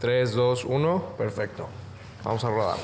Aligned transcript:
3, 0.00 0.32
2, 0.32 0.64
1. 0.64 1.14
Perfecto. 1.18 1.66
Vamos 2.24 2.44
a 2.44 2.50
rodar. 2.50 2.76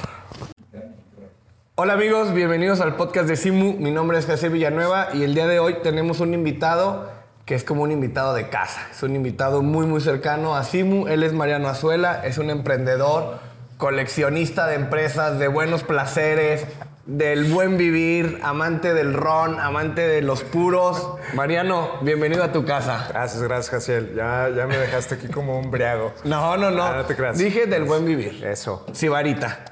Hola 1.77 1.93
amigos, 1.93 2.33
bienvenidos 2.35 2.81
al 2.81 2.97
podcast 2.97 3.29
de 3.29 3.37
Simu. 3.37 3.75
Mi 3.75 3.91
nombre 3.91 4.19
es 4.19 4.27
José 4.27 4.49
Villanueva 4.49 5.09
y 5.13 5.23
el 5.23 5.35
día 5.35 5.47
de 5.47 5.61
hoy 5.61 5.77
tenemos 5.83 6.21
un 6.21 6.35
invitado 6.35 7.11
que 7.47 7.55
es 7.55 7.63
como 7.63 7.83
un 7.83 7.93
invitado 7.93 8.35
de 8.35 8.49
casa. 8.49 8.81
Es 8.91 9.03
un 9.03 9.15
invitado 9.15 9.63
muy 9.63 9.87
muy 9.87 10.01
cercano 10.01 10.57
a 10.57 10.65
Simu. 10.65 11.07
Él 11.07 11.23
es 11.23 11.33
Mariano 11.33 11.69
Azuela, 11.69 12.25
es 12.25 12.39
un 12.39 12.51
emprendedor, 12.51 13.39
coleccionista 13.77 14.67
de 14.67 14.75
empresas, 14.75 15.39
de 15.39 15.47
buenos 15.49 15.85
placeres, 15.85 16.67
del 17.07 17.45
buen 17.53 17.77
vivir, 17.77 18.41
amante 18.43 18.95
del 18.95 19.13
ron, 19.13 19.61
amante 19.61 20.01
de 20.01 20.23
los 20.23 20.43
puros. 20.43 21.17
Mariano, 21.35 21.99
bienvenido 22.01 22.43
a 22.43 22.53
tu 22.53 22.65
casa. 22.65 23.09
Gracias, 23.11 23.43
gracias, 23.43 23.71
Jaciel. 23.71 24.15
Ya, 24.15 24.49
ya 24.55 24.67
me 24.67 24.79
dejaste 24.79 25.17
aquí 25.17 25.29
como 25.29 25.59
un 25.59 25.71
briago. 25.71 26.15
No, 26.25 26.57
no, 26.57 26.71
no. 26.71 26.83
Ah, 26.83 26.97
no 26.97 27.05
te 27.05 27.15
creas. 27.15 27.37
Dije 27.37 27.67
del 27.67 27.85
buen 27.85 28.07
vivir. 28.07 28.43
Eso, 28.45 28.87
Sibarita. 28.93 29.65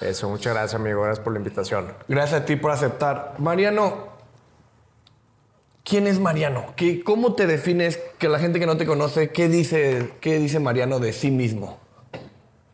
eso. 0.00 0.30
Muchas 0.30 0.54
gracias, 0.54 0.74
amigo. 0.80 1.02
Gracias 1.02 1.22
por 1.22 1.34
la 1.34 1.40
invitación. 1.40 1.92
Gracias 2.08 2.40
a 2.40 2.44
ti 2.46 2.56
por 2.56 2.70
aceptar. 2.70 3.34
Mariano, 3.36 4.08
¿quién 5.84 6.06
es 6.06 6.18
Mariano? 6.20 6.72
¿Qué, 6.76 7.04
¿Cómo 7.04 7.34
te 7.34 7.46
defines 7.46 7.98
que 8.18 8.30
la 8.30 8.38
gente 8.38 8.58
que 8.58 8.66
no 8.66 8.78
te 8.78 8.86
conoce, 8.86 9.30
qué 9.30 9.48
dice, 9.48 10.14
qué 10.20 10.38
dice 10.38 10.58
Mariano 10.58 11.00
de 11.00 11.12
sí 11.12 11.30
mismo? 11.30 11.81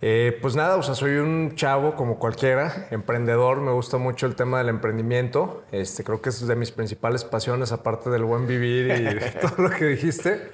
Eh, 0.00 0.38
pues 0.40 0.54
nada, 0.54 0.76
o 0.76 0.82
sea, 0.82 0.94
soy 0.94 1.16
un 1.16 1.56
chavo 1.56 1.96
como 1.96 2.18
cualquiera, 2.18 2.86
emprendedor. 2.90 3.60
Me 3.60 3.72
gusta 3.72 3.98
mucho 3.98 4.26
el 4.26 4.36
tema 4.36 4.58
del 4.58 4.68
emprendimiento. 4.68 5.64
Este, 5.72 6.04
creo 6.04 6.22
que 6.22 6.28
es 6.28 6.46
de 6.46 6.54
mis 6.54 6.70
principales 6.70 7.24
pasiones, 7.24 7.72
aparte 7.72 8.08
del 8.10 8.24
buen 8.24 8.46
vivir 8.46 8.86
y 8.86 9.14
de 9.14 9.30
todo 9.40 9.68
lo 9.68 9.70
que 9.70 9.86
dijiste. 9.86 10.50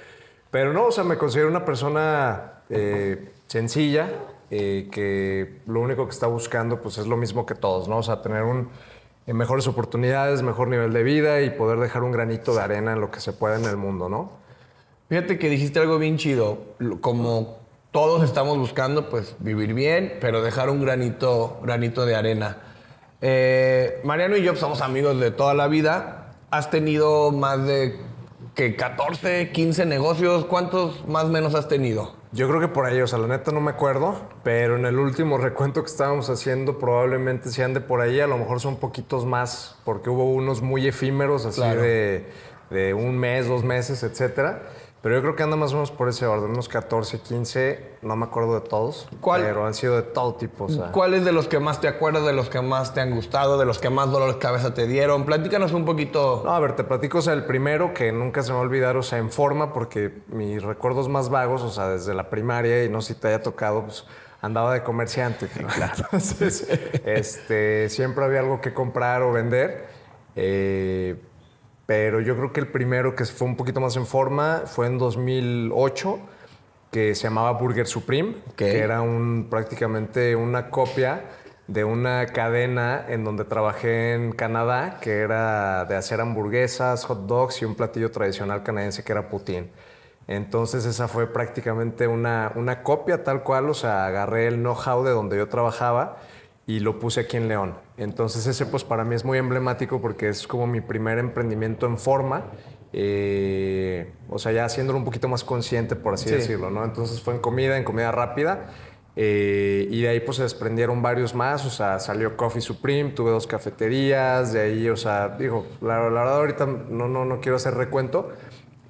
Pero 0.50 0.72
no, 0.72 0.86
o 0.86 0.92
sea, 0.92 1.04
me 1.04 1.18
considero 1.18 1.48
una 1.48 1.64
persona 1.64 2.62
eh, 2.70 3.32
sencilla, 3.46 4.08
eh, 4.50 4.88
que 4.90 5.60
lo 5.66 5.80
único 5.80 6.04
que 6.06 6.12
está 6.12 6.26
buscando 6.26 6.80
pues 6.80 6.96
es 6.98 7.06
lo 7.06 7.16
mismo 7.16 7.44
que 7.44 7.54
todos, 7.54 7.88
¿no? 7.88 7.98
O 7.98 8.02
sea, 8.02 8.22
tener 8.22 8.44
un, 8.44 8.70
mejores 9.26 9.66
oportunidades, 9.66 10.42
mejor 10.42 10.68
nivel 10.68 10.92
de 10.92 11.02
vida 11.02 11.42
y 11.42 11.50
poder 11.50 11.80
dejar 11.80 12.02
un 12.02 12.12
granito 12.12 12.54
de 12.54 12.62
arena 12.62 12.92
en 12.92 13.00
lo 13.00 13.10
que 13.10 13.20
se 13.20 13.32
pueda 13.32 13.58
en 13.58 13.64
el 13.64 13.76
mundo, 13.76 14.08
¿no? 14.08 14.32
Fíjate 15.08 15.38
que 15.38 15.50
dijiste 15.50 15.80
algo 15.80 15.98
bien 15.98 16.16
chido, 16.16 16.76
como 17.00 17.63
todos 17.94 18.24
estamos 18.24 18.58
buscando, 18.58 19.08
pues 19.08 19.36
vivir 19.38 19.72
bien, 19.72 20.18
pero 20.20 20.42
dejar 20.42 20.68
un 20.68 20.80
granito, 20.80 21.60
granito 21.62 22.04
de 22.04 22.16
arena. 22.16 22.56
Eh, 23.20 24.00
Mariano 24.02 24.36
y 24.36 24.42
yo 24.42 24.50
pues, 24.50 24.58
somos 24.58 24.80
amigos 24.80 25.20
de 25.20 25.30
toda 25.30 25.54
la 25.54 25.68
vida. 25.68 26.34
Has 26.50 26.70
tenido 26.70 27.30
más 27.30 27.64
de 27.64 28.00
que 28.56 28.74
14, 28.74 29.52
15 29.52 29.86
negocios. 29.86 30.44
¿Cuántos 30.46 31.06
más 31.06 31.26
o 31.26 31.28
menos 31.28 31.54
has 31.54 31.68
tenido? 31.68 32.16
Yo 32.32 32.48
creo 32.48 32.60
que 32.60 32.66
por 32.66 32.84
ahí, 32.84 33.00
o 33.00 33.06
sea, 33.06 33.20
la 33.20 33.28
neta 33.28 33.52
no 33.52 33.60
me 33.60 33.70
acuerdo, 33.70 34.22
pero 34.42 34.74
en 34.76 34.86
el 34.86 34.98
último 34.98 35.38
recuento 35.38 35.84
que 35.84 35.88
estábamos 35.88 36.28
haciendo 36.30 36.80
probablemente 36.80 37.48
se 37.52 37.62
ande 37.62 37.80
por 37.80 38.00
ahí, 38.00 38.18
a 38.18 38.26
lo 38.26 38.38
mejor 38.38 38.58
son 38.58 38.74
poquitos 38.74 39.24
más, 39.24 39.78
porque 39.84 40.10
hubo 40.10 40.24
unos 40.24 40.62
muy 40.62 40.88
efímeros, 40.88 41.46
así 41.46 41.60
Claro. 41.60 41.80
de, 41.80 42.26
de 42.70 42.92
un 42.92 43.16
mes, 43.16 43.46
dos 43.46 43.62
meses, 43.62 44.02
etcétera. 44.02 44.62
Pero 45.04 45.16
yo 45.16 45.20
creo 45.20 45.36
que 45.36 45.42
anda 45.42 45.54
más 45.56 45.72
o 45.72 45.74
menos 45.74 45.90
por 45.90 46.08
ese 46.08 46.24
orden, 46.24 46.52
unos 46.52 46.66
14, 46.70 47.20
15, 47.20 47.90
no 48.00 48.16
me 48.16 48.24
acuerdo 48.24 48.54
de 48.58 48.66
todos, 48.66 49.06
¿Cuál? 49.20 49.42
pero 49.42 49.66
han 49.66 49.74
sido 49.74 49.96
de 49.96 50.02
todo 50.02 50.36
tipo, 50.36 50.64
o 50.64 50.68
sea. 50.70 50.92
¿Cuáles 50.92 51.26
de 51.26 51.32
los 51.32 51.46
que 51.46 51.58
más 51.58 51.78
te 51.78 51.88
acuerdas, 51.88 52.24
de 52.24 52.32
los 52.32 52.48
que 52.48 52.62
más 52.62 52.94
te 52.94 53.02
han 53.02 53.10
gustado, 53.14 53.58
de 53.58 53.66
los 53.66 53.78
que 53.78 53.90
más 53.90 54.10
dolor 54.10 54.32
de 54.32 54.38
cabeza 54.38 54.72
te 54.72 54.86
dieron? 54.86 55.26
Platícanos 55.26 55.72
un 55.74 55.84
poquito. 55.84 56.40
No, 56.46 56.54
a 56.54 56.58
ver, 56.58 56.74
te 56.74 56.84
platico, 56.84 57.18
o 57.18 57.20
sea, 57.20 57.34
el 57.34 57.44
primero 57.44 57.92
que 57.92 58.12
nunca 58.12 58.42
se 58.42 58.48
me 58.48 58.54
va 58.54 58.60
a 58.60 58.64
olvidar, 58.64 58.96
o 58.96 59.02
sea, 59.02 59.18
en 59.18 59.30
forma, 59.30 59.74
porque 59.74 60.22
mis 60.28 60.62
recuerdos 60.62 61.10
más 61.10 61.28
vagos, 61.28 61.60
o 61.60 61.70
sea, 61.70 61.90
desde 61.90 62.14
la 62.14 62.30
primaria, 62.30 62.82
y 62.82 62.88
no 62.88 63.02
sé 63.02 63.12
si 63.12 63.20
te 63.20 63.28
haya 63.28 63.42
tocado, 63.42 63.82
pues 63.82 64.06
andaba 64.40 64.72
de 64.72 64.82
comerciante. 64.84 65.48
Claro. 65.74 65.92
Entonces, 65.98 66.66
este, 67.04 67.90
siempre 67.90 68.24
había 68.24 68.40
algo 68.40 68.62
que 68.62 68.72
comprar 68.72 69.20
o 69.20 69.32
vender. 69.32 69.84
eh, 70.34 71.16
pero 71.86 72.20
yo 72.20 72.36
creo 72.36 72.52
que 72.52 72.60
el 72.60 72.68
primero 72.68 73.14
que 73.14 73.24
fue 73.24 73.46
un 73.46 73.56
poquito 73.56 73.80
más 73.80 73.96
en 73.96 74.06
forma 74.06 74.62
fue 74.66 74.86
en 74.86 74.98
2008, 74.98 76.18
que 76.90 77.14
se 77.14 77.24
llamaba 77.24 77.52
Burger 77.52 77.86
Supreme, 77.86 78.36
que 78.56 78.78
era 78.78 79.02
un, 79.02 79.48
prácticamente 79.50 80.36
una 80.36 80.70
copia 80.70 81.24
de 81.66 81.84
una 81.84 82.26
cadena 82.26 83.04
en 83.08 83.24
donde 83.24 83.44
trabajé 83.44 84.14
en 84.14 84.32
Canadá, 84.32 84.98
que 85.00 85.18
era 85.18 85.84
de 85.86 85.96
hacer 85.96 86.20
hamburguesas, 86.20 87.04
hot 87.04 87.26
dogs 87.26 87.62
y 87.62 87.64
un 87.64 87.74
platillo 87.74 88.10
tradicional 88.10 88.62
canadiense 88.62 89.02
que 89.02 89.12
era 89.12 89.28
poutine. 89.28 89.70
Entonces 90.26 90.86
esa 90.86 91.08
fue 91.08 91.26
prácticamente 91.26 92.06
una, 92.06 92.52
una 92.54 92.82
copia 92.82 93.24
tal 93.24 93.42
cual, 93.42 93.68
o 93.68 93.74
sea, 93.74 94.06
agarré 94.06 94.46
el 94.46 94.56
know-how 94.56 95.04
de 95.04 95.10
donde 95.10 95.36
yo 95.36 95.48
trabajaba 95.48 96.18
y 96.66 96.80
lo 96.80 96.98
puse 96.98 97.20
aquí 97.20 97.36
en 97.36 97.48
León. 97.48 97.74
Entonces 97.98 98.46
ese 98.46 98.64
pues 98.66 98.84
para 98.84 99.04
mí 99.04 99.14
es 99.14 99.24
muy 99.24 99.38
emblemático 99.38 100.00
porque 100.00 100.28
es 100.28 100.46
como 100.46 100.66
mi 100.66 100.80
primer 100.80 101.18
emprendimiento 101.18 101.86
en 101.86 101.98
forma, 101.98 102.44
eh, 102.92 104.12
o 104.30 104.38
sea, 104.38 104.52
ya 104.52 104.64
haciéndolo 104.64 104.98
un 104.98 105.04
poquito 105.04 105.28
más 105.28 105.44
consciente, 105.44 105.96
por 105.96 106.14
así 106.14 106.28
Sí. 106.28 106.34
decirlo, 106.36 106.70
¿no? 106.70 106.84
Entonces 106.84 107.20
fue 107.20 107.34
en 107.34 107.40
comida, 107.40 107.76
en 107.76 107.84
comida 107.84 108.10
rápida. 108.12 108.70
eh, 109.16 109.86
y 109.92 110.02
de 110.02 110.08
ahí 110.08 110.18
pues 110.18 110.38
se 110.38 110.42
desprendieron 110.42 111.00
varios 111.00 111.36
más, 111.36 111.64
o 111.66 111.70
sea, 111.70 112.00
salió 112.00 112.36
Coffee 112.36 112.60
Supreme, 112.60 113.10
tuve 113.10 113.30
dos 113.30 113.46
cafeterías, 113.46 114.52
de 114.52 114.60
ahí, 114.62 114.88
o 114.88 114.96
sea, 114.96 115.28
digo, 115.38 115.66
la, 115.80 115.98
la 116.10 116.22
verdad 116.22 116.36
ahorita 116.38 116.66
no, 116.66 117.06
no, 117.06 117.24
no 117.24 117.40
quiero 117.40 117.54
hacer 117.54 117.74
recuento, 117.74 118.32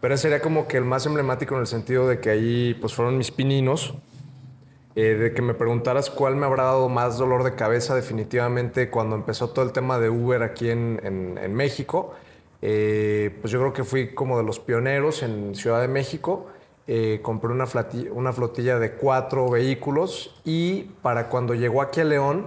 pero 0.01 0.15
ese 0.15 0.23
sería 0.23 0.41
como 0.41 0.67
que 0.67 0.79
el 0.79 0.87
más 0.87 1.05
emblemático 1.05 1.57
en 1.57 1.61
el 1.61 1.67
sentido 1.67 2.09
de 2.09 2.21
que 2.21 2.31
ahí 2.31 2.73
pues 2.81 2.95
fueron 2.95 3.19
mis 3.19 3.31
pininos, 3.31 3.97
eh, 4.97 5.15
de 5.15 5.35
que 5.35 5.43
me 5.43 5.55
preguntaras 5.55 6.09
cuál 6.11 6.37
me 6.37 6.47
habrá 6.47 6.65
dado 6.65 6.89
más 6.89 7.19
dolor 7.19 7.43
de 7.45 7.55
cabeza 7.55 7.95
definitivamente 7.95 8.91
cuando 8.91 9.17
empezó 9.17 9.51
todo 9.51 9.65
el 9.65 9.73
tema 9.73 9.99
de 9.99 10.09
Uber 10.11 10.43
aquí 10.43 10.71
en, 10.71 11.01
en- 11.05 11.39
en 11.39 11.55
México. 11.55 12.15
eh, 12.63 13.37
pues 13.43 13.53
yo 13.53 13.61
creo 13.61 13.73
que 13.75 13.85
fui 13.85 14.15
como 14.15 14.39
de 14.39 14.45
los 14.45 14.59
pioneros 14.59 15.23
en 15.23 15.55
Ciudad 15.55 15.81
de 15.83 15.89
México. 15.89 16.47
Eh, 16.87 17.21
compré 17.23 17.51
una, 17.51 17.67
flati- 17.67 18.11
una 18.13 18.33
flotilla 18.33 18.79
de 18.79 18.93
cuatro 18.93 19.51
vehículos 19.51 20.41
y 20.45 20.85
para 21.03 21.29
cuando 21.29 21.55
llegó 21.55 21.83
aquí 21.83 22.01
a 22.01 22.05
León, 22.05 22.47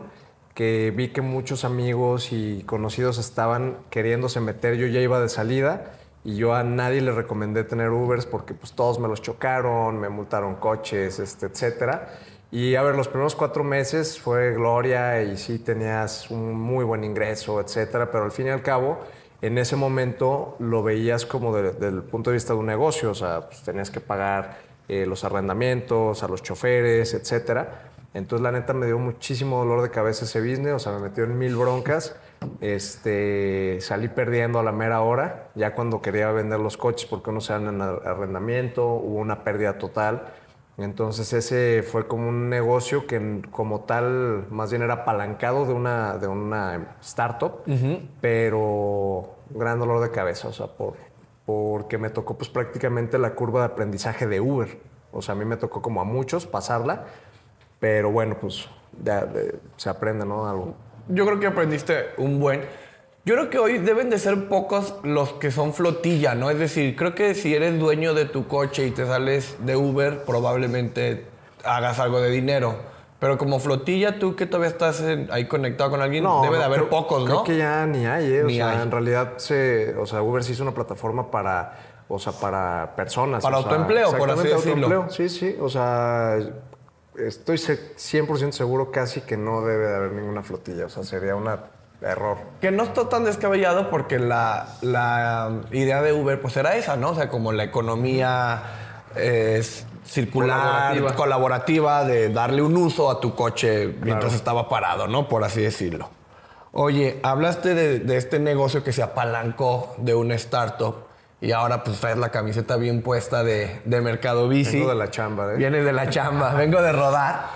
que 0.56 0.91
vi 0.96 1.09
que 1.09 1.22
muchos 1.22 1.66
amigos 1.66 2.31
y 2.31 2.63
conocidos 2.66 3.18
estaban 3.19 3.78
queriéndose 3.91 4.40
meter, 4.40 4.75
yo 4.75 4.88
ya 4.88 5.00
iba 5.02 5.19
de 5.19 5.30
salida 5.30 5.94
y 6.24 6.36
yo 6.36 6.53
a 6.56 6.63
nadie 6.63 7.02
le 7.02 7.12
recomendé 7.12 7.63
tener 7.63 7.90
Ubers 7.91 8.25
porque 8.25 8.53
pues 8.56 8.74
todos 8.74 8.97
me 9.00 9.07
los 9.07 9.22
chocaron, 9.22 10.00
me 10.00 10.09
multaron 10.09 10.56
coches, 10.56 11.19
este, 11.19 11.46
etcétera. 11.47 12.09
Y 12.52 12.75
a 12.75 12.81
ver, 12.81 12.96
los 12.96 13.08
primeros 13.09 13.35
cuatro 13.35 13.63
meses 13.63 14.19
fue 14.19 14.53
gloria 14.53 15.22
y 15.22 15.35
sí 15.38 15.59
tenías 15.59 16.31
un 16.31 16.53
muy 16.56 16.85
buen 16.85 17.03
ingreso, 17.03 17.59
etcétera, 17.59 18.09
pero 18.09 18.24
al 18.24 18.31
fin 18.31 18.47
y 18.47 18.50
al 18.52 18.62
cabo, 18.62 19.00
en 19.41 19.58
ese 19.58 19.75
momento 19.75 20.56
lo 20.59 20.81
veías 20.81 21.25
como 21.25 21.53
de- 21.56 21.74
desde 21.74 21.88
el 21.90 22.03
punto 22.03 22.30
de 22.30 22.36
vista 22.36 22.53
de 22.53 22.59
un 22.59 22.66
negocio, 22.68 23.12
o 23.12 23.16
sea, 23.16 23.47
pues 23.47 23.62
tenías 23.63 23.91
que 23.91 24.00
pagar 24.00 24.66
eh, 24.90 25.06
los 25.06 25.25
arrendamientos, 25.25 26.24
a 26.24 26.30
los 26.30 26.41
choferes, 26.41 27.13
etcétera. 27.13 27.91
Entonces, 28.13 28.41
la 28.41 28.53
neta, 28.53 28.74
me 28.74 28.86
dio 28.86 28.97
muchísimo 28.97 29.59
dolor 29.59 29.81
de 29.81 29.91
cabeza 29.91 30.24
ese 30.24 30.40
business, 30.40 30.74
o 30.74 30.80
sea, 30.80 30.94
me 30.94 31.00
metió 31.00 31.25
en 31.25 31.38
mil 31.38 31.57
broncas. 31.57 32.16
Este, 32.62 33.80
salí 33.81 34.07
perdiendo 34.07 34.59
a 34.59 34.63
la 34.63 34.72
mera 34.72 35.02
hora, 35.02 35.50
ya 35.56 35.75
cuando 35.75 36.02
quería 36.02 36.31
vender 36.31 36.59
los 36.62 36.78
coches 36.78 37.07
porque 37.09 37.30
unos 37.31 37.50
eran 37.50 37.68
en 37.68 37.81
ar- 37.81 38.02
arrendamiento, 38.06 38.86
hubo 38.88 39.18
una 39.19 39.44
pérdida 39.44 39.78
total. 39.78 40.24
Entonces 40.78 41.34
ese 41.34 41.82
fue 41.82 42.08
como 42.08 42.30
un 42.30 42.50
negocio 42.50 43.08
que 43.08 43.42
como 43.52 43.82
tal 43.82 44.46
más 44.52 44.70
bien 44.70 44.84
era 44.84 44.94
apalancado 44.94 45.66
de 45.66 45.74
una, 45.74 46.18
de 46.20 46.28
una 46.28 46.96
startup, 47.02 47.64
pero 48.22 49.36
gran 49.50 49.80
dolor 49.80 50.02
de 50.02 50.12
cabeza, 50.12 50.50
o 50.50 50.54
sea, 50.54 50.68
por, 50.68 50.94
porque 51.46 51.98
me 51.98 52.10
tocó 52.12 52.38
pues 52.38 52.50
prácticamente 52.50 53.18
la 53.18 53.32
curva 53.34 53.62
de 53.62 53.66
aprendizaje 53.68 54.28
de 54.28 54.40
Uber. 54.40 54.78
O 55.12 55.22
sea, 55.22 55.34
a 55.34 55.38
mí 55.38 55.46
me 55.46 55.58
tocó 55.58 55.82
como 55.82 56.00
a 56.02 56.04
muchos 56.04 56.46
pasarla, 56.46 57.06
pero 57.80 58.12
bueno, 58.12 58.38
pues 58.40 58.68
ya, 59.04 59.25
de- 59.25 59.57
se 59.78 59.90
aprende, 59.90 60.25
¿no? 60.25 60.48
Algo. 60.48 60.75
Yo 61.07 61.25
creo 61.25 61.40
que 61.40 61.48
aprendiste 61.48 62.07
un 62.18 62.40
buen. 62.40 62.62
Yo 63.27 63.35
creo 63.35 63.50
que 63.50 63.59
hoy 63.59 63.77
deben 63.79 64.09
de 64.09 64.19
ser 64.19 64.47
pocos 64.47 64.95
los 65.03 65.33
que 65.33 65.51
son 65.51 65.74
flotilla, 65.74 66.33
¿no? 66.33 66.50
Es 66.50 66.57
decir, 66.59 66.95
creo 66.95 67.13
que 67.13 67.35
si 67.35 67.53
eres 67.53 67.77
dueño 67.77 68.13
de 68.13 68.24
tu 68.24 68.47
coche 68.47 68.88
y 68.88 68.91
te 68.91 69.06
sales 69.06 69.57
de 69.65 69.75
Uber, 69.75 70.24
probablemente 70.24 71.25
hagas 71.65 72.00
algo 72.00 72.21
de 72.21 72.29
dinero. 72.29 72.77
Pero 73.19 73.38
como 73.38 73.59
flotilla, 73.59 74.18
tú 74.18 74.38
que 74.38 74.45
todavía 74.45 74.69
estás 74.69 75.01
en- 75.01 75.27
ahí 75.29 75.45
conectado 75.45 75.89
con 75.89 76.01
alguien, 76.01 76.24
debe 76.24 76.53
de 76.53 76.59
no, 76.59 76.63
haber 76.63 76.79
creo- 76.79 76.89
pocos, 76.89 77.25
Creo 77.25 77.35
¿no? 77.39 77.44
que 77.44 77.57
ya 77.57 77.85
ni 77.85 78.06
hay, 78.06 78.31
¿eh? 78.31 78.44
O 78.44 78.47
Ni 78.47 78.56
sea, 78.56 78.69
hay. 78.71 78.81
en 78.83 78.91
realidad 78.91 79.33
se, 79.39 79.94
o 79.97 80.06
sea, 80.06 80.21
Uber 80.21 80.41
sí 80.45 80.53
hizo 80.53 80.63
una 80.63 80.74
plataforma 80.74 81.29
para, 81.29 81.79
o 82.07 82.19
sea, 82.19 82.31
para 82.31 82.94
personas. 82.95 83.44
Para 83.44 83.57
o 83.57 83.62
sea, 83.63 83.71
autoempleo, 83.71 84.18
por 84.18 84.31
así 84.31 84.47
decirlo. 84.47 85.07
Sí, 85.09 85.27
sí. 85.27 85.53
O 85.59 85.68
sea, 85.68 86.38
estoy 87.18 87.57
se- 87.57 87.94
100% 87.97 88.53
seguro 88.56 88.89
casi 88.89 89.19
que 89.19 89.35
no 89.35 89.65
debe 89.65 89.85
de 89.85 89.95
haber 89.97 90.12
ninguna 90.13 90.44
flotilla. 90.44 90.85
O 90.85 90.89
sea, 90.89 91.03
sería 91.03 91.35
un 91.35 91.50
error. 92.02 92.38
Que 92.62 92.72
no 92.72 92.84
está 92.84 93.10
tan 93.10 93.24
descabellado 93.24 93.90
porque 93.90 94.20
la, 94.20 94.68
la 94.82 95.52
idea 95.72 96.02
de 96.02 96.14
Uber 96.14 96.42
pues 96.42 96.56
era 96.58 96.76
esa, 96.76 96.96
¿no? 96.96 97.12
O 97.12 97.16
sea, 97.16 97.30
como 97.30 97.52
la 97.52 97.64
economía 97.64 98.62
es 99.16 99.86
circular, 100.06 101.16
colaborativa. 101.16 102.04
de 102.04 102.30
darle 102.30 102.62
un 102.62 102.76
uso 102.78 103.10
a 103.10 103.20
tu 103.20 103.36
coche 103.36 103.96
mientras 104.02 104.34
estaba 104.34 104.70
parado, 104.70 105.08
¿no? 105.08 105.28
Por 105.28 105.44
así 105.44 105.62
decirlo. 105.62 106.10
Oye, 106.72 107.20
hablaste 107.24 107.74
de, 107.74 108.18
este 108.18 108.40
negocio 108.40 108.84
que 108.84 108.94
se 108.94 109.02
apalancó 109.02 109.96
de 109.98 110.14
una 110.14 110.36
startup 110.36 111.08
y 111.40 111.52
ahora 111.52 111.84
pues 111.84 112.00
traes 112.00 112.18
la 112.18 112.30
camiseta 112.30 112.78
bien 112.78 113.02
puesta 113.02 113.44
de, 113.44 113.82
Mercado 113.86 114.48
Bici. 114.48 114.78
Vengo 114.78 114.90
de 114.90 114.96
la 114.96 115.10
chamba, 115.10 115.54
¿eh? 115.54 115.58
Vienes 115.58 115.86
de 115.86 115.94
la 115.94 116.10
chamba, 116.10 116.54
vengo 116.56 116.82
de 116.82 116.92
rodar. 116.92 117.48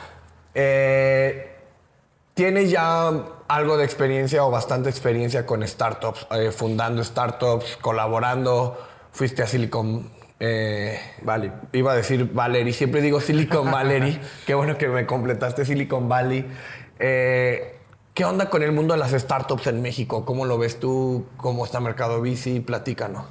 Eh, 0.53 1.55
¿Tienes 2.33 2.71
ya 2.71 3.11
algo 3.55 3.77
de 3.77 3.83
experiencia 3.83 4.45
o 4.45 4.51
bastante 4.51 4.89
experiencia 4.89 5.45
con 5.45 5.67
startups, 5.67 6.27
eh, 6.31 6.51
fundando 6.51 7.03
startups, 7.03 7.77
colaborando? 7.81 8.77
Fuiste 9.11 9.43
a 9.43 9.47
Silicon 9.47 10.09
eh, 10.39 10.97
Valley. 11.21 11.51
Iba 11.73 11.91
a 11.91 11.95
decir 11.95 12.31
Valerie, 12.31 12.73
siempre 12.73 13.01
digo 13.01 13.19
Silicon 13.19 13.69
Valley. 13.71 14.19
Qué 14.45 14.55
bueno 14.55 14.77
que 14.77 14.87
me 14.87 15.05
completaste 15.05 15.65
Silicon 15.65 16.07
Valley. 16.07 16.45
Eh, 16.99 17.77
¿Qué 18.13 18.25
onda 18.25 18.49
con 18.49 18.63
el 18.63 18.71
mundo 18.71 18.93
de 18.93 18.99
las 18.99 19.11
startups 19.11 19.67
en 19.67 19.81
México? 19.81 20.25
¿Cómo 20.25 20.45
lo 20.45 20.57
ves 20.57 20.79
tú? 20.79 21.25
¿Cómo 21.37 21.65
está 21.65 21.79
Mercado 21.79 22.21
Bici? 22.21 22.59
Platícanos. 22.59 23.25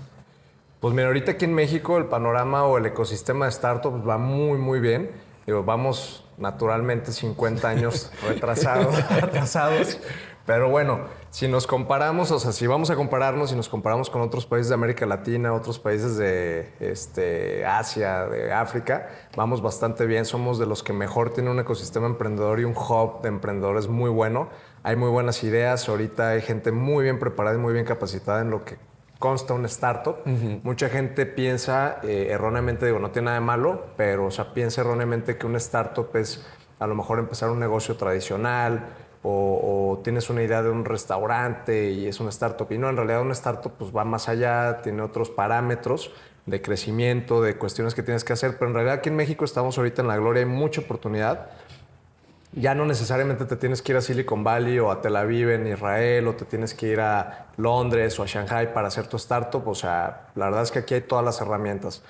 Pues 0.81 0.94
mira, 0.94 1.08
ahorita 1.08 1.32
aquí 1.32 1.44
en 1.44 1.55
México 1.55 1.99
el 1.99 2.06
panorama 2.06 2.64
o 2.64 2.78
el 2.78 2.87
ecosistema 2.87 3.46
de 3.46 3.52
startups 3.52 4.06
va 4.08 4.19
muy, 4.19 4.58
muy 4.58 4.81
bien. 4.81 5.11
Digo, 5.46 5.62
vamos 5.62 6.25
naturalmente 6.40 7.12
50 7.12 7.69
años 7.69 8.10
retrasados, 8.26 8.96
atrasados. 9.10 9.98
Pero 10.46 10.69
bueno, 10.69 11.02
si 11.31 11.46
nos 11.46 11.66
comparamos, 11.66 12.32
o 12.32 12.40
sea, 12.40 12.50
si 12.50 12.66
vamos 12.66 12.90
a 12.90 12.96
compararnos, 12.96 13.50
si 13.50 13.56
nos 13.56 13.69
comparamos 13.69 14.10
con 14.10 14.20
otros 14.20 14.46
países 14.46 14.69
de 14.70 14.75
América 14.75 15.06
Latina, 15.06 15.52
otros 15.52 15.78
países 15.78 16.16
de 16.16 16.72
este, 16.81 17.64
Asia, 17.64 18.26
de 18.26 18.52
África, 18.52 19.08
vamos 19.37 19.62
bastante 19.62 20.06
bien. 20.06 20.25
Somos 20.25 20.58
de 20.58 20.66
los 20.66 20.82
que 20.82 20.92
mejor 20.92 21.32
tienen 21.32 21.52
un 21.52 21.60
ecosistema 21.60 22.06
emprendedor 22.06 22.58
y 22.58 22.64
un 22.64 22.75
hub 22.75 23.22
de 23.22 23.28
emprendedores 23.28 23.87
muy 23.87 24.10
bueno. 24.10 24.48
Hay 24.82 24.96
muy 24.96 25.10
buenas 25.10 25.44
ideas. 25.44 25.88
Ahorita 25.88 26.31
hay 26.31 26.40
gente 26.40 26.72
muy 26.72 27.04
bien 27.04 27.20
preparada 27.20 27.56
y 27.56 27.60
muy 27.60 27.72
bien 27.72 27.84
capacitada 27.84 28.40
en 28.40 28.50
lo 28.50 28.64
que 28.64 28.76
consta 29.20 29.52
un 29.52 29.67
startup. 29.67 30.17
Mucha 30.64 30.88
gente 30.88 31.26
piensa 31.26 32.00
eh, 32.02 32.28
erróneamente, 32.31 32.87
digo, 32.87 32.99
no 32.99 33.11
tiene 33.11 33.26
nada 33.26 33.38
de 33.38 33.44
malo, 33.44 33.84
pero 33.96 34.26
o 34.26 34.31
sea, 34.31 34.55
piensa 34.55 34.81
erróneamente 34.81 35.37
que 35.37 35.46
un 35.46 35.56
startup 35.56 36.08
es 36.17 36.44
a 36.78 36.87
lo 36.87 36.94
mejor 36.94 37.19
empezar 37.19 37.50
un 37.50 37.61
negocio 37.61 37.96
tradicional 37.96 38.88
o, 39.22 40.00
tienes 40.02 40.31
una 40.31 40.43
idea 40.43 40.62
de 40.62 40.70
un 40.70 40.87
restaurante 40.87 41.90
y 41.90 42.06
es 42.06 42.19
una 42.19 42.31
startup. 42.31 42.67
Y 42.72 42.78
no, 42.78 42.88
en 42.88 42.96
realidad 42.96 43.20
un 43.20 43.32
startup 43.32 43.72
pues, 43.78 43.94
va 43.94 44.05
más 44.05 44.31
allá, 44.31 44.81
tiene 44.81 45.02
otros 45.02 45.28
parámetros 45.28 46.11
de 46.46 46.62
crecimiento, 46.62 47.43
de 47.43 47.58
cuestiones 47.58 47.94
que 47.94 48.02
tienes 48.02 48.25
que 48.25 48.32
hacer, 48.32 48.56
pero 48.58 48.70
en 48.70 48.75
realidad 48.75 48.94
aquí 48.96 49.11
en 49.11 49.16
México 49.16 49.44
estamos 49.44 49.76
ahorita 49.76 50.00
en 50.00 50.08
la 50.08 50.16
gloria, 50.16 50.40
hay 50.40 50.49
mucha 50.49 50.81
oportunidad 50.81 51.50
ya 52.52 52.75
no 52.75 52.85
necesariamente 52.85 53.44
te 53.44 53.56
tienes 53.56 53.81
que 53.81 53.93
ir 53.93 53.99
a 53.99 54.00
Silicon 54.00 54.43
Valley 54.43 54.79
o 54.81 54.91
a 54.91 55.00
Tel 55.00 55.14
Aviv 55.17 55.50
en 55.50 55.67
Israel 55.69 56.26
o 56.26 56.35
te 56.35 56.44
tienes 56.44 56.75
que 56.75 56.88
ir 56.88 57.00
a 57.00 57.47
Londres 57.56 58.19
o 58.19 58.25
a 58.25 58.26
Shanghai 58.26 58.73
para 58.73 58.88
hacer 58.88 59.06
tu 59.06 59.17
startup. 59.17 59.67
O 59.69 59.75
sea, 59.75 60.29
la 60.35 60.47
verdad 60.47 60.62
es 60.62 60.73
que 60.73 60.81
aquí 60.81 60.94
hay 60.94 61.02
todas 61.02 61.25
las 61.25 61.41
herramientas 61.41 62.02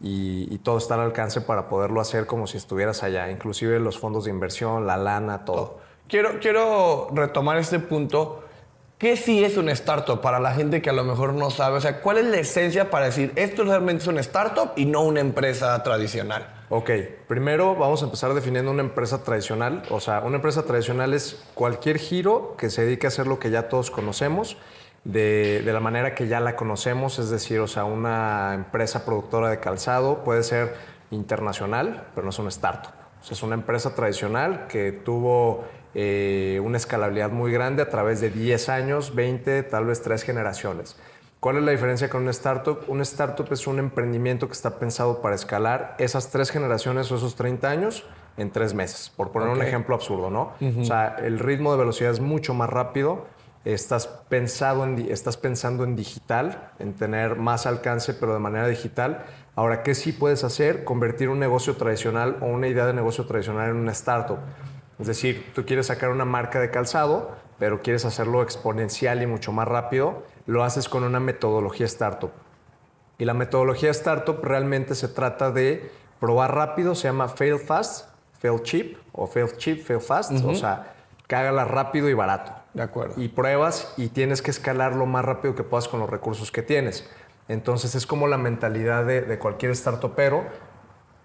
y, 0.00 0.58
todo 0.58 0.78
está 0.78 0.94
al 0.94 1.00
alcance 1.00 1.40
para 1.40 1.68
poderlo 1.68 2.00
hacer 2.00 2.26
como 2.26 2.46
si 2.46 2.56
estuvieras 2.56 3.02
allá, 3.02 3.30
inclusive 3.30 3.80
los 3.80 3.98
fondos 3.98 4.24
de 4.24 4.30
inversión, 4.30 4.86
la 4.86 4.96
lana, 4.96 5.44
todo. 5.44 5.78
Quiero, 6.08 6.38
quiero 6.40 7.08
retomar 7.12 7.56
este 7.56 7.78
punto. 7.78 8.44
¿Qué 8.98 9.16
sí 9.16 9.44
es 9.44 9.56
una 9.56 9.72
startup 9.72 10.20
para 10.20 10.40
la 10.40 10.52
gente 10.52 10.82
que 10.82 10.90
a 10.90 10.92
lo 10.92 11.04
mejor 11.04 11.32
no 11.32 11.50
sabe? 11.50 11.78
O 11.78 11.80
sea, 11.80 12.00
¿cuál 12.00 12.18
es 12.18 12.24
la 12.26 12.38
esencia 12.38 12.90
para 12.90 13.06
decir 13.06 13.32
esto 13.36 13.64
realmente 13.64 14.02
es 14.02 14.08
una 14.08 14.20
startup 14.20 14.72
y 14.76 14.86
no 14.86 15.02
una 15.02 15.20
empresa 15.20 15.80
tradicional? 15.82 16.57
Ok, 16.70 16.90
primero 17.26 17.76
vamos 17.76 18.02
a 18.02 18.04
empezar 18.04 18.34
definiendo 18.34 18.70
una 18.70 18.82
empresa 18.82 19.24
tradicional. 19.24 19.84
O 19.88 20.00
sea, 20.00 20.20
una 20.20 20.36
empresa 20.36 20.64
tradicional 20.64 21.14
es 21.14 21.42
cualquier 21.54 21.96
giro 21.96 22.56
que 22.58 22.68
se 22.68 22.84
dedique 22.84 23.06
a 23.06 23.08
hacer 23.08 23.26
lo 23.26 23.38
que 23.38 23.50
ya 23.50 23.70
todos 23.70 23.90
conocemos, 23.90 24.58
de, 25.04 25.62
la 25.64 25.80
manera 25.80 26.14
que 26.14 26.28
ya 26.28 26.40
la 26.40 26.56
conocemos, 26.56 27.18
es 27.18 27.30
decir, 27.30 27.60
o 27.60 27.66
sea, 27.66 27.84
una 27.84 28.52
empresa 28.52 29.06
productora 29.06 29.48
de 29.48 29.60
calzado 29.60 30.22
puede 30.24 30.42
ser 30.42 30.74
internacional, 31.10 32.08
pero 32.14 32.24
no 32.24 32.30
es 32.30 32.38
una 32.38 32.50
startup. 32.50 32.92
O 33.22 33.24
sea, 33.24 33.34
es 33.34 33.42
una 33.42 33.54
empresa 33.54 33.94
tradicional 33.94 34.66
que 34.68 34.92
tuvo 34.92 35.64
eh, 35.94 36.60
una 36.62 36.76
escalabilidad 36.76 37.30
muy 37.30 37.50
grande 37.50 37.80
a 37.80 37.88
través 37.88 38.20
de 38.20 38.28
10 38.28 38.68
años, 38.68 39.14
20, 39.14 39.62
tal 39.62 39.86
vez 39.86 40.02
3 40.02 40.22
generaciones. 40.22 40.96
¿Cuál 41.40 41.58
es 41.58 41.62
la 41.62 41.70
diferencia 41.70 42.10
con 42.10 42.22
una 42.22 42.32
startup? 42.32 42.80
Un 42.88 43.00
startup 43.02 43.46
es 43.52 43.68
un 43.68 43.78
emprendimiento 43.78 44.48
que 44.48 44.54
está 44.54 44.80
pensado 44.80 45.22
para 45.22 45.36
escalar 45.36 45.94
esas 45.98 46.30
tres 46.30 46.50
generaciones 46.50 47.12
o 47.12 47.16
esos 47.16 47.36
30 47.36 47.70
años 47.70 48.04
en 48.36 48.50
tres 48.50 48.74
meses, 48.74 49.12
por 49.16 49.30
poner 49.30 49.48
un 49.48 49.62
ejemplo 49.62 49.94
absurdo, 49.94 50.30
¿no? 50.30 50.52
O 50.80 50.84
sea, 50.84 51.16
el 51.18 51.38
ritmo 51.38 51.70
de 51.72 51.78
velocidad 51.78 52.10
es 52.10 52.20
mucho 52.20 52.54
más 52.54 52.68
rápido, 52.68 53.26
estás, 53.64 54.08
pensado 54.08 54.82
en, 54.82 54.98
estás 55.10 55.36
pensando 55.36 55.84
en 55.84 55.94
digital, 55.94 56.72
en 56.80 56.94
tener 56.94 57.36
más 57.36 57.66
alcance, 57.66 58.14
pero 58.14 58.34
de 58.34 58.40
manera 58.40 58.66
digital. 58.66 59.24
Ahora, 59.54 59.84
¿qué 59.84 59.94
sí 59.94 60.10
puedes 60.10 60.42
hacer? 60.42 60.82
Convertir 60.82 61.28
un 61.28 61.38
negocio 61.38 61.76
tradicional 61.76 62.38
o 62.40 62.46
una 62.46 62.66
idea 62.66 62.86
de 62.86 62.94
negocio 62.94 63.26
tradicional 63.26 63.70
en 63.70 63.76
una 63.76 63.92
startup. 63.92 64.38
Es 64.98 65.06
decir, 65.06 65.52
tú 65.54 65.64
quieres 65.64 65.86
sacar 65.86 66.10
una 66.10 66.24
marca 66.24 66.60
de 66.60 66.70
calzado, 66.70 67.30
pero 67.60 67.80
quieres 67.82 68.04
hacerlo 68.04 68.42
exponencial 68.42 69.22
y 69.22 69.26
mucho 69.26 69.52
más 69.52 69.68
rápido 69.68 70.22
lo 70.48 70.64
haces 70.64 70.88
con 70.88 71.04
una 71.04 71.20
metodología 71.20 71.84
startup. 71.84 72.30
Y 73.18 73.26
la 73.26 73.34
metodología 73.34 73.90
startup 73.90 74.42
realmente 74.42 74.94
se 74.94 75.06
trata 75.06 75.50
de 75.50 75.92
probar 76.20 76.54
rápido, 76.54 76.94
se 76.94 77.06
llama 77.06 77.28
fail 77.28 77.58
fast, 77.58 78.08
fail 78.40 78.62
cheap 78.62 78.96
o 79.12 79.26
fail 79.26 79.54
cheap, 79.58 79.84
fail 79.84 80.00
fast, 80.00 80.32
o 80.42 80.54
sea, 80.54 80.94
cágala 81.26 81.66
rápido 81.66 82.08
y 82.08 82.14
barato. 82.14 82.52
De 82.72 82.82
acuerdo. 82.82 83.20
Y 83.20 83.28
pruebas 83.28 83.92
y 83.98 84.08
tienes 84.08 84.40
que 84.40 84.50
escalar 84.50 84.96
lo 84.96 85.04
más 85.04 85.22
rápido 85.22 85.54
que 85.54 85.64
puedas 85.64 85.86
con 85.86 86.00
los 86.00 86.08
recursos 86.08 86.50
que 86.50 86.62
tienes. 86.62 87.06
Entonces 87.48 87.94
es 87.94 88.06
como 88.06 88.26
la 88.26 88.38
mentalidad 88.38 89.04
de, 89.04 89.20
de 89.20 89.38
cualquier 89.38 89.74
pero 90.16 90.46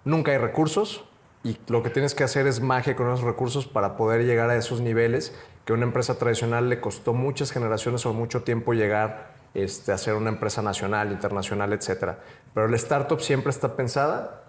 Nunca 0.04 0.32
hay 0.32 0.38
recursos 0.38 1.04
y 1.42 1.56
lo 1.68 1.82
que 1.82 1.88
tienes 1.88 2.14
que 2.14 2.24
hacer 2.24 2.46
es 2.46 2.60
magia 2.60 2.94
con 2.94 3.06
esos 3.06 3.22
recursos 3.22 3.66
para 3.66 3.96
poder 3.96 4.26
llegar 4.26 4.50
a 4.50 4.56
esos 4.56 4.82
niveles 4.82 5.34
que 5.64 5.72
una 5.72 5.84
empresa 5.84 6.18
tradicional 6.18 6.68
le 6.68 6.80
costó 6.80 7.14
muchas 7.14 7.50
generaciones 7.50 8.04
o 8.06 8.12
mucho 8.12 8.42
tiempo 8.42 8.74
llegar 8.74 9.32
este, 9.54 9.92
a 9.92 9.98
ser 9.98 10.14
una 10.14 10.30
empresa 10.30 10.62
nacional, 10.62 11.12
internacional, 11.12 11.72
etc. 11.72 12.16
Pero 12.52 12.68
la 12.68 12.76
startup 12.76 13.20
siempre 13.20 13.50
está 13.50 13.76
pensada 13.76 14.42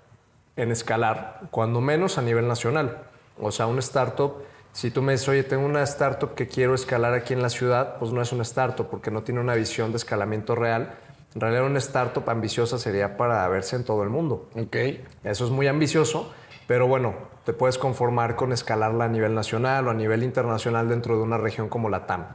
en 0.55 0.71
escalar, 0.71 1.41
cuando 1.51 1.81
menos 1.81 2.17
a 2.17 2.21
nivel 2.21 2.47
nacional. 2.47 2.97
O 3.39 3.51
sea, 3.51 3.67
una 3.67 3.79
startup, 3.79 4.43
si 4.73 4.91
tú 4.91 5.01
me 5.01 5.13
dices, 5.13 5.27
oye, 5.29 5.43
tengo 5.43 5.65
una 5.65 5.83
startup 5.83 6.33
que 6.33 6.47
quiero 6.47 6.73
escalar 6.73 7.13
aquí 7.13 7.33
en 7.33 7.41
la 7.41 7.49
ciudad, 7.49 7.97
pues 7.99 8.11
no 8.11 8.21
es 8.21 8.31
una 8.31 8.43
startup 8.43 8.87
porque 8.89 9.11
no 9.11 9.23
tiene 9.23 9.41
una 9.41 9.55
visión 9.55 9.91
de 9.91 9.97
escalamiento 9.97 10.55
real. 10.55 10.95
En 11.33 11.41
realidad 11.41 11.65
una 11.65 11.79
startup 11.79 12.29
ambiciosa 12.29 12.77
sería 12.77 13.17
para 13.17 13.47
verse 13.49 13.75
en 13.75 13.83
todo 13.83 14.03
el 14.03 14.09
mundo. 14.09 14.49
Ok. 14.55 14.75
Eso 15.23 15.45
es 15.45 15.51
muy 15.51 15.67
ambicioso, 15.67 16.33
pero 16.67 16.87
bueno, 16.87 17.13
te 17.45 17.53
puedes 17.53 17.77
conformar 17.77 18.35
con 18.35 18.51
escalarla 18.51 19.05
a 19.05 19.07
nivel 19.07 19.35
nacional 19.35 19.87
o 19.87 19.91
a 19.91 19.93
nivel 19.93 20.23
internacional 20.23 20.89
dentro 20.89 21.15
de 21.15 21.23
una 21.23 21.37
región 21.37 21.69
como 21.69 21.89
la 21.89 22.07
TAM. 22.07 22.25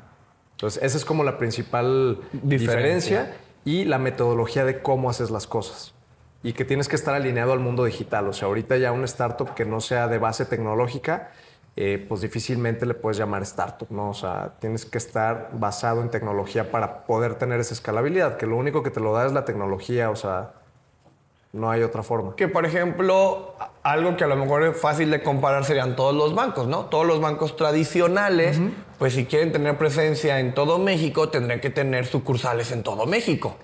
Entonces, 0.53 0.83
esa 0.83 0.97
es 0.97 1.05
como 1.05 1.25
la 1.25 1.37
principal 1.37 2.21
diferencia. 2.33 3.37
y 3.65 3.85
la 3.85 3.99
metodología 3.99 4.65
de 4.65 4.81
cómo 4.81 5.11
haces 5.11 5.31
las 5.31 5.47
cosas. 5.47 5.93
Y 6.43 6.55
que 6.55 6.65
tienes 6.65 6.89
que 6.89 6.97
estar 6.97 7.15
alineado 7.15 7.53
al 7.53 7.61
mundo 7.61 7.85
digital. 7.85 8.27
O 8.29 8.33
sea, 8.33 8.49
ahorita 8.49 8.79
ya 8.79 8.93
una 8.93 9.05
startup 9.05 9.53
que 9.55 9.67
no 9.67 9.81
sea 9.81 10.09
de 10.09 10.17
base 10.17 10.47
tecnológica, 10.47 11.33
eh, 11.77 12.05
pues 12.09 12.21
difícilmente 12.21 12.87
le 12.87 12.95
puedes 12.95 13.19
llamar 13.19 13.43
startup, 13.43 13.91
¿no? 13.91 14.11
O 14.11 14.15
sea, 14.15 14.55
tienes 14.61 14.87
que 14.87 14.99
estar 14.99 15.51
basado 15.53 16.01
en 16.03 16.11
tecnología 16.11 16.71
para 16.71 17.05
poder 17.05 17.35
tener 17.35 17.61
esa 17.61 17.75
escalabilidad, 17.75 18.37
que 18.37 18.47
lo 18.47 18.57
único 18.57 18.83
que 18.83 18.91
te 18.91 19.01
lo 19.01 19.13
da 19.13 19.27
es 19.27 19.33
la 19.33 19.45
tecnología, 19.45 20.11
o 20.11 20.17
sea, 20.17 20.55
no 21.53 21.71
hay 21.71 21.83
otra 21.83 22.03
forma. 22.03 22.37
Que, 22.37 22.49
por 22.49 22.65
ejemplo, 22.65 23.55
algo 23.83 24.17
que 24.17 24.25
a 24.25 24.27
lo 24.27 24.37
mejor 24.37 24.63
es 24.65 24.81
fácil 24.81 25.11
de 25.11 25.23
comparar 25.23 25.65
serían 25.65 25.97
todos 25.97 26.15
los 26.15 26.35
bancos, 26.35 26.69
¿no? 26.69 26.87
Todos 26.87 27.07
los 27.07 27.21
bancos 27.21 27.57
tradicionales, 27.57 28.61
pues 28.99 29.15
si 29.15 29.25
quieren 29.25 29.51
tener 29.53 29.77
presencia 29.77 30.39
en 30.39 30.55
todo 30.55 30.79
México, 30.79 31.29
tendrían 31.29 31.61
que 31.61 31.71
tener 31.71 32.07
sucursales 32.07 32.71
en 32.73 32.83
todo 32.83 33.07
México. 33.07 33.57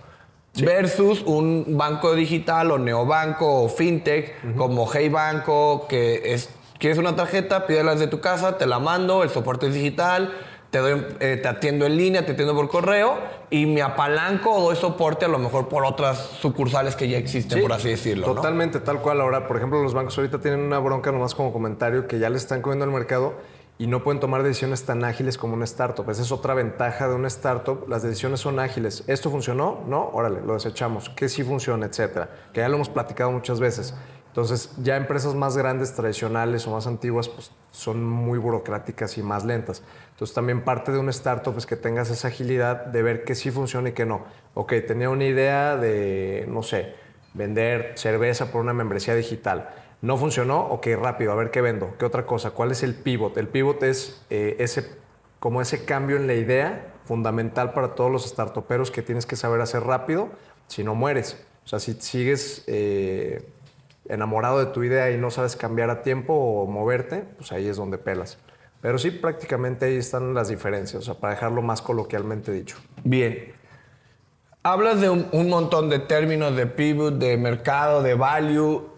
Versus 0.54 1.22
un 1.26 1.76
banco 1.76 2.14
digital 2.14 2.70
o 2.70 2.78
neobanco 2.78 3.64
o 3.64 3.68
fintech 3.68 4.56
como 4.56 4.90
Hey 4.90 5.10
Banco, 5.10 5.86
que 5.86 6.32
es, 6.32 6.48
quieres 6.78 6.98
una 6.98 7.14
tarjeta, 7.14 7.66
pídelas 7.66 8.00
de 8.00 8.06
tu 8.06 8.20
casa, 8.20 8.56
te 8.56 8.66
la 8.66 8.78
mando, 8.78 9.22
el 9.22 9.28
soporte 9.28 9.66
es 9.66 9.74
digital, 9.74 10.32
te, 10.70 10.78
doy, 10.78 11.06
eh, 11.20 11.38
te 11.40 11.48
atiendo 11.48 11.86
en 11.86 11.96
línea, 11.96 12.26
te 12.26 12.32
atiendo 12.32 12.54
por 12.54 12.68
correo 12.68 13.18
y 13.50 13.66
me 13.66 13.82
apalanco 13.82 14.50
o 14.50 14.62
doy 14.62 14.76
soporte 14.76 15.24
a 15.24 15.28
lo 15.28 15.38
mejor 15.38 15.68
por 15.68 15.84
otras 15.84 16.18
sucursales 16.40 16.96
que 16.96 17.08
ya 17.08 17.18
existen, 17.18 17.62
por 17.62 17.72
así 17.72 17.88
decirlo. 17.88 18.26
Totalmente, 18.26 18.80
tal 18.80 19.00
cual. 19.00 19.20
Ahora, 19.20 19.46
por 19.46 19.56
ejemplo, 19.56 19.82
los 19.82 19.94
bancos 19.94 20.16
ahorita 20.18 20.40
tienen 20.40 20.60
una 20.60 20.78
bronca 20.78 21.12
nomás 21.12 21.34
como 21.34 21.52
comentario 21.52 22.08
que 22.08 22.18
ya 22.18 22.30
le 22.30 22.36
están 22.36 22.62
comiendo 22.62 22.84
al 22.84 22.90
mercado 22.90 23.34
y 23.78 23.86
no 23.88 24.02
pueden 24.02 24.20
tomar 24.20 24.42
decisiones 24.42 24.84
tan 24.84 25.04
ágiles 25.04 25.36
como 25.36 25.54
una 25.54 25.64
startup. 25.64 26.08
Esa 26.08 26.22
es 26.22 26.32
otra 26.32 26.54
ventaja 26.54 27.08
de 27.08 27.14
una 27.14 27.28
startup. 27.28 27.86
Las 27.88 28.02
decisiones 28.02 28.40
son 28.40 28.58
ágiles. 28.58 29.04
¿Esto 29.06 29.30
funcionó? 29.30 29.82
No, 29.86 30.10
órale, 30.14 30.40
lo 30.40 30.54
desechamos. 30.54 31.10
Que 31.10 31.28
sí 31.28 31.42
funciona, 31.42 31.86
etcétera. 31.86 32.30
Que 32.54 32.60
ya 32.60 32.68
lo 32.68 32.76
hemos 32.76 32.88
platicado 32.88 33.30
muchas 33.30 33.60
veces. 33.60 33.94
Entonces, 34.36 34.70
ya 34.82 34.98
empresas 34.98 35.34
más 35.34 35.56
grandes, 35.56 35.94
tradicionales 35.94 36.66
o 36.66 36.70
más 36.70 36.86
antiguas, 36.86 37.26
pues 37.26 37.52
son 37.70 38.04
muy 38.04 38.38
burocráticas 38.38 39.16
y 39.16 39.22
más 39.22 39.46
lentas. 39.46 39.82
Entonces, 40.10 40.34
también 40.34 40.62
parte 40.62 40.92
de 40.92 40.98
un 40.98 41.08
startup 41.08 41.56
es 41.56 41.64
que 41.64 41.74
tengas 41.74 42.10
esa 42.10 42.28
agilidad 42.28 42.84
de 42.84 43.00
ver 43.00 43.24
que 43.24 43.34
sí 43.34 43.50
funciona 43.50 43.88
y 43.88 43.92
que 43.92 44.04
no. 44.04 44.26
Ok, 44.52 44.74
tenía 44.86 45.08
una 45.08 45.24
idea 45.24 45.78
de, 45.78 46.44
no 46.50 46.62
sé, 46.62 46.92
vender 47.32 47.94
cerveza 47.96 48.52
por 48.52 48.60
una 48.60 48.74
membresía 48.74 49.14
digital. 49.14 49.70
No 50.02 50.18
funcionó, 50.18 50.66
ok, 50.66 50.86
rápido, 51.00 51.32
a 51.32 51.34
ver 51.34 51.50
qué 51.50 51.62
vendo. 51.62 51.94
¿Qué 51.98 52.04
otra 52.04 52.26
cosa? 52.26 52.50
¿Cuál 52.50 52.72
es 52.72 52.82
el 52.82 52.94
pivot? 52.94 53.38
El 53.38 53.48
pivot 53.48 53.82
es 53.84 54.22
eh, 54.28 54.56
ese, 54.58 54.86
como 55.40 55.62
ese 55.62 55.86
cambio 55.86 56.16
en 56.18 56.26
la 56.26 56.34
idea 56.34 56.92
fundamental 57.06 57.72
para 57.72 57.94
todos 57.94 58.12
los 58.12 58.26
startuperos 58.26 58.90
que 58.90 59.00
tienes 59.00 59.24
que 59.24 59.36
saber 59.36 59.62
hacer 59.62 59.84
rápido, 59.84 60.28
si 60.66 60.84
no 60.84 60.94
mueres. 60.94 61.42
O 61.64 61.68
sea, 61.68 61.80
si 61.80 61.94
sigues 61.94 62.64
eh, 62.66 63.55
enamorado 64.08 64.58
de 64.58 64.66
tu 64.66 64.82
idea 64.82 65.10
y 65.10 65.18
no 65.18 65.30
sabes 65.30 65.56
cambiar 65.56 65.90
a 65.90 66.02
tiempo 66.02 66.34
o 66.34 66.66
moverte, 66.66 67.24
pues 67.36 67.52
ahí 67.52 67.68
es 67.68 67.76
donde 67.76 67.98
pelas. 67.98 68.38
Pero 68.80 68.98
sí, 68.98 69.10
prácticamente 69.10 69.86
ahí 69.86 69.96
están 69.96 70.34
las 70.34 70.48
diferencias, 70.48 71.02
o 71.02 71.04
sea, 71.04 71.14
para 71.14 71.34
dejarlo 71.34 71.62
más 71.62 71.82
coloquialmente 71.82 72.52
dicho. 72.52 72.76
Bien. 73.04 73.52
Hablas 74.62 75.00
de 75.00 75.10
un, 75.10 75.26
un 75.32 75.48
montón 75.48 75.88
de 75.88 75.98
términos 75.98 76.56
de 76.56 76.66
pivot, 76.66 77.14
de 77.14 77.36
mercado, 77.36 78.02
de 78.02 78.14
value. 78.14 78.88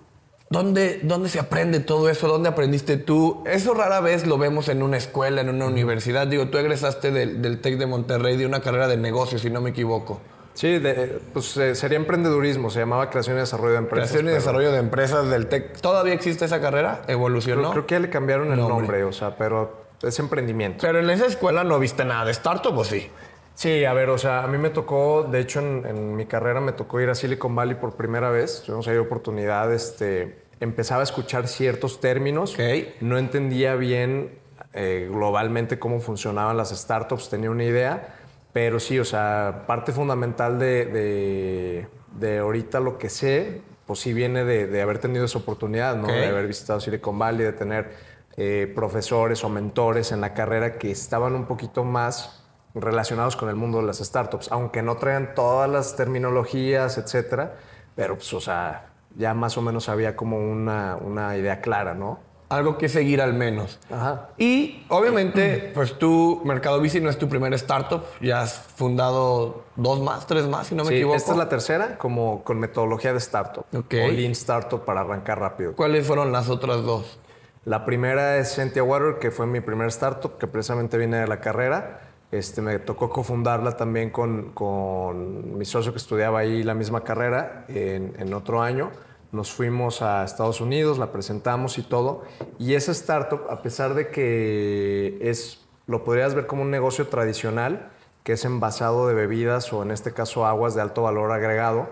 ¿Dónde, 0.50 1.00
¿Dónde 1.02 1.28
se 1.28 1.38
aprende 1.38 1.80
todo 1.80 2.08
eso? 2.08 2.26
¿Dónde 2.26 2.48
aprendiste 2.48 2.96
tú? 2.96 3.44
Eso 3.46 3.74
rara 3.74 4.00
vez 4.00 4.26
lo 4.26 4.38
vemos 4.38 4.68
en 4.68 4.82
una 4.82 4.96
escuela, 4.96 5.42
en 5.42 5.50
una 5.50 5.66
universidad. 5.66 6.26
Digo, 6.26 6.48
tú 6.48 6.56
egresaste 6.56 7.10
del, 7.10 7.42
del 7.42 7.60
TEC 7.60 7.78
de 7.78 7.86
Monterrey 7.86 8.38
de 8.38 8.46
una 8.46 8.60
carrera 8.60 8.88
de 8.88 8.96
negocios, 8.96 9.42
si 9.42 9.50
no 9.50 9.60
me 9.60 9.70
equivoco. 9.70 10.22
Sí, 10.58 10.80
de- 10.80 11.20
pues 11.32 11.56
eh, 11.56 11.76
sería 11.76 11.96
emprendedurismo, 11.98 12.68
se 12.68 12.80
llamaba 12.80 13.10
creación 13.10 13.36
y 13.36 13.40
desarrollo 13.40 13.74
de 13.74 13.78
empresas. 13.78 14.10
Creación 14.10 14.24
y 14.24 14.30
pero 14.30 14.34
desarrollo 14.40 14.72
de 14.72 14.78
empresas 14.78 15.30
del 15.30 15.46
TEC. 15.46 15.80
¿Todavía 15.80 16.14
existe 16.14 16.46
esa 16.46 16.60
carrera? 16.60 17.02
¿Evolucionó? 17.06 17.60
Creo, 17.60 17.70
creo 17.70 17.86
que 17.86 17.94
ya 17.94 18.00
le 18.00 18.10
cambiaron 18.10 18.50
el 18.50 18.56
Nombre. 18.58 18.76
nombre, 18.76 19.04
o 19.04 19.12
sea, 19.12 19.36
pero 19.36 19.84
es 20.02 20.18
emprendimiento. 20.18 20.78
Pero 20.84 20.98
en 20.98 21.10
esa 21.10 21.26
escuela 21.26 21.62
no 21.62 21.78
viste 21.78 22.04
nada 22.04 22.24
de 22.24 22.32
startup, 22.32 22.76
¿o 22.76 22.82
sí? 22.82 23.08
Sí, 23.54 23.84
a 23.84 23.92
ver, 23.92 24.10
o 24.10 24.18
sea, 24.18 24.42
a 24.42 24.48
mí 24.48 24.58
me 24.58 24.70
tocó, 24.70 25.22
de 25.30 25.38
hecho, 25.38 25.60
en, 25.60 25.86
en 25.86 26.16
mi 26.16 26.26
carrera 26.26 26.60
me 26.60 26.72
tocó 26.72 27.00
ir 27.00 27.08
a 27.08 27.14
Silicon 27.14 27.54
Valley 27.54 27.76
por 27.76 27.94
primera 27.94 28.30
vez. 28.30 28.64
Tuvimos 28.66 28.88
ahí 28.88 28.96
oportunidad, 28.96 29.72
este, 29.72 30.40
empezaba 30.58 31.02
a 31.02 31.04
escuchar 31.04 31.46
ciertos 31.46 32.00
términos. 32.00 32.54
Ok. 32.54 32.60
No 33.00 33.16
entendía 33.16 33.76
bien 33.76 34.40
eh, 34.74 35.08
globalmente 35.08 35.78
cómo 35.78 36.00
funcionaban 36.00 36.56
las 36.56 36.70
startups, 36.70 37.30
tenía 37.30 37.50
una 37.52 37.62
idea, 37.62 38.17
pero 38.52 38.80
sí, 38.80 38.98
o 38.98 39.04
sea, 39.04 39.64
parte 39.66 39.92
fundamental 39.92 40.58
de, 40.58 40.86
de, 40.86 41.88
de 42.18 42.38
ahorita 42.38 42.80
lo 42.80 42.98
que 42.98 43.08
sé, 43.08 43.62
pues 43.86 44.00
sí 44.00 44.12
viene 44.12 44.44
de, 44.44 44.66
de 44.66 44.82
haber 44.82 44.98
tenido 44.98 45.24
esa 45.24 45.38
oportunidad, 45.38 45.96
¿no? 45.96 46.08
De 46.08 46.26
haber 46.26 46.46
visitado 46.46 46.80
Silicon 46.80 47.18
Valley, 47.18 47.44
de 47.44 47.52
tener 47.52 47.90
eh, 48.36 48.70
profesores 48.74 49.42
o 49.44 49.48
mentores 49.48 50.12
en 50.12 50.20
la 50.20 50.34
carrera 50.34 50.78
que 50.78 50.90
estaban 50.90 51.34
un 51.34 51.46
poquito 51.46 51.84
más 51.84 52.44
relacionados 52.74 53.34
con 53.34 53.48
el 53.48 53.56
mundo 53.56 53.78
de 53.78 53.86
las 53.86 53.98
startups, 53.98 54.52
aunque 54.52 54.82
no 54.82 54.96
traían 54.96 55.34
todas 55.34 55.68
las 55.68 55.96
terminologías, 55.96 56.98
etcétera, 56.98 57.56
pero 57.96 58.14
pues, 58.14 58.32
o 58.34 58.40
sea, 58.40 58.90
ya 59.16 59.34
más 59.34 59.56
o 59.58 59.62
menos 59.62 59.88
había 59.88 60.14
como 60.14 60.38
una, 60.38 60.96
una 60.96 61.36
idea 61.36 61.60
clara, 61.60 61.94
¿no? 61.94 62.20
Algo 62.48 62.78
que 62.78 62.88
seguir 62.88 63.20
al 63.20 63.34
menos. 63.34 63.78
Ajá. 63.90 64.30
Y 64.38 64.82
obviamente, 64.88 65.70
pues 65.74 65.98
tú, 65.98 66.40
Mercado 66.46 66.80
Bici 66.80 66.98
no 67.00 67.10
es 67.10 67.18
tu 67.18 67.28
primer 67.28 67.52
startup. 67.54 68.02
Ya 68.22 68.40
has 68.40 68.54
fundado 68.54 69.64
dos 69.76 70.00
más, 70.00 70.26
tres 70.26 70.46
más, 70.46 70.68
si 70.68 70.74
no 70.74 70.82
me 70.84 70.88
Sí, 70.90 70.94
equivoco. 70.96 71.16
esta 71.16 71.32
es 71.32 71.36
la 71.38 71.48
tercera, 71.50 71.98
como 71.98 72.42
con 72.44 72.58
metodología 72.58 73.12
de 73.12 73.18
startup. 73.18 73.66
Ok. 73.76 73.94
O 74.02 74.08
Lean 74.10 74.32
Startup 74.32 74.82
para 74.82 75.00
arrancar 75.02 75.38
rápido. 75.40 75.74
¿Cuáles 75.74 76.06
fueron 76.06 76.32
las 76.32 76.48
otras 76.48 76.82
dos? 76.84 77.18
La 77.66 77.84
primera 77.84 78.38
es 78.38 78.48
Sentia 78.52 78.82
Water, 78.82 79.18
que 79.20 79.30
fue 79.30 79.46
mi 79.46 79.60
primer 79.60 79.88
startup, 79.88 80.38
que 80.38 80.46
precisamente 80.46 80.96
viene 80.96 81.18
de 81.18 81.26
la 81.26 81.40
carrera. 81.40 82.00
Este, 82.30 82.62
me 82.62 82.78
tocó 82.78 83.10
cofundarla 83.10 83.76
también 83.76 84.08
con, 84.10 84.52
con 84.52 85.58
mi 85.58 85.66
socio 85.66 85.92
que 85.92 85.98
estudiaba 85.98 86.38
ahí 86.40 86.62
la 86.62 86.72
misma 86.74 87.02
carrera 87.04 87.66
en, 87.68 88.14
en 88.18 88.32
otro 88.32 88.62
año. 88.62 88.90
Nos 89.30 89.52
fuimos 89.52 90.00
a 90.00 90.25
Estados 90.25 90.61
Unidos, 90.61 90.99
la 90.99 91.12
presentamos 91.12 91.78
y 91.78 91.82
todo. 91.82 92.23
Y 92.58 92.75
esa 92.75 92.92
startup, 92.92 93.42
a 93.50 93.62
pesar 93.62 93.94
de 93.94 94.11
que 94.11 95.18
es, 95.20 95.66
lo 95.87 96.04
podrías 96.04 96.35
ver 96.35 96.47
como 96.47 96.62
un 96.62 96.70
negocio 96.70 97.08
tradicional, 97.08 97.90
que 98.23 98.32
es 98.32 98.44
envasado 98.44 99.06
de 99.06 99.14
bebidas 99.14 99.73
o 99.73 99.82
en 99.82 99.90
este 99.90 100.12
caso 100.12 100.47
aguas 100.47 100.75
de 100.75 100.82
alto 100.82 101.02
valor 101.02 101.32
agregado, 101.32 101.88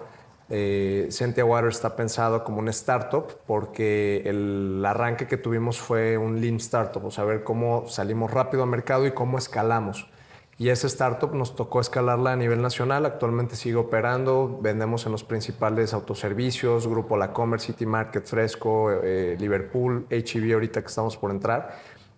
eh, 0.48 1.08
Sentia 1.10 1.44
Water 1.44 1.70
está 1.70 1.96
pensado 1.96 2.44
como 2.44 2.60
un 2.60 2.68
startup 2.68 3.26
porque 3.46 4.22
el 4.24 4.82
arranque 4.86 5.26
que 5.26 5.36
tuvimos 5.36 5.80
fue 5.80 6.16
un 6.16 6.40
lean 6.40 6.56
startup, 6.56 7.04
o 7.04 7.10
sea, 7.10 7.24
ver 7.24 7.42
cómo 7.42 7.88
salimos 7.88 8.30
rápido 8.30 8.62
al 8.62 8.68
mercado 8.68 9.06
y 9.06 9.12
cómo 9.12 9.38
escalamos. 9.38 10.08
Y 10.58 10.70
esa 10.70 10.86
startup 10.86 11.34
nos 11.34 11.54
tocó 11.54 11.80
escalarla 11.80 12.32
a 12.32 12.36
nivel 12.36 12.62
nacional, 12.62 13.04
actualmente 13.04 13.56
sigue 13.56 13.76
operando, 13.76 14.58
vendemos 14.62 15.04
en 15.04 15.12
los 15.12 15.22
principales 15.22 15.92
autoservicios, 15.92 16.86
Grupo 16.88 17.18
La 17.18 17.32
Comer, 17.34 17.60
City 17.60 17.84
Market, 17.84 18.24
Fresco, 18.24 18.90
eh, 18.90 19.36
Liverpool, 19.38 20.06
HEB 20.08 20.54
ahorita 20.54 20.80
que 20.80 20.86
estamos 20.86 21.16
por 21.18 21.30
entrar. 21.30 21.76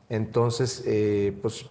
Entonces, 0.08 0.84
eh, 0.86 1.36
pues 1.42 1.66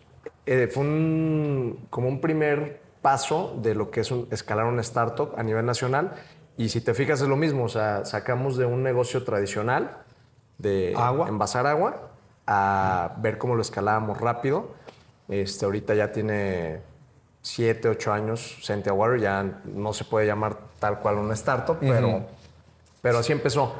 eh, 0.45 0.67
fue 0.71 0.83
un- 0.83 1.87
como 1.89 2.07
un 2.07 2.21
primer 2.21 2.81
paso 3.01 3.57
de 3.61 3.73
lo 3.75 3.89
que 3.91 4.01
es 4.01 4.11
un- 4.11 4.27
escalar 4.31 4.65
una 4.65 4.81
startup 4.81 5.33
a 5.37 5.43
nivel 5.43 5.65
nacional. 5.65 6.13
Y 6.57 6.69
si 6.69 6.79
te 6.81 6.93
fijas 6.93 7.21
es 7.21 7.27
lo 7.27 7.35
mismo, 7.35 7.65
o 7.65 7.69
sea, 7.69 8.03
sacamos 8.05 8.57
de 8.57 8.65
un 8.65 8.81
negocio 8.83 9.23
tradicional 9.25 10.03
de 10.57 10.93
Agua. 10.97 11.27
envasar 11.27 11.65
agua 11.67 12.11
a 12.45 13.15
ver 13.21 13.37
cómo 13.37 13.55
lo 13.55 13.61
escalábamos 13.61 14.19
rápido. 14.21 14.71
Este, 15.27 15.65
ahorita 15.65 15.93
ya 15.93 16.11
tiene 16.11 16.79
7, 17.41 17.89
8 17.89 18.13
años 18.13 18.57
Sentia 18.61 18.93
Water, 18.93 19.19
ya 19.19 19.61
no 19.65 19.93
se 19.93 20.03
puede 20.03 20.25
llamar 20.25 20.57
tal 20.79 20.99
cual 20.99 21.15
una 21.15 21.33
startup, 21.33 21.77
pero, 21.79 22.25
pero 23.01 23.19
así 23.19 23.31
empezó. 23.31 23.73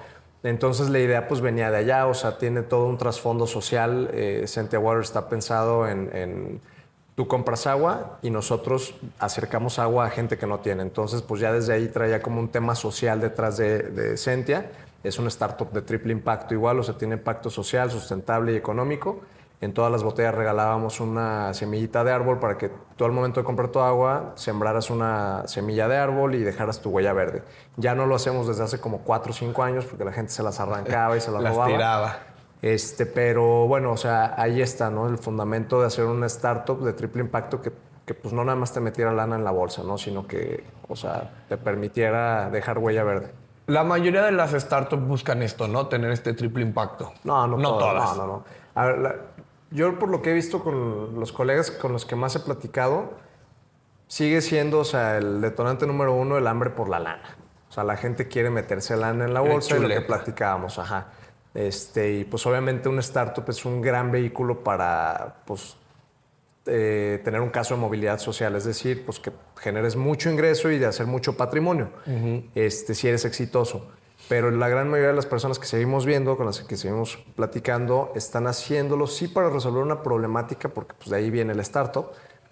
Entonces 0.44 0.90
la 0.90 1.00
idea 1.00 1.28
pues 1.28 1.42
venía 1.42 1.72
de 1.72 1.78
allá, 1.78 2.08
o 2.08 2.14
sea, 2.14 2.38
tiene 2.38 2.62
todo 2.62 2.86
un 2.86 2.98
trasfondo 2.98 3.48
social. 3.48 4.10
Eh, 4.14 4.44
Sentia 4.48 4.80
Water 4.80 5.02
está 5.02 5.28
pensado 5.28 5.88
en, 5.88 6.10
en 6.14 6.62
tú 7.16 7.28
compras 7.28 7.66
agua 7.66 8.20
y 8.22 8.30
nosotros 8.30 8.94
acercamos 9.20 9.80
agua 9.80 10.06
a 10.06 10.10
gente 10.10 10.38
que 10.38 10.46
no 10.46 10.60
tiene. 10.60 10.84
Entonces 10.84 11.22
pues 11.22 11.42
ya 11.42 11.52
desde 11.52 11.74
ahí 11.74 11.88
traía 11.88 12.22
como 12.22 12.40
un 12.40 12.50
tema 12.50 12.76
social 12.76 13.20
detrás 13.20 13.58
de, 13.58 13.80
de 13.84 14.18
Sentia. 14.18 14.72
Es 15.04 15.20
una 15.20 15.30
startup 15.30 15.72
de 15.72 15.82
triple 15.82 16.14
impacto 16.14 16.54
igual, 16.54 16.80
o 16.80 16.84
sea, 16.84 16.98
tiene 16.98 17.16
impacto 17.16 17.50
social, 17.50 17.92
sustentable 17.92 18.54
y 18.54 18.56
económico. 18.56 19.22
En 19.60 19.74
todas 19.74 19.92
las 19.92 20.04
botellas 20.04 20.36
regalábamos 20.36 21.00
una 21.00 21.52
semillita 21.56 22.04
de 22.04 22.12
árbol 22.12 22.40
para 22.40 22.58
que 22.60 22.72
tú 22.96 23.06
al 23.06 23.12
momento 23.12 23.40
de 23.40 23.44
comprar 23.44 23.70
tu 23.70 23.80
agua 23.80 24.34
sembraras 24.36 24.92
una 24.92 25.48
semilla 25.48 25.88
de 25.88 25.98
árbol 25.98 26.36
y 26.36 26.44
dejaras 26.44 26.80
tu 26.80 26.92
huella 26.92 27.12
verde. 27.14 27.42
Ya 27.76 27.96
no 27.96 28.06
lo 28.06 28.16
hacemos 28.16 28.48
desde 28.48 28.64
hace 28.64 28.80
como 28.80 29.00
4 29.00 29.32
o 29.32 29.34
5 29.34 29.64
años 29.64 29.86
porque 29.86 30.06
la 30.06 30.12
gente 30.12 30.32
se 30.32 30.44
las 30.44 30.60
arrancaba 30.60 31.18
y 31.18 31.22
se 31.22 31.32
las, 31.32 31.42
Las 31.42 31.54
robaba. 31.54 31.72
tiraba. 31.72 32.18
Este, 32.62 33.08
pero 33.08 33.68
bueno, 33.68 33.92
o 33.92 33.98
sea, 33.98 34.36
ahí 34.38 34.62
está, 34.62 34.92
¿no? 34.92 35.08
El 35.08 35.18
fundamento 35.18 35.80
de 35.82 35.88
hacer 35.88 36.06
una 36.06 36.28
startup 36.28 36.80
de 36.84 36.94
triple 36.94 37.22
impacto 37.24 37.60
que, 37.62 37.72
que 38.06 38.14
pues 38.14 38.34
no 38.36 38.44
nada 38.44 38.56
más 38.58 38.72
te 38.74 38.80
metiera 38.80 39.12
lana 39.12 39.36
en 39.38 39.44
la 39.44 39.52
bolsa, 39.52 39.82
¿no? 39.84 39.98
Sino 39.98 40.28
que, 40.28 40.64
o 40.88 40.96
sea, 40.96 41.32
te 41.50 41.58
permitiera 41.58 42.50
dejar 42.52 42.78
huella 42.78 43.04
verde. 43.04 43.32
La 43.68 43.84
mayoría 43.84 44.22
de 44.24 44.32
las 44.32 44.52
startups 44.52 45.06
buscan 45.08 45.42
esto, 45.42 45.68
¿no? 45.68 45.88
Tener 45.88 46.12
este 46.12 46.34
triple 46.34 46.64
impacto. 46.64 47.12
No, 47.24 47.48
no, 47.48 47.58
No 47.58 47.78
todas, 47.78 47.94
todas. 47.94 48.18
No, 48.18 48.24
no, 48.28 48.34
no. 48.34 48.44
A 48.76 48.86
ver, 48.86 48.98
la- 49.00 49.16
yo 49.72 50.00
por 50.00 50.10
lo 50.10 50.22
que 50.22 50.32
he 50.32 50.34
visto 50.34 50.64
con 50.64 51.20
los 51.20 51.32
colegas 51.32 51.72
con 51.72 51.94
los 51.94 52.06
que 52.06 52.16
más 52.16 52.36
he 52.36 52.40
platicado, 52.40 53.14
sigue 54.08 54.42
siendo, 54.42 54.80
o 54.80 54.86
sea, 54.86 55.18
el 55.18 55.42
detonante 55.42 55.86
número 55.86 56.14
uno, 56.14 56.38
el 56.38 56.48
hambre 56.48 56.70
por 56.70 56.90
la 56.90 57.00
lana. 57.00 57.38
O 57.70 57.72
sea, 57.72 57.84
la 57.84 57.98
gente 57.98 58.28
quiere 58.28 58.50
meterse 58.50 58.96
lana 58.96 59.26
en 59.26 59.34
la 59.34 59.42
bolsa 59.42 59.78
y 59.78 59.82
lo 59.82 59.88
que 59.90 60.02
platicábamos, 60.02 60.80
ajá. 60.80 61.08
Este, 61.54 62.14
y 62.14 62.24
pues 62.24 62.46
obviamente 62.46 62.88
un 62.88 63.00
startup 63.00 63.44
es 63.50 63.66
un 63.66 63.82
gran 63.82 64.12
vehículo 64.12 64.64
para, 64.64 65.38
pues, 65.46 65.76
eh, 66.66 67.22
tener 67.24 67.42
un 67.42 67.50
caso 67.50 67.76
de 67.76 67.82
movilidad 67.82 68.20
social, 68.20 68.56
es 68.56 68.66
decir, 68.66 69.06
pues 69.06 69.20
que 69.20 69.32
generes 69.58 69.96
mucho 69.96 70.30
ingreso 70.30 70.70
y 70.70 70.78
de 70.78 70.86
hacer 70.86 71.08
mucho 71.08 71.36
patrimonio, 71.36 71.90
este, 72.54 72.94
si 72.94 73.08
eres 73.08 73.26
exitoso. 73.26 73.90
Pero 74.30 74.52
la 74.52 74.68
gran 74.68 74.90
mayoría 74.90 75.10
de 75.10 75.16
las 75.16 75.26
personas 75.26 75.58
que 75.58 75.66
seguimos 75.66 76.06
viendo, 76.06 76.36
con 76.36 76.46
las 76.46 76.60
que 76.62 76.76
seguimos 76.76 77.18
platicando, 77.36 78.12
están 78.16 78.48
haciéndolo 78.48 79.08
sí 79.08 79.28
para 79.28 79.50
resolver 79.50 79.82
una 79.82 80.04
problemática, 80.04 80.70
porque 80.70 80.96
pues, 80.98 81.10
de 81.10 81.18
ahí 81.18 81.30
viene 81.30 81.54
el 81.54 81.60
startup, 81.62 82.08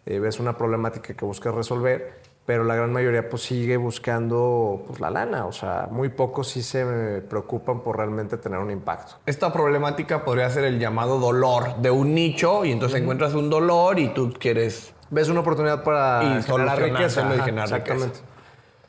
eh, 0.05 0.19
ves 0.19 0.39
una 0.39 0.57
problemática 0.57 1.13
que 1.13 1.25
buscas 1.25 1.53
resolver, 1.53 2.13
pero 2.45 2.63
la 2.63 2.75
gran 2.75 2.93
mayoría 2.93 3.27
pues 3.27 3.41
sigue 3.41 3.75
buscando 3.75 4.83
pues, 4.87 4.99
la 4.99 5.09
lana, 5.09 5.47
o 5.47 5.51
sea, 5.51 5.87
muy 5.91 6.09
pocos 6.09 6.47
sí 6.47 6.61
se 6.61 7.21
preocupan 7.27 7.81
por 7.81 7.97
realmente 7.97 8.37
tener 8.37 8.59
un 8.59 8.71
impacto. 8.71 9.15
Esta 9.25 9.51
problemática 9.51 10.23
podría 10.23 10.49
ser 10.49 10.63
el 10.63 10.79
llamado 10.79 11.19
dolor 11.19 11.77
de 11.77 11.89
un 11.89 12.13
nicho 12.13 12.63
y 12.63 12.71
entonces 12.71 13.01
encuentras 13.01 13.33
un 13.33 13.49
dolor 13.49 13.99
y 13.99 14.09
tú 14.09 14.33
quieres... 14.39 14.93
Ves 15.09 15.29
una 15.29 15.41
oportunidad 15.41 15.83
para 15.83 16.39
Y 16.39 16.43
generar 16.43 16.79
riqueza. 16.79 17.21
Ajá, 17.21 17.43
generar 17.43 17.69
riqueza. 17.69 17.75
exactamente. 17.77 18.19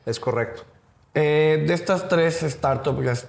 Es 0.07 0.21
correcto. 0.21 0.63
Eh, 1.19 1.65
de 1.67 1.73
estas 1.73 2.11
tres 2.11 2.45
startups, 2.47 3.27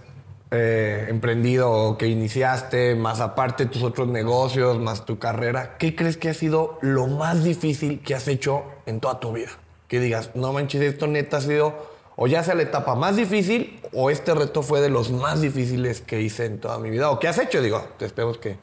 eh, 0.51 1.05
emprendido 1.07 1.71
o 1.71 1.97
que 1.97 2.07
iniciaste, 2.07 2.95
más 2.95 3.21
aparte 3.21 3.65
tus 3.65 3.81
otros 3.81 4.09
negocios, 4.09 4.77
más 4.77 5.05
tu 5.05 5.19
carrera, 5.19 5.77
¿qué 5.77 5.95
crees 5.95 6.17
que 6.17 6.27
ha 6.27 6.33
sido 6.33 6.79
lo 6.81 7.07
más 7.07 7.45
difícil 7.45 8.01
que 8.01 8.13
has 8.13 8.27
hecho 8.27 8.65
en 8.87 8.99
toda 8.99 9.21
tu 9.21 9.31
vida? 9.31 9.51
Que 9.87 10.01
digas, 10.01 10.31
no 10.35 10.51
manches, 10.51 10.81
esto 10.81 11.07
neta 11.07 11.37
ha 11.37 11.41
sido, 11.41 11.75
o 12.17 12.27
ya 12.27 12.43
sea 12.43 12.55
la 12.55 12.63
etapa 12.63 12.93
más 12.95 13.15
difícil, 13.15 13.79
o 13.93 14.09
este 14.09 14.35
reto 14.35 14.63
fue 14.63 14.81
de 14.81 14.89
los 14.89 15.09
más 15.09 15.39
difíciles 15.39 16.01
que 16.01 16.19
hice 16.19 16.43
en 16.43 16.59
toda 16.59 16.79
mi 16.79 16.89
vida, 16.89 17.09
o 17.09 17.19
que 17.19 17.29
has 17.29 17.37
hecho, 17.37 17.61
digo, 17.61 17.87
espero 18.01 18.37
que 18.37 18.57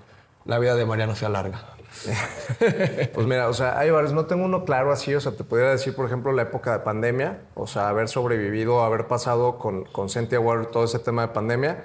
la 0.45 0.59
vida 0.59 0.75
de 0.75 0.85
Mariano 0.85 1.17
sea 1.17 1.31
larga. 1.31 1.74
pues 3.15 3.27
mira, 3.27 3.49
o 3.49 3.55
sea, 3.55 3.79
hay 3.79 3.91
varios. 3.91 4.13
No 4.13 4.27
tengo 4.27 4.45
uno 4.45 4.65
claro 4.65 4.93
así. 4.93 5.15
O 5.15 5.21
sea, 5.21 5.33
te 5.33 5.45
podría 5.45 5.71
decir, 5.71 5.95
por 5.95 6.07
ejemplo, 6.07 6.33
la 6.33 6.43
época 6.43 6.73
de 6.73 6.79
pandemia. 6.81 7.43
O 7.55 7.67
sea, 7.67 7.89
haber 7.89 8.09
sobrevivido, 8.09 8.83
haber 8.83 9.07
pasado 9.07 9.59
con, 9.59 9.85
con 9.85 10.09
Water 10.09 10.67
todo 10.67 10.85
ese 10.85 10.99
tema 10.99 11.23
de 11.23 11.29
pandemia. 11.29 11.85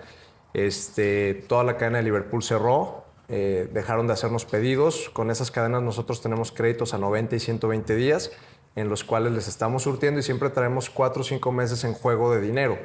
Este, 0.54 1.34
toda 1.48 1.64
la 1.64 1.78
cadena 1.78 2.00
de 2.00 2.04
Liverpool 2.04 2.44
cerró. 2.44 3.06
Eh, 3.28 3.70
dejaron 3.72 4.08
de 4.08 4.14
hacernos 4.14 4.46
pedidos. 4.46 5.10
Con 5.10 5.32
esas 5.32 5.52
cadenas 5.52 5.84
nosotros 5.84 6.22
tenemos 6.22 6.52
créditos 6.52 6.94
a 6.94 6.98
90 6.98 7.36
y 7.36 7.40
120 7.40 7.96
días 7.96 8.32
en 8.76 8.90
los 8.90 9.04
cuales 9.04 9.34
les 9.34 9.48
estamos 9.48 9.84
surtiendo 9.84 10.20
y 10.20 10.24
siempre 10.24 10.50
traemos 10.50 10.90
4 10.90 11.22
o 11.22 11.26
5 11.26 11.52
meses 11.52 11.84
en 11.84 11.94
juego 11.94 12.34
de 12.34 12.42
dinero. 12.42 12.78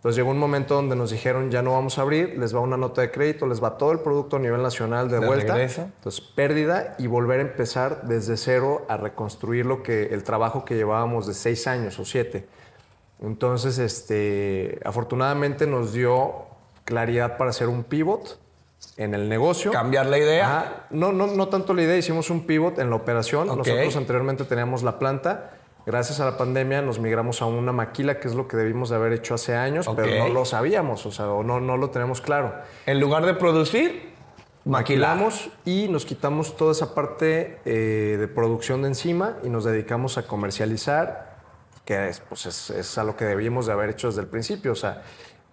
Entonces 0.00 0.16
llegó 0.16 0.30
un 0.30 0.38
momento 0.38 0.76
donde 0.76 0.96
nos 0.96 1.10
dijeron 1.10 1.50
ya 1.50 1.60
no 1.60 1.72
vamos 1.72 1.98
a 1.98 2.00
abrir, 2.00 2.38
les 2.38 2.56
va 2.56 2.60
una 2.60 2.78
nota 2.78 3.02
de 3.02 3.10
crédito, 3.10 3.46
les 3.46 3.62
va 3.62 3.76
todo 3.76 3.92
el 3.92 3.98
producto 3.98 4.36
a 4.36 4.38
nivel 4.38 4.62
nacional 4.62 5.10
de, 5.10 5.18
vuelta. 5.18 5.62
Entonces 5.62 6.22
pérdida 6.22 6.94
y 6.98 7.06
volver 7.06 7.40
a 7.40 7.42
empezar 7.42 8.04
desde 8.04 8.38
cero 8.38 8.86
a 8.88 8.96
reconstruir 8.96 9.66
lo 9.66 9.82
que 9.82 10.04
el 10.04 10.22
trabajo 10.24 10.64
que 10.64 10.74
llevábamos 10.74 11.26
de 11.26 11.34
seis 11.34 11.66
años 11.66 11.98
o 11.98 12.06
siete. 12.06 12.46
Entonces, 13.20 13.76
este, 13.76 14.80
afortunadamente 14.86 15.66
nos 15.66 15.92
dio 15.92 16.46
claridad 16.84 17.36
para 17.36 17.50
hacer 17.50 17.68
un 17.68 17.84
pivot 17.84 18.38
en 18.96 19.12
el 19.12 19.28
negocio. 19.28 19.70
Cambiar 19.70 20.06
la 20.06 20.16
idea. 20.16 20.86
No, 20.88 21.12
no, 21.12 21.26
no 21.26 21.48
tanto 21.48 21.74
la 21.74 21.82
idea, 21.82 21.98
hicimos 21.98 22.30
un 22.30 22.46
pivot 22.46 22.78
en 22.78 22.88
la 22.88 22.96
operación. 22.96 23.48
Nosotros 23.48 23.96
anteriormente 23.96 24.44
teníamos 24.44 24.82
la 24.82 24.98
planta 24.98 25.59
Gracias 25.86 26.20
a 26.20 26.24
la 26.24 26.36
pandemia 26.36 26.82
nos 26.82 26.98
migramos 26.98 27.42
a 27.42 27.46
una 27.46 27.72
maquila, 27.72 28.20
que 28.20 28.28
es 28.28 28.34
lo 28.34 28.46
que 28.46 28.56
debimos 28.56 28.90
de 28.90 28.96
haber 28.96 29.12
hecho 29.12 29.34
hace 29.34 29.56
años, 29.56 29.86
pero 29.96 30.24
no 30.24 30.28
lo 30.28 30.44
sabíamos, 30.44 31.06
o 31.06 31.12
sea, 31.12 31.26
no, 31.26 31.60
no 31.60 31.76
lo 31.76 31.90
tenemos 31.90 32.20
claro. 32.20 32.54
En 32.86 33.00
lugar 33.00 33.24
de 33.24 33.34
producir, 33.34 34.10
maquilamos 34.64 35.50
y 35.64 35.88
nos 35.88 36.04
quitamos 36.04 36.56
toda 36.56 36.72
esa 36.72 36.94
parte 36.94 37.60
eh, 37.64 38.16
de 38.18 38.28
producción 38.28 38.82
de 38.82 38.88
encima 38.88 39.38
y 39.42 39.48
nos 39.48 39.64
dedicamos 39.64 40.18
a 40.18 40.26
comercializar, 40.26 41.38
que 41.84 42.08
es, 42.08 42.20
pues 42.20 42.46
es, 42.46 42.98
a 42.98 43.04
lo 43.04 43.16
que 43.16 43.24
debíamos 43.24 43.66
de 43.66 43.72
haber 43.72 43.90
hecho 43.90 44.08
desde 44.08 44.20
el 44.20 44.28
principio, 44.28 44.72
o 44.72 44.76
sea, 44.76 45.02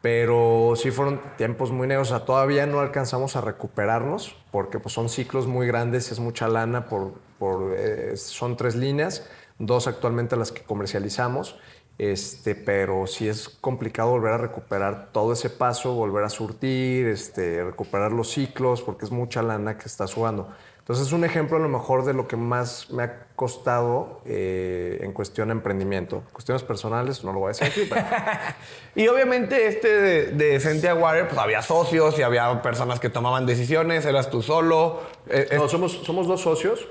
pero 0.02 0.74
sí 0.76 0.92
fueron 0.92 1.22
tiempos 1.38 1.72
muy 1.72 1.88
negros, 1.88 2.12
o 2.12 2.18
sea, 2.18 2.26
todavía 2.26 2.68
no 2.68 2.80
alcanzamos 2.80 3.36
a 3.36 3.42
recuperarnos 3.42 4.36
porque 4.52 4.78
pues, 4.80 4.94
son 4.94 5.10
ciclos 5.10 5.48
muy 5.48 5.68
grandes, 5.68 6.12
es 6.12 6.20
mucha 6.20 6.48
lana, 6.48 6.86
por, 6.86 7.14
por 7.40 7.74
eh, 7.76 8.16
son 8.18 8.58
tres 8.58 8.76
líneas 8.76 9.28
dos 9.60 9.88
actualmente 9.88 10.36
las 10.36 10.52
que 10.52 10.64
comercializamos, 10.64 11.58
este, 11.98 12.54
pero 12.54 13.08
sí 13.08 13.28
es 13.28 13.50
complicado 13.50 14.12
volver 14.12 14.34
a 14.34 14.38
recuperar 14.38 15.10
todo 15.12 15.34
ese 15.34 15.50
paso, 15.50 15.94
volver 15.94 16.24
a 16.24 16.30
surtir, 16.30 17.08
este, 17.08 17.64
recuperar 17.64 18.12
los 18.12 18.32
ciclos, 18.32 18.82
porque 18.82 19.06
es 19.06 19.12
mucha 19.12 19.42
lana 19.42 19.78
que 19.78 19.88
estás 19.88 20.14
jugando. 20.14 20.48
Entonces 20.88 21.08
es 21.08 21.12
un 21.12 21.26
ejemplo 21.26 21.58
a 21.58 21.60
lo 21.60 21.68
mejor 21.68 22.06
de 22.06 22.14
lo 22.14 22.30
que 22.30 22.38
más 22.38 22.90
me 22.92 23.04
ha 23.04 23.26
costado 23.36 24.22
eh, 24.26 25.00
en 25.02 25.12
cuestión 25.12 25.50
de 25.50 25.52
emprendimiento. 25.52 26.24
Cuestiones 26.32 26.64
personales 26.64 27.26
no 27.26 27.34
lo 27.34 27.40
voy 27.40 27.48
a 27.48 27.50
decir 27.50 27.68
aquí. 27.68 27.88
Pero... 27.90 28.06
y 28.96 29.06
obviamente 29.10 29.68
este 29.68 29.90
de, 29.90 30.26
de 30.28 30.60
Sentia 30.62 30.96
Water, 30.96 31.28
pues 31.28 31.38
había 31.38 31.62
socios 31.62 32.18
y 32.20 32.22
había 32.22 32.62
personas 32.62 33.02
que 33.02 33.10
tomaban 33.10 33.46
decisiones, 33.46 34.06
eras 34.06 34.30
tú 34.30 34.42
solo. 34.42 35.02
Eh, 35.30 35.50
no, 35.58 35.68
somos, 35.68 35.92
somos 35.92 36.26
dos 36.26 36.40
socios. 36.40 36.88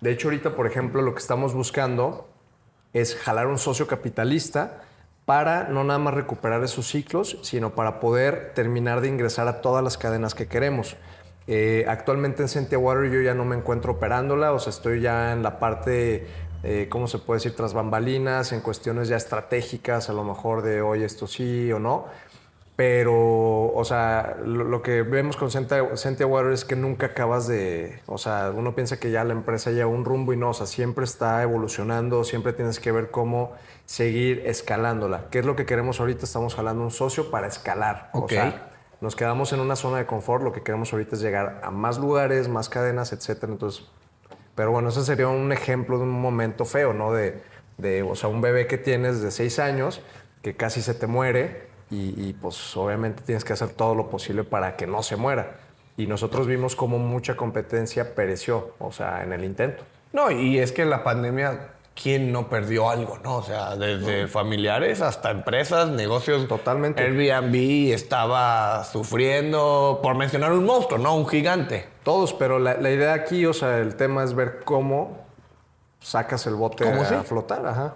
De 0.00 0.10
hecho, 0.10 0.28
ahorita, 0.28 0.56
por 0.56 0.66
ejemplo, 0.66 1.02
lo 1.02 1.14
que 1.14 1.20
estamos 1.20 1.54
buscando 1.54 2.28
es 2.92 3.16
jalar 3.16 3.46
un 3.46 3.58
socio 3.58 3.86
capitalista 3.86 4.82
para 5.24 5.68
no 5.68 5.84
nada 5.84 5.98
más 5.98 6.14
recuperar 6.14 6.64
esos 6.64 6.88
ciclos, 6.88 7.38
sino 7.42 7.74
para 7.74 8.00
poder 8.00 8.52
terminar 8.54 9.00
de 9.00 9.08
ingresar 9.08 9.46
a 9.46 9.60
todas 9.60 9.84
las 9.84 9.96
cadenas 9.96 10.34
que 10.34 10.48
queremos. 10.48 10.96
Eh, 11.46 11.84
actualmente 11.88 12.42
en 12.42 12.48
Sentia 12.48 12.78
Water 12.78 13.10
yo 13.10 13.20
ya 13.20 13.34
no 13.34 13.44
me 13.44 13.56
encuentro 13.56 13.92
operándola, 13.92 14.52
o 14.52 14.58
sea, 14.58 14.70
estoy 14.70 15.00
ya 15.00 15.32
en 15.32 15.42
la 15.42 15.58
parte, 15.58 16.26
eh, 16.62 16.88
¿cómo 16.90 17.06
se 17.06 17.18
puede 17.18 17.38
decir?, 17.38 17.54
tras 17.54 17.74
bambalinas, 17.74 18.52
en 18.52 18.60
cuestiones 18.60 19.08
ya 19.08 19.16
estratégicas, 19.16 20.10
a 20.10 20.12
lo 20.12 20.24
mejor 20.24 20.62
de 20.62 20.82
hoy 20.82 21.02
esto 21.02 21.26
sí 21.26 21.70
o 21.72 21.78
no. 21.78 22.06
Pero, 22.76 23.72
o 23.74 23.84
sea, 23.84 24.38
lo, 24.42 24.80
que 24.80 25.02
vemos 25.02 25.36
con 25.36 25.50
Sentia 25.50 26.26
Water 26.26 26.52
es 26.52 26.64
que 26.64 26.76
nunca 26.76 27.06
acabas 27.06 27.46
de. 27.46 28.00
O 28.06 28.16
sea, 28.16 28.52
uno 28.54 28.74
piensa 28.74 28.98
que 28.98 29.10
ya 29.10 29.22
la 29.24 29.34
empresa 29.34 29.70
lleva 29.70 29.90
un 29.90 30.06
rumbo 30.06 30.32
y 30.32 30.38
no, 30.38 30.50
o 30.50 30.54
sea, 30.54 30.66
siempre 30.66 31.04
está 31.04 31.42
evolucionando, 31.42 32.24
siempre 32.24 32.54
tienes 32.54 32.80
que 32.80 32.90
ver 32.90 33.10
cómo 33.10 33.52
seguir 33.84 34.44
escalándola. 34.46 35.26
¿Qué 35.30 35.40
es 35.40 35.44
lo 35.44 35.56
que 35.56 35.66
queremos 35.66 36.00
ahorita? 36.00 36.24
Estamos 36.24 36.54
jalando 36.54 36.82
un 36.82 36.90
socio 36.90 37.30
para 37.30 37.48
escalar. 37.48 38.08
O 38.14 38.26
sea, 38.26 38.70
nos 39.02 39.14
quedamos 39.14 39.52
en 39.52 39.60
una 39.60 39.76
zona 39.76 39.98
de 39.98 40.06
confort, 40.06 40.42
lo 40.42 40.52
que 40.52 40.62
queremos 40.62 40.92
ahorita 40.92 41.16
es 41.16 41.20
llegar 41.20 41.60
a 41.62 41.70
más 41.70 41.98
lugares, 41.98 42.48
más 42.48 42.70
cadenas, 42.70 43.12
etcétera. 43.12 43.52
Entonces, 43.52 43.84
pero 44.54 44.72
bueno, 44.72 44.88
ese 44.88 45.04
sería 45.04 45.28
un 45.28 45.52
ejemplo 45.52 45.98
de 45.98 46.04
un 46.04 46.20
momento 46.20 46.64
feo, 46.64 46.94
¿no? 46.94 47.12
De, 47.12 47.42
de 47.76 48.02
o 48.02 48.14
sea, 48.14 48.30
un 48.30 48.40
bebé 48.40 48.66
que 48.66 48.78
tienes 48.78 49.20
de 49.20 49.30
seis 49.30 49.58
años 49.58 50.00
que 50.42 50.56
casi 50.56 50.80
se 50.80 50.94
te 50.94 51.06
muere 51.06 51.69
y, 51.90 52.32
pues 52.34 52.76
obviamente 52.76 53.22
tienes 53.24 53.44
que 53.44 53.52
hacer 53.52 53.70
todo 53.70 53.94
lo 53.94 54.08
posible 54.08 54.44
para 54.44 54.76
que 54.76 54.86
no 54.86 55.02
se 55.02 55.16
muera. 55.16 55.56
Y 55.96 56.06
nosotros 56.06 56.46
vimos 56.46 56.76
cómo 56.76 56.98
mucha 56.98 57.36
competencia 57.36 58.14
pereció, 58.14 58.74
o 58.78 58.92
sea, 58.92 59.24
en 59.24 59.32
el 59.32 59.44
intento. 59.44 59.82
No, 60.12 60.30
y 60.30 60.58
es 60.58 60.70
que 60.70 60.84
la 60.84 61.02
pandemia, 61.02 61.72
¿quién 62.00 62.32
no 62.32 62.48
perdió 62.48 62.90
algo, 62.90 63.18
no? 63.24 63.38
O 63.38 63.42
sea, 63.42 63.74
desde 63.76 64.28
familiares 64.28 65.00
hasta 65.00 65.32
empresas, 65.32 65.88
negocios. 65.88 66.46
Totalmente. 66.46 67.02
Airbnb 67.02 67.92
estaba 67.92 68.84
sufriendo, 68.84 69.98
por 70.00 70.16
mencionar 70.16 70.52
un 70.52 70.64
monstruo, 70.64 70.98
¿no? 70.98 71.16
Un 71.16 71.26
gigante. 71.26 71.88
Todos, 72.04 72.32
pero 72.34 72.60
la, 72.60 72.78
idea 72.90 73.14
aquí, 73.14 73.44
o 73.46 73.52
sea, 73.52 73.78
el 73.78 73.96
tema 73.96 74.22
es 74.22 74.34
ver 74.34 74.60
cómo 74.64 75.26
sacas 75.98 76.46
el 76.46 76.54
bote 76.54 76.88
a 76.88 77.24
flotar, 77.24 77.66
ajá. 77.66 77.94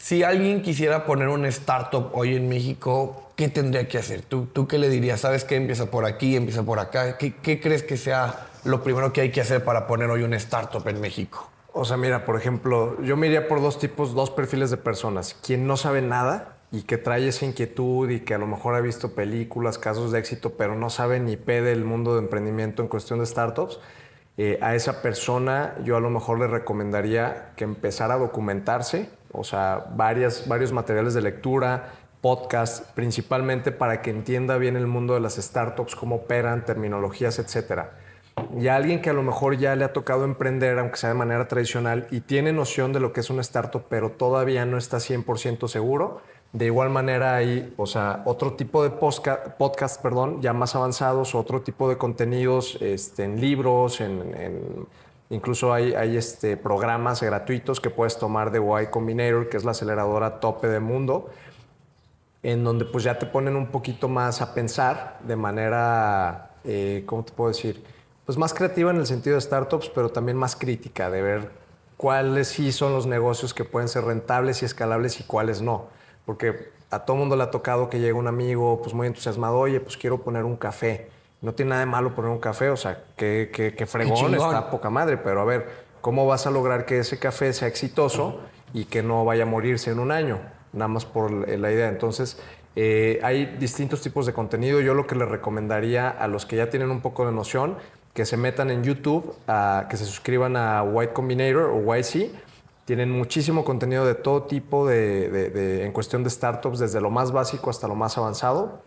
Si 0.00 0.22
alguien 0.22 0.62
quisiera 0.62 1.04
poner 1.04 1.28
un 1.28 1.44
startup 1.44 2.08
hoy 2.14 2.34
en 2.34 2.48
México, 2.48 3.32
¿qué 3.36 3.50
tendría 3.50 3.86
que 3.86 3.98
hacer? 3.98 4.22
¿Tú, 4.22 4.46
tú 4.46 4.66
qué 4.66 4.78
le 4.78 4.88
dirías? 4.88 5.20
¿Sabes 5.20 5.44
qué? 5.44 5.56
Empieza 5.56 5.90
por 5.90 6.06
aquí, 6.06 6.36
empieza 6.36 6.62
por 6.62 6.78
acá. 6.78 7.18
¿Qué, 7.18 7.34
¿Qué, 7.36 7.60
crees 7.60 7.82
que 7.82 7.98
sea 7.98 8.46
lo 8.64 8.82
primero 8.82 9.12
que 9.12 9.20
hay 9.20 9.30
que 9.30 9.42
hacer 9.42 9.62
para 9.62 9.86
poner 9.86 10.08
hoy 10.08 10.22
un 10.22 10.32
startup 10.32 10.88
en 10.88 11.02
México? 11.02 11.50
O 11.74 11.84
sea, 11.84 11.98
mira, 11.98 12.24
por 12.24 12.38
ejemplo, 12.38 12.98
yo 13.02 13.18
me 13.18 13.26
iría 13.26 13.46
por 13.46 13.60
dos 13.60 13.78
tipos, 13.78 14.14
dos 14.14 14.30
perfiles 14.30 14.70
de 14.70 14.78
personas. 14.78 15.36
Quien 15.44 15.66
no 15.66 15.76
sabe 15.76 16.00
nada 16.00 16.56
y 16.72 16.84
que 16.84 16.96
trae 16.96 17.28
esa 17.28 17.44
inquietud 17.44 18.08
y 18.08 18.20
que 18.20 18.32
a 18.32 18.38
lo 18.38 18.46
mejor 18.46 18.76
ha 18.76 18.80
visto 18.80 19.14
películas, 19.14 19.76
casos 19.76 20.12
de 20.12 20.18
éxito, 20.18 20.54
pero 20.54 20.76
no 20.76 20.88
sabe 20.88 21.20
ni 21.20 21.36
pe 21.36 21.60
del 21.60 21.84
mundo 21.84 22.14
de 22.14 22.20
emprendimiento 22.20 22.80
en 22.80 22.88
cuestión 22.88 23.18
de 23.18 23.26
startups. 23.26 23.78
Eh, 24.38 24.58
a 24.62 24.74
esa 24.74 25.02
persona 25.02 25.74
yo 25.84 25.98
a 25.98 26.00
lo 26.00 26.08
mejor 26.08 26.38
le 26.38 26.46
recomendaría 26.46 27.52
que 27.56 27.64
empezara 27.64 28.14
a 28.14 28.18
documentarse, 28.18 29.19
o 29.32 29.44
sea, 29.44 29.86
varias, 29.94 30.48
varios 30.48 30.72
materiales 30.72 31.14
de 31.14 31.22
lectura, 31.22 31.92
podcast, 32.20 32.90
principalmente 32.94 33.72
para 33.72 34.02
que 34.02 34.10
entienda 34.10 34.58
bien 34.58 34.76
el 34.76 34.86
mundo 34.86 35.14
de 35.14 35.20
las 35.20 35.36
startups, 35.36 35.96
cómo 35.96 36.16
operan, 36.16 36.64
terminologías, 36.64 37.38
etc. 37.38 37.84
Y 38.58 38.68
a 38.68 38.76
alguien 38.76 39.00
que 39.00 39.10
a 39.10 39.12
lo 39.12 39.22
mejor 39.22 39.56
ya 39.56 39.74
le 39.76 39.84
ha 39.84 39.92
tocado 39.92 40.24
emprender, 40.24 40.78
aunque 40.78 40.96
sea 40.96 41.10
de 41.10 41.14
manera 41.14 41.48
tradicional, 41.48 42.06
y 42.10 42.20
tiene 42.20 42.52
noción 42.52 42.92
de 42.92 43.00
lo 43.00 43.12
que 43.12 43.20
es 43.20 43.30
una 43.30 43.40
startup, 43.40 43.84
pero 43.88 44.10
todavía 44.10 44.66
no 44.66 44.76
está 44.76 44.98
100% 44.98 45.68
seguro, 45.68 46.20
de 46.52 46.66
igual 46.66 46.90
manera 46.90 47.36
hay, 47.36 47.72
o 47.76 47.86
sea, 47.86 48.22
otro 48.24 48.54
tipo 48.54 48.82
de 48.82 48.90
podcast, 48.90 50.02
perdón, 50.02 50.42
ya 50.42 50.52
más 50.52 50.74
avanzados, 50.74 51.36
otro 51.36 51.62
tipo 51.62 51.88
de 51.88 51.96
contenidos 51.96 52.76
este, 52.80 53.22
en 53.24 53.40
libros, 53.40 54.00
en 54.00 54.88
Incluso 55.30 55.72
hay, 55.72 56.16
este, 56.16 56.56
programas 56.56 57.22
gratuitos 57.22 57.80
que 57.80 57.88
puedes 57.88 58.18
tomar 58.18 58.50
de 58.50 58.58
Y 58.58 58.86
Combinator, 58.88 59.48
que 59.48 59.56
es 59.56 59.64
la 59.64 59.70
aceleradora 59.70 60.40
tope 60.40 60.66
del 60.66 60.80
mundo, 60.80 61.30
en 62.42 62.64
donde 62.64 62.84
pues 62.84 63.04
ya 63.04 63.16
te 63.16 63.26
ponen 63.26 63.54
un 63.54 63.68
poquito 63.68 64.08
más 64.08 64.42
a 64.42 64.54
pensar 64.54 65.20
de 65.22 65.36
manera, 65.36 66.50
eh, 66.64 67.04
¿cómo 67.06 67.24
te 67.24 67.32
puedo 67.32 67.48
decir? 67.48 67.84
Pues 68.26 68.38
más 68.38 68.52
creativa 68.52 68.90
en 68.90 68.96
el 68.96 69.06
sentido 69.06 69.36
de 69.36 69.40
startups, 69.40 69.88
pero 69.90 70.10
también 70.10 70.36
más 70.36 70.56
crítica, 70.56 71.10
de 71.10 71.22
ver 71.22 71.50
cuáles 71.96 72.48
sí 72.48 72.72
son 72.72 72.92
los 72.92 73.06
negocios 73.06 73.54
que 73.54 73.64
pueden 73.64 73.88
ser 73.88 74.04
rentables 74.04 74.62
y 74.62 74.64
escalables 74.64 75.20
y 75.20 75.24
cuáles 75.24 75.62
no. 75.62 75.86
Porque 76.26 76.72
a 76.90 77.04
todo 77.04 77.16
mundo 77.16 77.36
le 77.36 77.44
ha 77.44 77.50
tocado 77.52 77.88
que 77.88 78.00
llegue 78.00 78.14
un 78.14 78.26
amigo 78.26 78.80
pues 78.82 78.94
muy 78.94 79.06
entusiasmado, 79.06 79.58
oye, 79.58 79.78
pues 79.78 79.96
quiero 79.96 80.22
poner 80.22 80.44
un 80.44 80.56
café 80.56 81.08
no 81.42 81.54
tiene 81.54 81.70
nada 81.70 81.80
de 81.80 81.86
malo 81.86 82.14
poner 82.14 82.30
un 82.30 82.38
café, 82.38 82.70
o 82.70 82.76
sea, 82.76 83.02
qué, 83.16 83.50
qué, 83.52 83.86
fregón, 83.86 84.34
está 84.34 84.70
poca 84.70 84.90
madre, 84.90 85.16
pero 85.16 85.40
a 85.40 85.44
ver, 85.44 85.68
¿cómo 86.00 86.26
vas 86.26 86.46
a 86.46 86.50
lograr 86.50 86.84
que 86.86 86.98
ese 86.98 87.18
café 87.18 87.52
sea 87.52 87.68
exitoso 87.68 88.40
y 88.72 88.84
que 88.84 89.02
no 89.02 89.24
vaya 89.24 89.44
a 89.44 89.46
morirse 89.46 89.90
en 89.90 89.98
un 89.98 90.12
año? 90.12 90.40
Nada 90.72 90.88
más 90.88 91.04
por 91.04 91.30
la 91.30 91.72
idea. 91.72 91.88
Entonces, 91.88 92.38
Eh, 92.76 93.18
hay 93.22 93.46
distintos 93.58 94.00
tipos 94.00 94.26
de 94.26 94.32
contenido. 94.32 94.80
Yo 94.80 94.94
lo 94.94 95.06
que 95.06 95.14
les 95.14 95.28
recomendaría 95.28 96.08
a 96.08 96.28
los 96.28 96.46
que 96.46 96.56
ya 96.56 96.70
tienen 96.70 96.90
un 96.90 97.00
poco 97.00 97.26
de 97.26 97.32
noción, 97.32 97.76
que 98.14 98.24
se 98.24 98.36
metan 98.36 98.70
en 98.70 98.84
YouTube, 98.84 99.34
que 99.88 99.96
se 99.96 100.04
suscriban 100.04 100.56
a 100.56 100.82
White 100.82 101.12
Combinator 101.12 101.64
o 101.64 101.94
YC. 101.94 102.30
Tienen 102.84 103.10
muchísimo 103.10 103.64
contenido 103.64 104.04
de 104.04 104.14
todo 104.14 104.44
tipo 104.44 104.86
de, 104.86 105.84
en 105.84 105.92
cuestión 105.92 106.24
de 106.24 106.30
startups, 106.30 106.78
desde 106.78 107.00
lo 107.00 107.10
más 107.10 107.32
básico 107.32 107.70
hasta 107.70 107.86
lo 107.86 107.94
más 107.94 108.18
avanzado. 108.18 108.82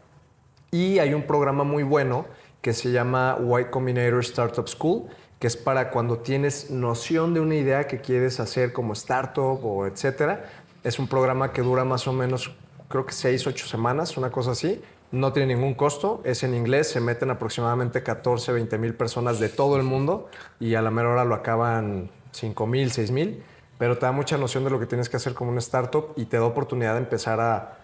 Y 0.72 1.00
hay 1.00 1.14
un 1.14 1.24
programa 1.24 1.64
muy 1.64 1.84
bueno 1.84 2.26
que 2.64 2.74
se 2.74 2.94
llama 2.94 3.36
White 3.38 3.70
Combinator 3.72 4.22
Startup 4.22 4.66
School, 4.66 5.04
que 5.38 5.48
es 5.48 5.58
para 5.58 5.92
cuando 5.92 6.20
tienes 6.20 6.72
noción 6.72 7.34
de 7.34 7.42
una 7.42 7.56
idea 7.56 7.88
que 7.88 8.00
quieres 8.00 8.40
hacer 8.40 8.72
como 8.72 8.94
startup 8.94 9.60
o 9.66 9.86
etcétera. 9.86 10.46
Es 10.82 10.98
un 10.98 11.10
programa 11.10 11.52
que 11.52 11.62
dura 11.62 11.84
más 11.84 12.08
o 12.08 12.14
menos, 12.14 12.56
creo 12.88 13.06
que 13.06 13.12
6, 13.12 13.48
8 13.48 13.68
semanas, 13.68 14.16
una 14.16 14.32
cosa 14.32 14.52
así. 14.52 14.82
No 15.12 15.34
tiene 15.34 15.54
ningún 15.54 15.74
costo, 15.74 16.22
es 16.24 16.44
en 16.44 16.56
inglés, 16.56 16.90
se 16.90 17.02
meten 17.02 17.30
aproximadamente 17.32 18.02
14, 18.02 18.54
20 18.54 18.78
mil 18.78 18.96
personas 18.96 19.42
de 19.42 19.50
todo 19.50 19.76
el 19.76 19.84
mundo 19.84 20.30
y 20.62 20.76
a 20.76 20.82
la 20.82 20.90
mera 20.90 21.10
hora 21.10 21.26
lo 21.26 21.36
acaban 21.36 22.10
5 22.32 22.66
mil, 22.66 22.92
6 22.92 23.12
mil, 23.12 23.44
pero 23.78 23.98
te 23.98 24.06
da 24.06 24.14
mucha 24.14 24.38
noción 24.38 24.64
de 24.64 24.70
lo 24.70 24.80
que 24.80 24.86
tienes 24.86 25.10
que 25.10 25.18
hacer 25.18 25.34
como 25.34 25.52
una 25.52 25.60
startup 25.60 26.14
y 26.16 26.26
te 26.26 26.38
da 26.38 26.46
oportunidad 26.46 26.94
de 26.94 27.00
empezar 27.00 27.42
a, 27.42 27.78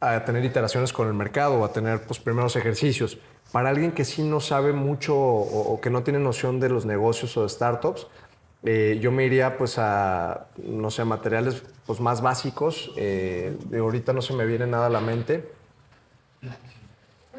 a 0.00 0.24
tener 0.24 0.42
iteraciones 0.44 0.92
con 0.92 1.06
el 1.08 1.14
mercado 1.14 1.62
a 1.64 1.72
tener 1.72 2.02
pues, 2.04 2.18
primeros 2.18 2.56
ejercicios. 2.56 3.18
Para 3.52 3.70
alguien 3.70 3.92
que 3.92 4.04
sí 4.04 4.22
no 4.22 4.40
sabe 4.40 4.72
mucho 4.72 5.16
o, 5.16 5.80
que 5.80 5.88
no 5.88 6.02
tiene 6.02 6.18
noción 6.18 6.60
de 6.60 6.68
los 6.68 6.84
negocios 6.84 7.36
o 7.36 7.42
de 7.42 7.48
startups, 7.48 8.06
eh, 8.64 8.98
yo 9.00 9.10
me 9.10 9.24
iría 9.24 9.56
pues 9.56 9.78
a, 9.78 10.48
no 10.62 10.90
sé, 10.90 11.04
materiales 11.04 11.62
pues, 11.86 12.00
más 12.00 12.20
básicos. 12.20 12.92
Eh, 12.96 13.56
de 13.66 13.78
ahorita 13.78 14.12
no 14.12 14.20
se 14.20 14.34
me 14.34 14.44
viene 14.44 14.66
nada 14.66 14.86
a 14.86 14.90
la 14.90 15.00
mente. 15.00 15.50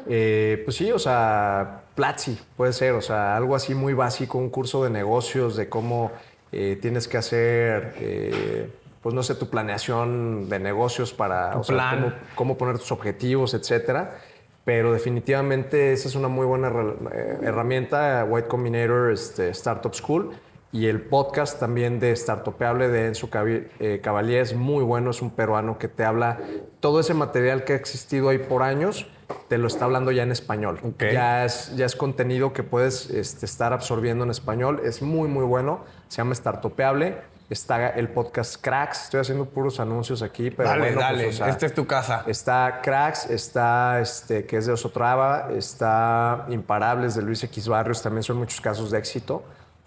Eh, 0.08 0.62
pues 0.64 0.76
sí, 0.76 0.90
o 0.90 0.98
sea, 0.98 1.82
Platzi 1.94 2.36
puede 2.56 2.72
ser, 2.72 2.94
o 2.94 3.02
sea, 3.02 3.36
algo 3.36 3.54
así 3.54 3.74
muy 3.74 3.92
básico, 3.92 4.38
un 4.38 4.50
curso 4.50 4.82
de 4.82 4.90
negocios, 4.90 5.56
de 5.56 5.68
cómo 5.68 6.10
tienes 6.50 7.06
que 7.06 7.16
hacer, 7.16 8.72
pues 9.02 9.14
no 9.14 9.22
sé, 9.22 9.36
tu 9.36 9.48
planeación 9.48 10.48
de 10.48 10.58
negocios 10.58 11.12
para, 11.12 11.56
o 11.56 11.62
cómo, 11.62 12.12
cómo, 12.34 12.58
poner 12.58 12.76
tus 12.78 12.90
objetivos, 12.90 13.54
etcétera 13.54 14.18
pero 14.64 14.92
definitivamente 14.92 15.92
esa 15.92 16.08
es 16.08 16.14
una 16.14 16.28
muy 16.28 16.46
buena 16.46 16.72
eh, 17.12 17.38
herramienta, 17.42 18.26
White 18.28 18.48
Combinator 18.48 19.10
este, 19.10 19.50
Startup 19.50 19.94
School. 19.94 20.32
Y 20.72 20.86
el 20.86 21.00
podcast 21.00 21.58
también 21.58 21.98
de 21.98 22.14
Startupeable 22.14 22.86
de 22.86 23.08
Enzo 23.08 23.28
eh, 23.34 24.00
Cavalier 24.00 24.42
es 24.42 24.54
muy 24.54 24.84
bueno, 24.84 25.10
es 25.10 25.20
un 25.20 25.30
peruano 25.30 25.78
que 25.78 25.88
te 25.88 26.04
habla 26.04 26.38
todo 26.78 27.00
ese 27.00 27.12
material 27.12 27.64
que 27.64 27.72
ha 27.72 27.76
existido 27.76 28.28
ahí 28.28 28.38
por 28.38 28.62
años, 28.62 29.08
te 29.48 29.58
lo 29.58 29.66
está 29.66 29.86
hablando 29.86 30.12
ya 30.12 30.22
en 30.22 30.30
español. 30.30 30.78
Ya, 31.00 31.44
es, 31.44 31.74
ya 31.74 31.86
es 31.86 31.96
contenido 31.96 32.52
que 32.52 32.62
puedes 32.62 33.10
este, 33.10 33.46
estar 33.46 33.72
absorbiendo 33.72 34.22
en 34.22 34.30
español, 34.30 34.80
es 34.84 35.02
muy, 35.02 35.26
muy 35.26 35.44
bueno, 35.44 35.80
se 36.06 36.18
llama 36.18 36.36
Startupeable 36.36 37.16
Está 37.50 37.88
el 37.88 38.08
podcast 38.10 38.62
Cracks. 38.62 39.04
Estoy 39.04 39.20
haciendo 39.20 39.44
puros 39.44 39.80
anuncios 39.80 40.22
aquí, 40.22 40.52
pero 40.52 40.68
dale, 40.68 40.82
bueno, 40.82 41.00
dale. 41.00 41.24
Pues, 41.24 41.40
Esta 41.40 41.66
es 41.66 41.74
tu 41.74 41.84
casa. 41.84 42.22
Está 42.28 42.80
Cracks, 42.80 43.28
está 43.28 43.98
este 44.00 44.46
que 44.46 44.56
es 44.58 44.66
de 44.66 44.72
Osotrava, 44.72 45.48
está 45.50 46.46
Imparables 46.48 47.16
de 47.16 47.22
Luis 47.22 47.42
X 47.42 47.66
Barrios. 47.66 48.00
También 48.02 48.22
son 48.22 48.36
muchos 48.36 48.60
casos 48.60 48.92
de 48.92 48.98
éxito 48.98 49.42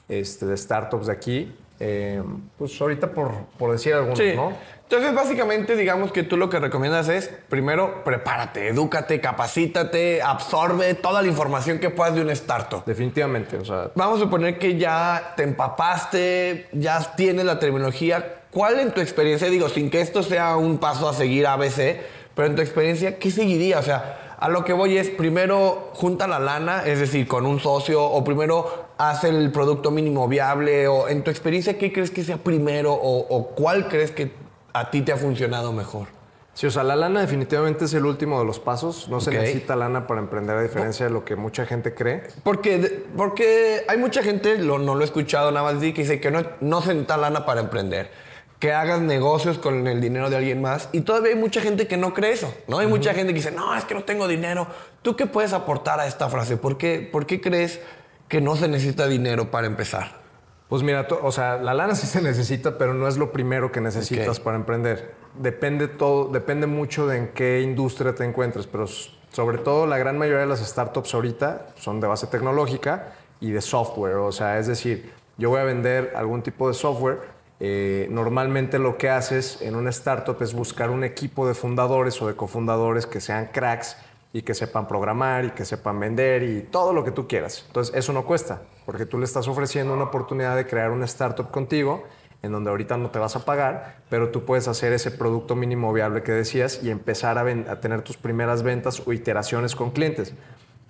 este, 0.10 0.45
de 0.45 0.58
startups 0.58 1.08
de 1.08 1.13
aquí. 1.13 1.58
Eh, 1.79 2.21
pues 2.57 2.79
ahorita 2.79 3.12
por, 3.12 3.31
por 3.57 3.71
decir 3.71 3.93
algunos, 3.93 4.19
¿no? 4.36 4.53
Entonces, 4.83 5.15
básicamente, 5.15 5.75
digamos 5.75 6.12
que 6.12 6.21
tú 6.21 6.38
lo 6.38 6.51
que 6.51 6.59
recomiendas 6.59 7.09
es, 7.09 7.27
primero, 7.49 8.03
prepárate, 8.03 8.67
edúcate, 8.67 9.19
capacítate, 9.19 10.21
absorbe 10.21 10.93
toda 10.93 11.23
la 11.23 11.27
información 11.29 11.79
que 11.79 11.89
puedas 11.89 12.13
de 12.13 12.21
un 12.21 12.29
startup. 12.29 12.86
Definitivamente, 12.86 13.57
o 13.57 13.65
sea... 13.65 13.89
Vamos 13.95 14.19
a 14.19 14.25
suponer 14.25 14.59
que 14.59 14.77
ya 14.77 15.33
te 15.36 15.41
empapaste, 15.43 16.67
ya 16.73 16.99
tienes 17.15 17.43
la 17.43 17.57
terminología. 17.57 18.41
¿Cuál 18.51 18.79
en 18.79 18.91
tu 18.91 19.01
experiencia, 19.01 19.49
digo, 19.49 19.67
sin 19.67 19.89
que 19.89 19.99
esto 19.99 20.21
sea 20.21 20.57
un 20.57 20.77
paso 20.77 21.09
a 21.09 21.13
seguir 21.13 21.47
ABC, 21.47 22.01
pero 22.36 22.47
en 22.47 22.55
tu 22.55 22.62
experiencia, 22.62 23.17
¿qué 23.17 23.31
seguiría? 23.31 23.79
O 23.79 23.83
sea, 23.83 24.36
a 24.39 24.49
lo 24.49 24.63
que 24.63 24.73
voy 24.73 24.97
es, 24.97 25.09
primero, 25.09 25.89
junta 25.93 26.27
la 26.27 26.38
lana, 26.38 26.83
es 26.86 26.99
decir, 26.99 27.27
con 27.27 27.45
un 27.45 27.59
socio, 27.59 28.03
o 28.03 28.23
primero, 28.23 28.82
haz 28.97 29.23
el 29.23 29.51
producto 29.51 29.91
mínimo 29.91 30.27
viable, 30.27 30.88
o 30.88 31.08
en 31.08 31.23
tu 31.23 31.32
experiencia, 31.32 31.77
¿qué 31.77 31.91
crees 31.91 32.12
que 32.12 32.23
sea 32.23 32.38
primero, 32.38 32.93
o, 32.93 33.19
o 33.19 33.47
cuál 33.49 33.88
crees 33.88 34.12
que 34.12 34.32
a 34.73 34.89
ti 34.91 35.01
te 35.01 35.12
ha 35.12 35.17
funcionado 35.17 35.71
mejor? 35.71 36.08
Sí, 36.53 36.67
o 36.67 36.71
sea, 36.71 36.84
la 36.84 36.95
lana 36.95 37.21
definitivamente 37.21 37.86
es 37.86 37.93
el 37.95 38.06
último 38.06 38.39
de 38.39 38.45
los 38.45 38.60
pasos. 38.60 39.10
No 39.10 39.19
se 39.19 39.32
necesita 39.32 39.75
lana 39.75 40.06
para 40.06 40.21
emprender, 40.21 40.56
a 40.56 40.62
diferencia 40.62 41.08
de 41.08 41.12
lo 41.12 41.25
que 41.25 41.36
mucha 41.36 41.65
gente 41.65 41.95
cree. 41.95 42.23
Porque, 42.43 43.06
porque 43.17 43.84
hay 43.88 43.97
mucha 43.97 44.21
gente, 44.21 44.60
no 44.60 44.77
lo 44.77 45.01
he 45.01 45.03
escuchado 45.03 45.51
nada 45.51 45.71
más, 45.71 45.82
que 45.82 45.91
dice 45.91 46.19
que 46.19 46.29
no, 46.29 46.43
no 46.62 46.82
se 46.82 46.89
necesita 46.89 47.17
lana 47.17 47.45
para 47.47 47.62
emprender. 47.62 48.12
Que 48.60 48.71
hagas 48.71 49.01
negocios 49.01 49.58
con 49.58 49.88
el 49.88 49.99
dinero 49.99 50.29
de 50.29 50.38
alguien 50.38 50.62
más. 50.62 50.89
Y 50.91 51.01
todavía 51.01 51.32
hay 51.32 51.39
mucha 51.39 51.60
gente 51.60 51.88
que 51.88 51.97
no 51.97 52.13
cree 52.13 52.34
eso. 52.34 52.53
¿no? 52.67 52.77
Hay 52.77 52.88
mucha 52.88 53.15
gente 53.15 53.34
que 53.34 53.39
dice, 53.39 53.51
no, 53.51 53.75
es 53.75 53.84
que 53.84 53.95
no 53.95 54.03
tengo 54.03 54.27
dinero. 54.27 54.67
¿Tú 55.01 55.15
qué 55.15 55.25
puedes 55.25 55.53
aportar 55.53 55.99
a 55.99 56.06
esta 56.06 56.29
frase? 56.29 56.56
¿Por 56.56 56.77
qué, 56.77 57.10
por 57.12 57.25
qué 57.25 57.41
crees 57.41 57.82
que 58.27 58.41
no 58.41 58.55
se 58.55 58.67
necesita 58.67 59.07
dinero 59.07 59.51
para 59.51 59.67
empezar? 59.67 60.23
Pues 60.69 60.81
mira, 60.81 61.07
o 61.21 61.31
sea, 61.31 61.57
la 61.57 61.73
lana 61.73 61.93
sí 61.93 62.07
se 62.07 62.21
necesita, 62.21 62.77
pero 62.77 62.93
no 62.93 63.07
es 63.07 63.17
lo 63.17 63.31
primero 63.31 63.71
que 63.71 63.79
necesitas 63.79 64.39
para 64.39 64.57
emprender. 64.57 65.13
Depende 65.38 65.88
todo, 65.88 66.29
depende 66.29 66.65
mucho 66.65 67.05
de 67.05 67.17
en 67.17 67.27
qué 67.29 67.62
industria 67.62 68.15
te 68.15 68.23
encuentres, 68.23 68.65
pero 68.65 68.88
sobre 68.88 69.59
todo 69.59 69.86
la 69.86 69.97
gran 69.97 70.17
mayoría 70.17 70.41
de 70.41 70.47
las 70.47 70.65
startups 70.65 71.13
ahorita 71.13 71.67
son 71.75 71.99
de 71.99 72.07
base 72.07 72.27
tecnológica 72.27 73.13
y 73.39 73.51
de 73.51 73.62
software. 73.62 74.15
O 74.15 74.31
sea, 74.31 74.57
es 74.57 74.67
decir, 74.67 75.12
yo 75.38 75.49
voy 75.49 75.59
a 75.59 75.63
vender 75.63 76.13
algún 76.15 76.41
tipo 76.41 76.67
de 76.67 76.73
software. 76.73 77.19
Eh, 77.59 78.07
normalmente 78.09 78.79
lo 78.79 78.97
que 78.97 79.09
haces 79.09 79.62
en 79.62 79.75
una 79.75 79.89
startup 79.91 80.41
es 80.41 80.53
buscar 80.53 80.89
un 80.89 81.03
equipo 81.03 81.47
de 81.47 81.53
fundadores 81.53 82.21
o 82.21 82.27
de 82.27 82.36
cofundadores 82.36 83.05
que 83.05 83.21
sean 83.21 83.49
cracks 83.53 83.95
y 84.33 84.41
que 84.41 84.55
sepan 84.55 84.87
programar 84.87 85.45
y 85.45 85.51
que 85.51 85.63
sepan 85.63 85.99
vender 85.99 86.41
y 86.41 86.61
todo 86.63 86.91
lo 86.91 87.03
que 87.03 87.11
tú 87.11 87.27
quieras. 87.27 87.63
Entonces, 87.67 87.95
eso 87.95 88.11
no 88.11 88.25
cuesta, 88.25 88.63
porque 88.85 89.05
tú 89.05 89.19
le 89.19 89.25
estás 89.25 89.47
ofreciendo 89.47 89.93
una 89.93 90.05
oportunidad 90.05 90.55
de 90.55 90.65
crear 90.65 90.89
una 90.89 91.05
startup 91.05 91.51
contigo 91.51 92.03
en 92.41 92.51
donde 92.51 92.71
ahorita 92.71 92.97
no 92.97 93.09
te 93.09 93.19
vas 93.19 93.37
a 93.37 93.45
pagar, 93.45 93.99
pero 94.09 94.29
tú 94.29 94.43
puedes 94.43 94.67
hacer 94.67 94.91
ese 94.91 95.11
producto 95.11 95.55
mínimo 95.55 95.93
viable 95.93 96.23
que 96.23 96.33
decías 96.33 96.83
y 96.83 96.89
empezar 96.89 97.37
a, 97.37 97.79
tener 97.79 98.01
tus 98.01 98.17
primeras 98.17 98.63
ventas 98.63 99.01
o 99.05 99.13
iteraciones 99.13 99.75
con 99.75 99.91
clientes. 99.91 100.33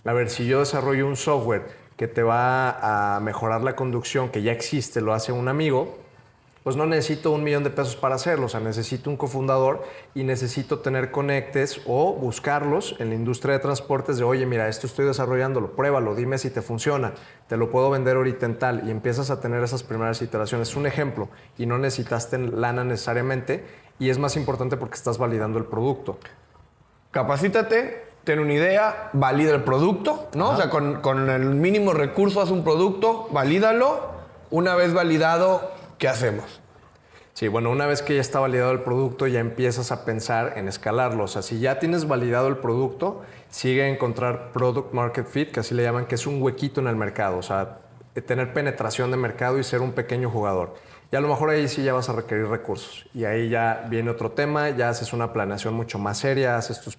A 0.03 0.13
ver, 0.13 0.31
si 0.31 0.47
yo 0.47 0.59
desarrollo 0.59 1.05
un 1.05 1.15
software 1.15 1.67
que 1.95 2.07
te 2.07 2.23
va 2.23 3.15
a 3.15 3.19
mejorar 3.19 3.61
la 3.61 3.75
conducción, 3.75 4.29
que 4.29 4.41
ya 4.41 4.51
existe, 4.51 4.99
lo 4.99 5.13
hace 5.13 5.31
un 5.31 5.47
amigo, 5.47 5.99
pues 6.63 6.77
no 6.77 6.85
necesito 6.85 7.31
un 7.31 7.43
millón 7.43 7.63
de 7.63 7.69
pesos 7.69 7.95
para 7.95 8.15
hacerlo, 8.15 8.45
o 8.45 8.49
sea, 8.49 8.61
necesito 8.61 9.09
un 9.09 9.17
cofundador 9.17 9.83
y 10.15 10.23
necesito 10.23 10.79
tener 10.79 11.11
conectes 11.11 11.81
o 11.85 12.13
buscarlos 12.13 12.95
en 12.99 13.09
la 13.09 13.15
industria 13.15 13.55
de 13.55 13.59
transportes 13.59 14.17
de, 14.17 14.23
oye, 14.23 14.45
mira, 14.45 14.69
esto 14.69 14.87
estoy 14.87 15.05
desarrollándolo, 15.05 15.75
pruébalo, 15.75 16.15
dime 16.15 16.37
si 16.37 16.49
te 16.49 16.61
funciona, 16.61 17.13
te 17.47 17.57
lo 17.57 17.69
puedo 17.69 17.89
vender 17.89 18.15
ahorita 18.15 18.45
en 18.45 18.57
tal 18.57 18.87
y 18.87 18.91
empiezas 18.91 19.29
a 19.29 19.41
tener 19.41 19.61
esas 19.61 19.83
primeras 19.83 20.21
iteraciones. 20.21 20.69
Es 20.69 20.75
un 20.75 20.85
ejemplo 20.85 21.27
y 21.57 21.65
no 21.65 21.77
necesitaste 21.77 22.37
lana 22.37 22.85
necesariamente 22.85 23.65
y 23.99 24.09
es 24.09 24.17
más 24.17 24.37
importante 24.37 24.77
porque 24.77 24.95
estás 24.95 25.17
validando 25.17 25.59
el 25.59 25.65
producto. 25.65 26.17
Capacítate, 27.11 28.05
ten 28.23 28.39
una 28.39 28.53
idea, 28.53 29.09
valida 29.13 29.53
el 29.53 29.63
producto, 29.63 30.29
¿no? 30.33 30.51
O 30.51 30.57
sea, 30.57 30.69
con, 30.69 31.01
con 31.01 31.29
el 31.29 31.45
mínimo 31.55 31.93
recurso 31.93 32.41
haz 32.41 32.51
un 32.51 32.63
producto, 32.63 33.27
valídalo. 33.31 34.13
Una 34.49 34.75
vez 34.75 34.93
validado, 34.93 35.71
¿qué 36.03 36.09
hacemos? 36.09 36.59
Sí, 37.33 37.47
bueno, 37.47 37.71
una 37.71 37.85
vez 37.85 38.01
que 38.01 38.15
ya 38.15 38.19
está 38.19 38.41
validado 38.41 38.73
el 38.73 38.81
producto, 38.81 39.25
ya 39.25 39.39
empiezas 39.39 39.89
a 39.93 40.03
pensar 40.03 40.57
en 40.57 40.67
escalarlo. 40.67 41.23
O 41.23 41.27
sea, 41.29 41.41
si 41.41 41.61
ya 41.61 41.79
tienes 41.79 42.09
validado 42.09 42.49
el 42.49 42.57
producto, 42.57 43.21
sigue 43.49 43.83
a 43.83 43.87
encontrar 43.87 44.51
product 44.51 44.91
market 44.91 45.25
fit, 45.25 45.51
que 45.51 45.61
así 45.61 45.73
le 45.73 45.81
llaman, 45.81 46.05
que 46.05 46.15
es 46.15 46.27
un 46.27 46.41
huequito 46.41 46.81
en 46.81 46.87
el 46.87 46.97
mercado. 46.97 47.37
O 47.37 47.41
sea, 47.41 47.77
tener 48.27 48.53
penetración 48.53 49.11
de 49.11 49.15
mercado 49.15 49.57
y 49.57 49.63
ser 49.63 49.79
un 49.79 49.93
pequeño 49.93 50.29
jugador. 50.29 50.75
Y 51.09 51.15
a 51.15 51.21
lo 51.21 51.29
mejor 51.29 51.51
ahí 51.51 51.69
sí 51.69 51.81
ya 51.85 51.93
vas 51.93 52.09
a 52.09 52.11
requerir 52.11 52.47
recursos. 52.47 53.05
Y 53.13 53.23
ahí 53.23 53.47
ya 53.47 53.85
viene 53.89 54.11
otro 54.11 54.31
tema, 54.31 54.71
ya 54.71 54.89
haces 54.89 55.13
una 55.13 55.31
planeación 55.31 55.73
mucho 55.73 55.99
más 55.99 56.17
seria, 56.17 56.57
haces 56.57 56.81
tus 56.81 56.97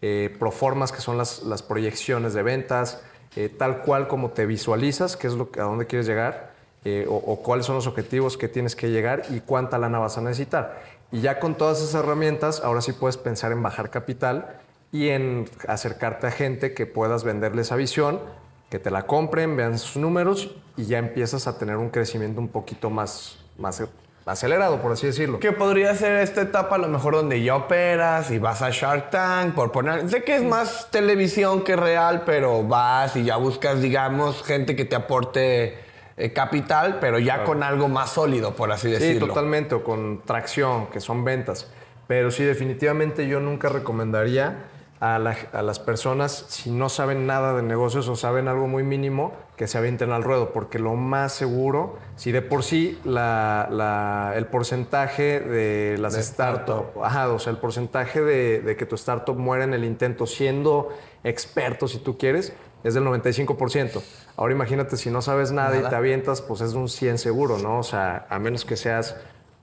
eh, 0.00 0.34
proformas, 0.36 0.90
que 0.90 1.00
son 1.00 1.16
las, 1.16 1.44
las 1.44 1.62
proyecciones 1.62 2.34
de 2.34 2.42
ventas, 2.42 3.04
eh, 3.36 3.48
tal 3.48 3.82
cual 3.82 4.08
como 4.08 4.30
te 4.30 4.46
visualizas, 4.46 5.16
que 5.16 5.28
es 5.28 5.34
lo, 5.34 5.48
a 5.56 5.62
dónde 5.62 5.86
quieres 5.86 6.08
llegar 6.08 6.51
eh, 6.84 7.06
o, 7.08 7.36
cuáles 7.42 7.66
son 7.66 7.76
los 7.76 7.86
objetivos 7.86 8.36
que 8.36 8.48
tienes 8.48 8.74
que 8.74 8.90
llegar 8.90 9.22
y 9.30 9.40
cuánta 9.40 9.78
lana 9.78 10.00
vas 10.00 10.18
a 10.18 10.20
necesitar. 10.20 10.82
Y 11.12 11.20
ya 11.20 11.38
con 11.38 11.54
todas 11.54 11.80
esas 11.80 12.02
herramientas, 12.02 12.60
ahora 12.64 12.80
sí 12.80 12.92
puedes 12.92 13.16
pensar 13.16 13.52
en 13.52 13.62
bajar 13.62 13.90
capital 13.90 14.56
y 14.90 15.10
en 15.10 15.48
acercarte 15.68 16.26
a 16.26 16.30
gente 16.32 16.74
que 16.74 16.86
puedas 16.86 17.22
venderle 17.22 17.62
esa 17.62 17.76
visión, 17.76 18.20
que 18.68 18.80
te 18.80 18.90
la 18.90 19.06
compren, 19.06 19.56
vean 19.56 19.78
sus 19.78 19.96
números 19.96 20.50
y 20.76 20.86
ya 20.86 20.98
empiezas 20.98 21.46
a 21.46 21.56
tener 21.56 21.76
un 21.76 21.90
crecimiento 21.90 22.40
un 22.40 22.48
poquito 22.48 22.90
más, 22.90 23.38
más 23.58 23.82
acelerado, 24.26 24.80
por 24.80 24.92
así 24.92 25.06
decirlo. 25.06 25.38
¿Qué 25.38 25.52
podría 25.52 25.94
ser 25.94 26.16
esta 26.16 26.42
etapa 26.42 26.76
a 26.76 26.78
lo 26.78 26.88
mejor 26.88 27.14
donde 27.14 27.42
ya 27.42 27.54
operas 27.54 28.30
y 28.30 28.38
vas 28.38 28.60
a 28.62 28.70
Shark 28.70 29.10
Tank, 29.10 29.54
por 29.54 29.70
poner... 29.70 30.08
Sé 30.08 30.24
que 30.24 30.36
es 30.36 30.42
más 30.42 30.88
televisión 30.90 31.62
que 31.62 31.76
real, 31.76 32.22
pero 32.24 32.64
vas 32.64 33.14
y 33.14 33.24
ya 33.24 33.36
buscas, 33.36 33.80
digamos, 33.80 34.42
gente 34.42 34.74
que 34.74 34.84
te 34.84 34.96
aporte 34.96 35.81
eh, 36.16 36.32
capital, 36.32 36.98
pero 37.00 37.18
ya 37.18 37.44
con 37.44 37.62
algo 37.62 37.88
más 37.88 38.10
sólido, 38.10 38.54
por 38.54 38.70
así 38.72 38.90
decirlo. 38.90 39.26
Sí, 39.26 39.28
totalmente, 39.28 39.74
o 39.74 39.84
con 39.84 40.22
tracción, 40.24 40.86
que 40.86 41.00
son 41.00 41.24
ventas. 41.24 41.70
Pero 42.06 42.30
sí, 42.30 42.44
definitivamente 42.44 43.26
yo 43.26 43.40
nunca 43.40 43.68
recomendaría 43.68 44.66
a, 45.02 45.18
las 45.18 45.80
personas, 45.80 46.46
si 46.48 46.70
no 46.70 46.88
saben 46.88 47.26
nada 47.26 47.54
de 47.54 47.62
negocios 47.62 48.06
o 48.06 48.14
saben 48.14 48.46
algo 48.46 48.68
muy 48.68 48.84
mínimo, 48.84 49.32
que 49.56 49.66
se 49.66 49.76
avienten 49.76 50.12
al 50.12 50.22
ruedo, 50.22 50.52
porque 50.52 50.78
lo 50.78 50.94
más 50.94 51.32
seguro, 51.32 51.98
si 52.14 52.30
de 52.30 52.40
por 52.40 52.62
sí 52.62 53.00
el 53.04 54.46
porcentaje 54.46 55.40
de 55.40 55.98
las 55.98 56.14
startups, 56.14 56.90
o 56.94 57.38
sea, 57.40 57.50
el 57.50 57.56
porcentaje 57.56 58.20
de, 58.20 58.76
que 58.76 58.86
tu 58.86 58.94
startup 58.94 59.36
muera 59.36 59.64
en 59.64 59.74
el 59.74 59.82
intento 59.82 60.24
siendo 60.24 60.90
experto, 61.24 61.88
si 61.88 61.98
tú 61.98 62.16
quieres, 62.16 62.52
es 62.84 62.94
del 62.94 63.04
95%. 63.04 64.02
Ahora 64.36 64.52
imagínate 64.52 64.96
si 64.96 65.10
no 65.10 65.22
sabes 65.22 65.52
nada, 65.52 65.76
y 65.76 65.88
te 65.88 65.94
avientas, 65.94 66.42
pues 66.42 66.60
es 66.60 66.74
un 66.74 66.88
100 66.88 67.18
seguro, 67.18 67.58
¿no? 67.58 67.78
O 67.78 67.82
sea, 67.82 68.26
a 68.28 68.38
menos 68.38 68.64
que 68.64 68.76
seas 68.76 69.16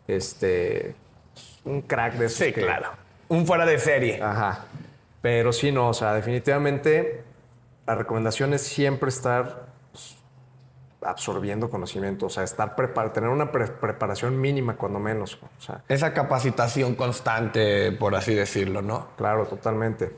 este 0.08 0.96
un 1.66 1.82
crack 1.82 2.14
de 2.16 2.30
Sí, 2.30 2.54
claro. 2.54 2.90
Un 3.28 3.46
fuera 3.46 3.66
de 3.66 3.78
serie. 3.80 4.22
Ajá. 4.22 4.66
Pero 5.22 5.52
sí, 5.52 5.72
no, 5.72 5.90
o 5.90 5.94
sea, 5.94 6.14
definitivamente 6.14 7.24
la 7.86 7.96
recomendación 7.96 8.54
es 8.54 8.62
siempre 8.62 9.10
estar 9.10 9.68
pues, 9.92 10.16
absorbiendo 11.02 11.70
conocimiento, 11.70 12.28
o 12.28 12.30
sea, 12.30 12.44
estar 12.44 12.76
tener 13.14 13.30
una 13.30 13.52
preparación 13.52 14.40
mínima 14.40 14.76
cuando 14.78 15.00
menos. 15.00 15.40
O 15.42 15.62
sea, 15.62 15.84
Esa 15.88 16.14
capacitación 16.14 16.96
constante, 16.96 17.92
por 17.92 18.16
así 18.16 18.34
decirlo, 18.34 18.82
¿no? 18.82 19.08
Claro, 19.18 19.46
totalmente. 19.46 20.12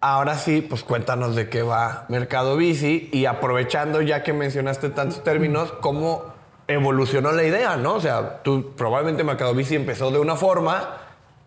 Ahora 0.00 0.36
sí, 0.36 0.62
pues 0.62 0.82
cuéntanos 0.82 1.36
de 1.36 1.48
qué 1.48 1.62
va 1.62 2.06
Mercado 2.08 2.56
Bici 2.56 3.10
y 3.12 3.26
aprovechando 3.26 4.00
ya 4.00 4.22
que 4.22 4.32
mencionaste 4.32 4.88
tantos 4.90 5.22
términos, 5.22 5.72
¿cómo 5.80 6.24
evolucionó 6.68 7.32
la 7.32 7.44
idea, 7.44 7.76
no? 7.76 7.96
O 7.96 8.00
sea, 8.00 8.42
tú 8.42 8.72
probablemente 8.76 9.24
Mercado 9.24 9.54
Bici 9.54 9.76
empezó 9.76 10.10
de 10.10 10.18
una 10.18 10.36
forma 10.36 11.00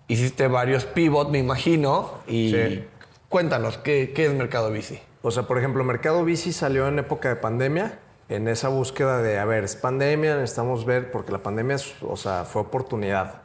hiciste 0.08 0.48
varios 0.48 0.86
pivots, 0.86 1.32
me 1.32 1.40
imagino, 1.40 2.20
y 2.28 2.84
cuéntanos, 3.30 3.78
¿qué, 3.78 4.14
es 4.16 4.34
Mercado 4.34 4.72
Bici? 4.72 5.00
O 5.22 5.32
sea, 5.32 5.44
por 5.44 5.58
ejemplo, 5.58 5.84
Mercado 5.84 6.24
Bici 6.24 6.52
salió 6.52 6.88
en 6.88 7.00
época 7.00 7.30
de 7.30 7.36
pandemia, 7.36 8.00
en 8.30 8.48
esa 8.48 8.70
búsqueda 8.70 9.22
de, 9.22 9.40
a 9.40 9.46
ver, 9.46 9.64
es 9.64 9.76
pandemia, 9.76 10.36
necesitamos 10.36 10.86
ver, 10.86 11.12
porque 11.12 11.32
la 11.32 11.40
pandemia, 11.40 11.78
o 12.02 12.18
sea, 12.18 12.46
fue 12.46 12.62
oportunidad 12.62 13.42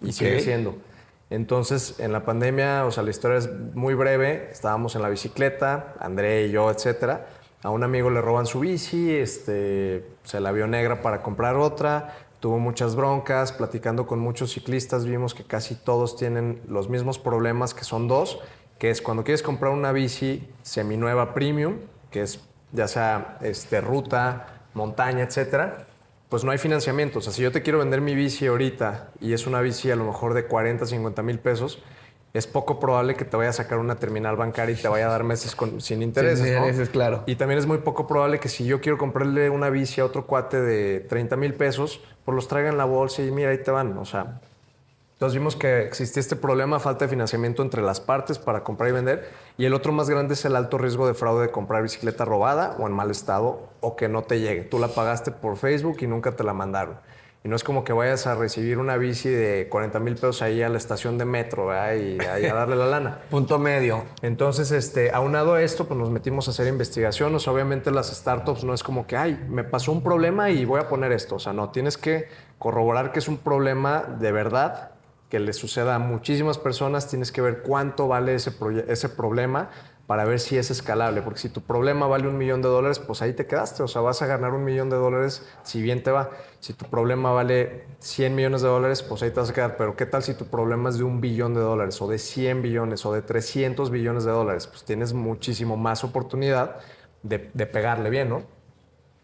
y 0.00 0.12
sigue 0.12 0.40
siendo. 0.40 0.76
Entonces, 1.32 1.98
en 1.98 2.12
la 2.12 2.26
pandemia, 2.26 2.84
o 2.84 2.90
sea, 2.90 3.02
la 3.02 3.08
historia 3.08 3.38
es 3.38 3.50
muy 3.72 3.94
breve, 3.94 4.50
estábamos 4.52 4.96
en 4.96 5.02
la 5.02 5.08
bicicleta, 5.08 5.94
André 5.98 6.44
y 6.44 6.50
yo, 6.50 6.70
etcétera. 6.70 7.26
A 7.62 7.70
un 7.70 7.82
amigo 7.82 8.10
le 8.10 8.20
roban 8.20 8.44
su 8.44 8.60
bici, 8.60 9.10
este, 9.10 10.04
se 10.24 10.40
la 10.40 10.52
vio 10.52 10.66
negra 10.66 11.00
para 11.00 11.22
comprar 11.22 11.56
otra, 11.56 12.12
tuvo 12.38 12.58
muchas 12.58 12.96
broncas, 12.96 13.50
platicando 13.50 14.06
con 14.06 14.18
muchos 14.18 14.52
ciclistas 14.52 15.06
vimos 15.06 15.32
que 15.32 15.42
casi 15.42 15.74
todos 15.74 16.16
tienen 16.18 16.60
los 16.68 16.90
mismos 16.90 17.18
problemas, 17.18 17.72
que 17.72 17.84
son 17.84 18.08
dos, 18.08 18.40
que 18.78 18.90
es 18.90 19.00
cuando 19.00 19.24
quieres 19.24 19.42
comprar 19.42 19.72
una 19.72 19.90
bici 19.92 20.46
seminueva 20.60 21.32
premium, 21.32 21.78
que 22.10 22.20
es 22.20 22.40
ya 22.72 22.88
sea 22.88 23.38
este, 23.40 23.80
ruta, 23.80 24.66
montaña, 24.74 25.24
etcétera, 25.24 25.86
pues 26.32 26.44
no 26.44 26.50
hay 26.50 26.56
financiamiento. 26.56 27.18
O 27.18 27.22
sea, 27.22 27.30
si 27.30 27.42
yo 27.42 27.52
te 27.52 27.60
quiero 27.60 27.80
vender 27.80 28.00
mi 28.00 28.14
bici 28.14 28.46
ahorita 28.46 29.10
y 29.20 29.34
es 29.34 29.46
una 29.46 29.60
bici 29.60 29.90
a 29.90 29.96
lo 29.96 30.06
mejor 30.06 30.32
de 30.32 30.46
40, 30.46 30.86
50 30.86 31.22
mil 31.22 31.38
pesos, 31.38 31.82
es 32.32 32.46
poco 32.46 32.80
probable 32.80 33.16
que 33.16 33.26
te 33.26 33.36
vaya 33.36 33.50
a 33.50 33.52
sacar 33.52 33.76
una 33.76 33.96
terminal 33.96 34.36
bancaria 34.36 34.74
y 34.74 34.80
te 34.80 34.88
vaya 34.88 35.08
a 35.08 35.10
dar 35.10 35.24
meses 35.24 35.54
sin 35.80 36.02
intereses. 36.02 36.38
Sin 36.38 36.54
intereses, 36.54 36.88
claro. 36.88 37.22
Y 37.26 37.36
también 37.36 37.58
es 37.58 37.66
muy 37.66 37.76
poco 37.78 38.06
probable 38.06 38.40
que 38.40 38.48
si 38.48 38.64
yo 38.64 38.80
quiero 38.80 38.96
comprarle 38.96 39.50
una 39.50 39.68
bici 39.68 40.00
a 40.00 40.06
otro 40.06 40.26
cuate 40.26 40.58
de 40.58 41.00
30 41.00 41.36
mil 41.36 41.52
pesos, 41.52 42.00
pues 42.24 42.34
los 42.34 42.48
traiga 42.48 42.70
en 42.70 42.78
la 42.78 42.86
bolsa 42.86 43.22
y 43.22 43.30
mira, 43.30 43.50
ahí 43.50 43.62
te 43.62 43.70
van. 43.70 43.98
O 43.98 44.06
sea, 44.06 44.40
entonces 45.12 45.38
vimos 45.38 45.54
que 45.54 45.82
existía 45.82 46.20
este 46.20 46.36
problema, 46.36 46.80
falta 46.80 47.04
de 47.04 47.10
financiamiento 47.10 47.60
entre 47.62 47.82
las 47.82 48.00
partes 48.00 48.38
para 48.38 48.64
comprar 48.64 48.88
y 48.88 48.92
vender. 48.94 49.28
Y 49.58 49.66
el 49.66 49.74
otro 49.74 49.92
más 49.92 50.08
grande 50.08 50.34
es 50.34 50.44
el 50.44 50.56
alto 50.56 50.78
riesgo 50.78 51.06
de 51.06 51.14
fraude 51.14 51.46
de 51.46 51.50
comprar 51.50 51.82
bicicleta 51.82 52.24
robada 52.24 52.76
o 52.78 52.86
en 52.86 52.92
mal 52.92 53.10
estado 53.10 53.68
o 53.80 53.96
que 53.96 54.08
no 54.08 54.22
te 54.22 54.40
llegue. 54.40 54.62
Tú 54.62 54.78
la 54.78 54.88
pagaste 54.88 55.30
por 55.30 55.56
Facebook 55.56 55.98
y 56.00 56.06
nunca 56.06 56.32
te 56.32 56.42
la 56.44 56.54
mandaron. 56.54 56.96
Y 57.44 57.48
no 57.48 57.56
es 57.56 57.64
como 57.64 57.82
que 57.82 57.92
vayas 57.92 58.28
a 58.28 58.36
recibir 58.36 58.78
una 58.78 58.96
bici 58.96 59.28
de 59.28 59.66
40 59.68 59.98
mil 59.98 60.14
pesos 60.14 60.42
ahí 60.42 60.62
a 60.62 60.68
la 60.68 60.78
estación 60.78 61.18
de 61.18 61.24
metro 61.24 61.72
y 61.72 62.20
ahí 62.20 62.46
a 62.46 62.54
darle 62.54 62.76
la 62.76 62.86
lana. 62.86 63.18
Punto 63.30 63.58
medio. 63.58 64.04
Entonces, 64.22 64.70
este, 64.70 65.10
aunado 65.10 65.54
a 65.54 65.62
esto, 65.62 65.86
pues 65.86 65.98
nos 65.98 66.10
metimos 66.10 66.46
a 66.46 66.52
hacer 66.52 66.68
investigaciones. 66.68 67.48
Obviamente 67.48 67.90
las 67.90 68.14
startups 68.14 68.62
no 68.62 68.74
es 68.74 68.84
como 68.84 69.08
que, 69.08 69.16
ay, 69.16 69.44
me 69.48 69.64
pasó 69.64 69.90
un 69.90 70.04
problema 70.04 70.50
y 70.50 70.64
voy 70.64 70.80
a 70.80 70.88
poner 70.88 71.10
esto. 71.10 71.34
O 71.34 71.38
sea, 71.40 71.52
no, 71.52 71.70
tienes 71.70 71.98
que 71.98 72.28
corroborar 72.60 73.10
que 73.10 73.18
es 73.18 73.26
un 73.26 73.38
problema 73.38 74.04
de 74.20 74.30
verdad 74.30 74.91
que 75.32 75.40
le 75.40 75.54
suceda 75.54 75.94
a 75.94 75.98
muchísimas 75.98 76.58
personas, 76.58 77.08
tienes 77.08 77.32
que 77.32 77.40
ver 77.40 77.62
cuánto 77.62 78.06
vale 78.06 78.34
ese, 78.34 78.52
ese 78.86 79.08
problema 79.08 79.70
para 80.06 80.26
ver 80.26 80.38
si 80.38 80.58
es 80.58 80.70
escalable. 80.70 81.22
Porque 81.22 81.40
si 81.40 81.48
tu 81.48 81.62
problema 81.62 82.06
vale 82.06 82.28
un 82.28 82.36
millón 82.36 82.60
de 82.60 82.68
dólares, 82.68 82.98
pues 82.98 83.22
ahí 83.22 83.32
te 83.32 83.46
quedaste. 83.46 83.82
O 83.82 83.88
sea, 83.88 84.02
vas 84.02 84.20
a 84.20 84.26
ganar 84.26 84.52
un 84.52 84.62
millón 84.62 84.90
de 84.90 84.96
dólares 84.96 85.48
si 85.62 85.80
bien 85.80 86.02
te 86.02 86.10
va. 86.10 86.28
Si 86.60 86.74
tu 86.74 86.84
problema 86.84 87.32
vale 87.32 87.86
100 88.00 88.34
millones 88.34 88.60
de 88.60 88.68
dólares, 88.68 89.02
pues 89.02 89.22
ahí 89.22 89.30
te 89.30 89.40
vas 89.40 89.48
a 89.48 89.54
quedar. 89.54 89.78
Pero 89.78 89.96
¿qué 89.96 90.04
tal 90.04 90.22
si 90.22 90.34
tu 90.34 90.44
problema 90.44 90.90
es 90.90 90.98
de 90.98 91.04
un 91.04 91.22
billón 91.22 91.54
de 91.54 91.62
dólares 91.62 92.02
o 92.02 92.08
de 92.08 92.18
100 92.18 92.60
billones 92.60 93.06
o 93.06 93.14
de 93.14 93.22
300 93.22 93.90
billones 93.90 94.24
de 94.24 94.32
dólares? 94.32 94.66
Pues 94.66 94.84
tienes 94.84 95.14
muchísimo 95.14 95.78
más 95.78 96.04
oportunidad 96.04 96.76
de, 97.22 97.50
de 97.54 97.66
pegarle 97.66 98.10
bien, 98.10 98.28
¿no? 98.28 98.42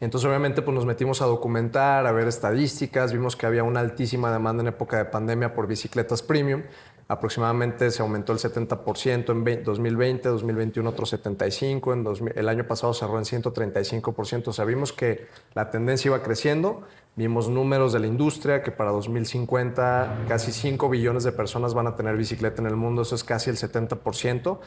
Entonces, 0.00 0.28
obviamente, 0.28 0.62
pues 0.62 0.74
nos 0.74 0.86
metimos 0.86 1.22
a 1.22 1.26
documentar, 1.26 2.06
a 2.06 2.12
ver 2.12 2.28
estadísticas, 2.28 3.12
vimos 3.12 3.34
que 3.34 3.46
había 3.46 3.64
una 3.64 3.80
altísima 3.80 4.30
demanda 4.32 4.62
en 4.62 4.68
época 4.68 4.96
de 4.96 5.06
pandemia 5.06 5.54
por 5.54 5.66
bicicletas 5.66 6.22
premium 6.22 6.62
aproximadamente 7.08 7.90
se 7.90 8.02
aumentó 8.02 8.32
el 8.32 8.38
70% 8.38 9.30
en 9.30 9.64
2020, 9.64 10.28
2021 10.28 10.90
otro 10.90 11.06
75%, 11.06 12.20
en 12.20 12.38
el 12.38 12.48
año 12.50 12.66
pasado 12.66 12.92
cerró 12.92 13.18
en 13.18 13.24
135%. 13.24 14.48
O 14.48 14.52
sea, 14.52 14.66
vimos 14.66 14.92
que 14.92 15.26
la 15.54 15.70
tendencia 15.70 16.10
iba 16.10 16.22
creciendo, 16.22 16.82
vimos 17.16 17.48
números 17.48 17.94
de 17.94 18.00
la 18.00 18.06
industria 18.06 18.62
que 18.62 18.72
para 18.72 18.90
2050 18.90 20.26
casi 20.28 20.52
5 20.52 20.88
billones 20.90 21.24
de 21.24 21.32
personas 21.32 21.72
van 21.72 21.86
a 21.86 21.96
tener 21.96 22.14
bicicleta 22.16 22.60
en 22.60 22.68
el 22.68 22.76
mundo, 22.76 23.02
eso 23.02 23.14
es 23.14 23.24
casi 23.24 23.48
el 23.48 23.56
70%. 23.56 24.58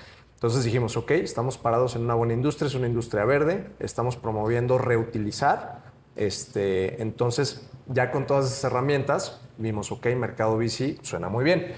Entonces 0.41 0.63
dijimos, 0.63 0.97
ok, 0.97 1.11
estamos 1.11 1.59
parados 1.59 1.95
en 1.95 2.01
una 2.01 2.15
buena 2.15 2.33
industria, 2.33 2.65
es 2.65 2.73
una 2.73 2.87
industria 2.87 3.25
verde, 3.25 3.67
estamos 3.79 4.17
promoviendo 4.17 4.79
reutilizar. 4.79 5.83
Este, 6.15 6.99
entonces, 6.99 7.69
ya 7.85 8.09
con 8.09 8.25
todas 8.25 8.47
esas 8.47 8.63
herramientas, 8.63 9.39
vimos, 9.59 9.91
ok, 9.91 10.07
mercado 10.15 10.57
bici 10.57 10.97
suena 11.03 11.29
muy 11.29 11.43
bien. 11.43 11.73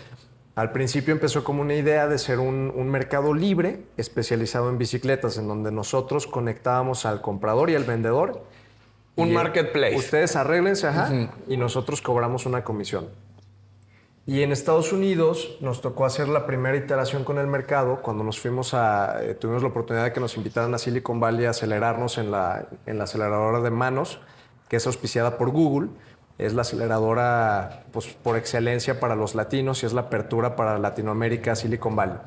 Al 0.56 0.72
principio 0.72 1.14
empezó 1.14 1.44
como 1.44 1.62
una 1.62 1.74
idea 1.74 2.08
de 2.08 2.18
ser 2.18 2.40
un, 2.40 2.72
mercado 2.90 3.34
libre 3.34 3.82
especializado 3.98 4.70
en 4.70 4.78
bicicletas, 4.78 5.38
en 5.38 5.50
donde 5.50 5.70
nosotros 5.70 6.26
conectábamos 6.26 7.06
al 7.06 7.20
comprador 7.20 7.70
y 7.70 7.76
al 7.76 7.84
vendedor. 7.84 8.46
Un 9.18 9.34
marketplace. 9.34 9.98
Ustedes 9.98 10.38
arréglense, 10.38 10.88
ajá, 10.88 11.34
y 11.50 11.58
nosotros 11.58 12.02
cobramos 12.02 12.46
una 12.46 12.64
comisión. 12.64 13.10
Y 14.26 14.42
en 14.42 14.52
Estados 14.52 14.94
Unidos 14.94 15.58
nos 15.60 15.82
tocó 15.82 16.06
hacer 16.06 16.30
la 16.30 16.46
primera 16.46 16.78
iteración 16.78 17.26
con 17.26 17.38
el 17.40 17.48
mercado 17.48 18.02
cuando 18.02 18.24
nos 18.24 18.40
fuimos 18.40 18.74
a, 18.74 19.22
eh, 19.22 19.34
tuvimos 19.36 19.64
la 19.64 19.70
oportunidad 19.70 20.06
de 20.06 20.14
que 20.14 20.22
nos 20.22 20.38
invitaran 20.38 20.74
a 20.74 20.78
Silicon 20.78 21.20
Valley 21.20 21.46
a 21.46 21.50
acelerarnos 21.50 22.18
en 22.18 22.32
la, 22.32 22.68
en 22.86 22.98
la 22.98 23.04
aceleradora 23.04 23.60
de 23.60 23.70
manos, 23.70 24.20
que 24.70 24.78
es 24.78 24.88
auspiciada 24.88 25.38
por 25.38 25.50
Google 25.50 25.90
es 26.38 26.54
la 26.54 26.62
aceleradora 26.62 27.86
pues, 27.92 28.08
por 28.08 28.38
excelencia 28.38 29.00
para 29.00 29.16
los 29.16 29.36
latinos 29.36 29.84
y 29.84 29.86
es 29.86 29.94
la 29.94 30.02
apertura 30.02 30.56
para 30.56 30.80
Latinoamérica, 30.80 31.56
Silicon 31.56 31.96
Valley. 31.96 32.18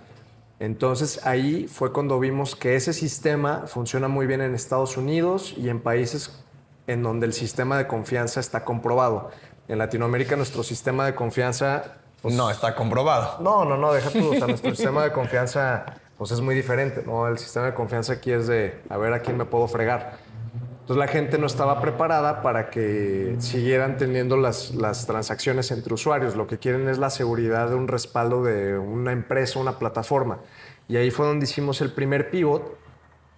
Entonces 0.59 1.27
ahí 1.27 1.67
fue 1.69 1.93
cuando 1.93 2.19
vimos 2.19 2.57
que 2.57 2.77
ese 2.77 2.93
sistema 2.93 3.65
funciona 3.67 4.09
muy 4.09 4.27
bien 4.27 4.41
en 4.41 4.55
Estados 4.55 4.97
Unidos 4.97 5.55
y 5.57 5.69
en 5.69 5.81
países 5.81 6.43
en 6.87 7.03
donde 7.03 7.27
el 7.27 7.33
sistema 7.33 7.77
de 7.77 7.87
confianza 7.87 8.41
está 8.41 8.65
comprobado. 8.65 9.31
En 9.69 9.79
Latinoamérica 9.79 10.37
nuestro 10.37 10.63
sistema 10.63 11.07
de 11.07 11.15
confianza... 11.15 11.99
Pues, 12.23 12.35
no 12.35 12.51
está 12.51 12.75
comprobado. 12.75 13.39
No, 13.41 13.65
no, 13.65 13.77
no, 13.77 13.93
deja 13.93 14.11
tú. 14.11 14.35
nuestro 14.35 14.71
sistema 14.75 15.05
de 15.05 15.13
confianza 15.13 15.85
pues, 16.17 16.31
es 16.31 16.41
muy 16.41 16.55
diferente. 16.55 17.03
¿no? 17.05 17.29
El 17.29 17.39
sistema 17.39 17.67
de 17.67 17.75
confianza 17.75 18.15
aquí 18.15 18.33
es 18.33 18.47
de 18.47 18.81
a 18.89 18.97
ver 18.97 19.13
a 19.13 19.21
quién 19.21 19.37
me 19.37 19.45
puedo 19.45 19.69
fregar. 19.69 20.19
Entonces 20.87 21.01
la 21.05 21.09
gente 21.09 21.37
no 21.37 21.49
estaba 21.49 21.81
preparada 21.81 22.43
para 22.43 22.71
que 22.71 23.35
siguieran 23.41 23.97
teniendo 23.97 24.37
las, 24.37 24.73
las, 24.73 25.05
transacciones 25.05 25.73
entre 25.73 25.93
usuarios. 25.93 26.37
Lo 26.37 26.47
que 26.47 26.59
quieren 26.59 26.89
es 26.89 26.99
la 26.99 27.11
seguridad 27.11 27.69
de 27.71 27.75
un 27.75 27.89
respaldo 27.89 28.45
de 28.45 28.79
una 28.79 29.11
empresa, 29.11 29.59
una 29.59 29.81
plataforma. 29.81 30.39
Y 30.87 30.97
ahí 30.97 31.11
fue 31.11 31.27
donde 31.27 31.45
hicimos 31.45 31.81
el 31.81 31.91
primer 31.91 32.31
pivot. 32.31 32.79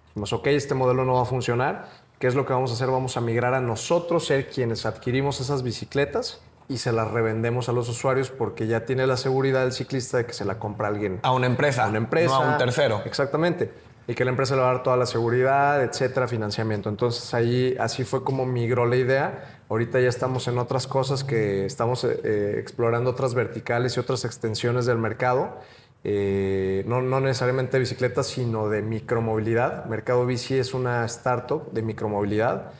Dijimos, 0.09 0.31
ok, 0.31 0.45
este 0.47 0.75
modelo 0.75 1.05
no 1.05 1.13
va 1.13 1.23
a 1.23 1.25
funcionar. 1.25 1.89
¿Qué 2.19 2.27
es 2.27 2.35
lo 2.35 2.45
que 2.45 2.51
vamos 2.51 2.71
a 2.71 2.73
hacer? 2.73 2.91
Vamos 2.91 3.15
a 3.15 3.21
migrar 3.21 3.53
a 3.53 3.61
nosotros, 3.61 4.25
ser 4.25 4.49
quienes 4.49 4.85
adquirimos 4.85 5.39
esas 5.39 5.63
bicicletas 5.63 6.41
y 6.67 6.79
se 6.79 6.91
las 6.91 7.09
revendemos 7.09 7.69
a 7.69 7.71
los 7.71 7.87
usuarios 7.87 8.29
porque 8.29 8.67
ya 8.67 8.85
tiene 8.85 9.07
la 9.07 9.15
seguridad 9.15 9.61
del 9.61 9.71
ciclista 9.71 10.17
de 10.17 10.25
que 10.25 10.33
se 10.33 10.43
la 10.43 10.59
compra 10.59 10.89
alguien. 10.89 11.21
A 11.23 11.31
una 11.31 11.47
empresa. 11.47 11.85
A 11.85 11.87
una 11.87 11.97
empresa. 11.97 12.35
No 12.35 12.43
a 12.43 12.51
un 12.51 12.57
tercero. 12.57 13.01
Exactamente. 13.05 13.71
Y 14.05 14.15
que 14.15 14.25
la 14.25 14.31
empresa 14.31 14.55
le 14.55 14.61
va 14.61 14.69
a 14.69 14.73
dar 14.73 14.83
toda 14.83 14.97
la 14.97 15.05
seguridad, 15.05 15.81
etcétera, 15.81 16.27
financiamiento. 16.27 16.89
Entonces 16.89 17.33
ahí 17.33 17.77
así 17.79 18.03
fue 18.03 18.21
como 18.21 18.45
migró 18.45 18.85
la 18.85 18.97
idea. 18.97 19.61
Ahorita 19.69 20.01
ya 20.01 20.09
estamos 20.09 20.45
en 20.49 20.57
otras 20.57 20.87
cosas 20.87 21.23
que 21.23 21.65
estamos 21.65 22.03
eh, 22.03 22.19
eh, 22.25 22.55
explorando 22.59 23.11
otras 23.11 23.33
verticales 23.33 23.95
y 23.95 23.99
otras 24.01 24.25
extensiones 24.25 24.85
del 24.85 24.97
mercado. 24.97 25.57
Eh, 26.03 26.83
no, 26.87 27.01
no, 27.01 27.19
necesariamente 27.19 27.73
de 27.73 27.79
bicicletas, 27.79 28.27
sino 28.27 28.69
de 28.69 28.81
micromovilidad. 28.81 29.85
Mercado 29.85 30.25
Bici 30.25 30.55
es 30.55 30.73
una 30.73 31.05
startup 31.05 31.71
de 31.71 31.81
micromovilidad. 31.81 32.71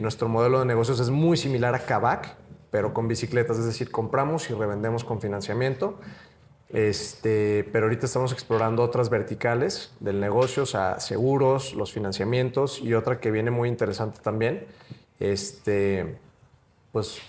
nuestro 0.00 0.28
modelo 0.28 0.58
de 0.58 0.64
negocios 0.64 0.98
es 0.98 1.10
muy 1.10 1.36
similar 1.36 1.74
a 1.74 1.78
Kavak, 1.78 2.34
pero 2.70 2.92
con 2.92 3.06
bicicletas, 3.06 3.58
es 3.58 3.66
decir, 3.66 3.90
compramos 3.90 4.50
y 4.50 4.54
revendemos 4.54 5.04
con 5.04 5.20
financiamiento. 5.20 5.98
Este, 6.68 7.64
pero 7.72 7.86
ahorita 7.86 8.06
estamos 8.06 8.32
explorando 8.32 8.82
otras 8.82 9.08
verticales 9.08 9.92
del 10.00 10.20
negocio, 10.20 10.64
o 10.64 10.66
sea, 10.66 10.98
seguros, 10.98 11.74
los 11.74 11.92
financiamientos 11.92 12.80
y 12.80 12.94
otra 12.94 13.20
que 13.20 13.30
viene 13.30 13.50
muy 13.50 13.68
interesante 13.68 14.18
también. 14.20 14.66
Este, 15.20 16.18
pues 16.92 17.20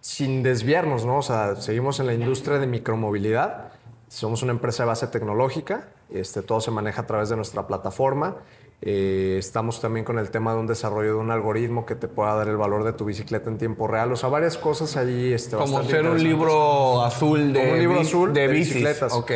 sin 0.00 0.42
desviarnos, 0.42 1.04
¿no? 1.04 1.18
O 1.18 1.22
sea, 1.22 1.56
seguimos 1.56 2.00
en 2.00 2.06
la 2.06 2.14
industria 2.14 2.58
de 2.58 2.66
micromovilidad. 2.66 3.72
Somos 4.08 4.42
una 4.42 4.52
empresa 4.52 4.82
de 4.82 4.88
base 4.88 5.06
tecnológica. 5.06 5.88
Este, 6.10 6.42
todo 6.42 6.60
se 6.60 6.70
maneja 6.70 7.02
a 7.02 7.06
través 7.06 7.28
de 7.28 7.36
nuestra 7.36 7.66
plataforma. 7.66 8.36
Eh, 8.80 9.36
estamos 9.38 9.80
también 9.80 10.04
con 10.04 10.18
el 10.18 10.30
tema 10.30 10.52
de 10.52 10.60
un 10.60 10.66
desarrollo 10.66 11.14
de 11.14 11.18
un 11.18 11.30
algoritmo 11.30 11.84
que 11.84 11.96
te 11.96 12.06
pueda 12.06 12.34
dar 12.34 12.48
el 12.48 12.56
valor 12.56 12.84
de 12.84 12.92
tu 12.92 13.04
bicicleta 13.04 13.50
en 13.50 13.58
tiempo 13.58 13.86
real. 13.86 14.12
O 14.12 14.16
sea, 14.16 14.28
varias 14.28 14.56
cosas 14.56 14.96
allí. 14.96 15.32
Este, 15.32 15.56
Como 15.56 15.82
ser 15.84 16.06
un 16.06 16.22
libro 16.22 17.02
azul 17.02 17.52
de, 17.52 17.72
un 17.72 17.78
libro 17.78 18.00
azul 18.00 18.32
de, 18.32 18.48
bicicletas. 18.48 19.12
Ok. 19.12 19.32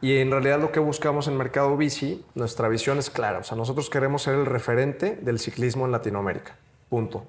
Y 0.00 0.18
en 0.18 0.30
realidad 0.30 0.60
lo 0.60 0.70
que 0.70 0.80
buscamos 0.80 1.28
en 1.28 1.36
Mercado 1.38 1.76
Bici, 1.78 2.22
nuestra 2.34 2.68
visión 2.68 2.98
es 2.98 3.08
clara. 3.08 3.38
O 3.38 3.44
sea, 3.44 3.56
nosotros 3.56 3.88
queremos 3.88 4.22
ser 4.22 4.34
el 4.34 4.44
referente 4.44 5.16
del 5.16 5.38
ciclismo 5.38 5.86
en 5.86 5.92
Latinoamérica. 5.92 6.56
Punto. 6.90 7.24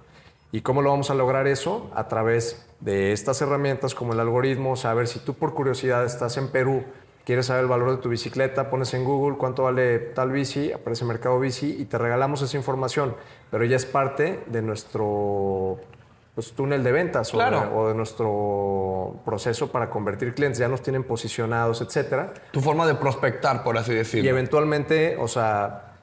¿Y 0.56 0.62
cómo 0.62 0.82
lo 0.82 0.90
vamos 0.90 1.10
a 1.10 1.16
lograr 1.16 1.48
eso? 1.48 1.92
A 1.96 2.08
través 2.08 2.66
de 2.80 3.12
estas 3.12 3.42
herramientas 3.42 3.94
como 3.94 4.14
el 4.14 4.22
algoritmo, 4.22 4.78
saber 4.78 5.10
si 5.10 5.20
tú 5.20 5.34
por 5.34 5.54
curiosidad 5.54 6.06
estás 6.06 6.38
en 6.38 6.48
Perú 6.48 6.86
quieres 7.26 7.48
saber 7.48 7.64
el 7.64 7.68
valor 7.68 7.92
de 7.92 7.98
tu 7.98 8.08
bicicleta, 8.08 8.70
pones 8.70 8.94
en 8.94 9.04
Google 9.04 9.36
cuánto 9.38 9.64
vale 9.64 10.00
tal 10.00 10.32
bici, 10.32 10.72
aparece 10.72 11.04
Mercado 11.04 11.38
Bici 11.42 11.76
y 11.78 11.84
te 11.84 11.98
regalamos 11.98 12.42
esa 12.42 12.56
información, 12.56 13.18
pero 13.52 13.66
ya 13.66 13.76
es 13.76 13.86
parte 13.86 14.46
de 14.46 14.62
nuestro 14.62 15.78
pues, 16.36 16.54
túnel 16.54 16.86
de 16.86 16.92
ventas 16.94 17.34
o, 17.34 17.88
de, 17.90 17.94
nuestro 17.94 19.20
proceso 19.26 19.74
para 19.74 19.90
convertir 19.90 20.34
clientes. 20.36 20.60
Ya 20.60 20.70
nos 20.70 20.82
tienen 20.82 21.04
posicionados, 21.04 21.82
etcétera. 21.82 22.34
Tu 22.52 22.62
forma 22.62 22.88
de 22.88 22.96
prospectar, 22.96 23.62
por 23.62 23.78
así 23.78 23.94
decirlo. 23.94 24.26
Y 24.26 24.30
eventualmente, 24.30 25.18
o 25.20 25.28
sea, 25.28 25.95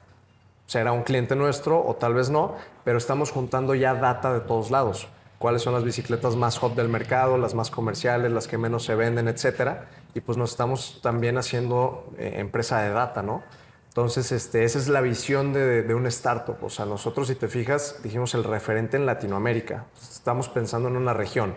será 0.65 0.91
un 0.91 1.03
cliente 1.03 1.35
nuestro 1.35 1.85
o 1.85 1.95
tal 1.95 2.13
vez 2.13 2.29
no, 2.29 2.55
pero 2.83 2.97
estamos 2.97 3.31
juntando 3.31 3.75
ya 3.75 3.95
data 3.95 4.33
de 4.33 4.39
todos 4.39 4.71
lados. 4.71 5.07
Cuáles 5.39 5.61
son 5.61 5.73
las 5.73 5.83
bicicletas 5.83 6.35
más 6.35 6.57
hot 6.57 6.75
del 6.75 6.87
mercado, 6.87 7.37
las 7.37 7.53
más 7.53 7.69
comerciales, 7.69 8.31
las 8.31 8.47
que 8.47 8.57
menos 8.57 8.83
se 8.83 8.95
venden, 8.95 9.27
etcétera 9.27 9.87
y 10.15 10.21
pues 10.21 10.37
nos 10.37 10.51
estamos 10.51 10.99
también 11.01 11.37
haciendo 11.37 12.11
eh, 12.17 12.35
empresa 12.37 12.81
de 12.81 12.91
data, 12.91 13.23
¿no? 13.23 13.43
Entonces, 13.89 14.31
este, 14.31 14.63
esa 14.63 14.79
es 14.79 14.87
la 14.87 15.01
visión 15.01 15.53
de, 15.53 15.83
de, 15.83 15.93
un 15.93 16.07
startup. 16.07 16.57
O 16.63 16.69
sea, 16.69 16.85
nosotros, 16.85 17.27
si 17.27 17.35
te 17.35 17.47
fijas, 17.47 18.01
dijimos 18.01 18.33
el 18.33 18.43
referente 18.43 18.97
en 18.97 19.05
Latinoamérica. 19.05 19.85
Estamos 20.01 20.49
pensando 20.49 20.89
en 20.89 20.97
una 20.97 21.13
región. 21.13 21.53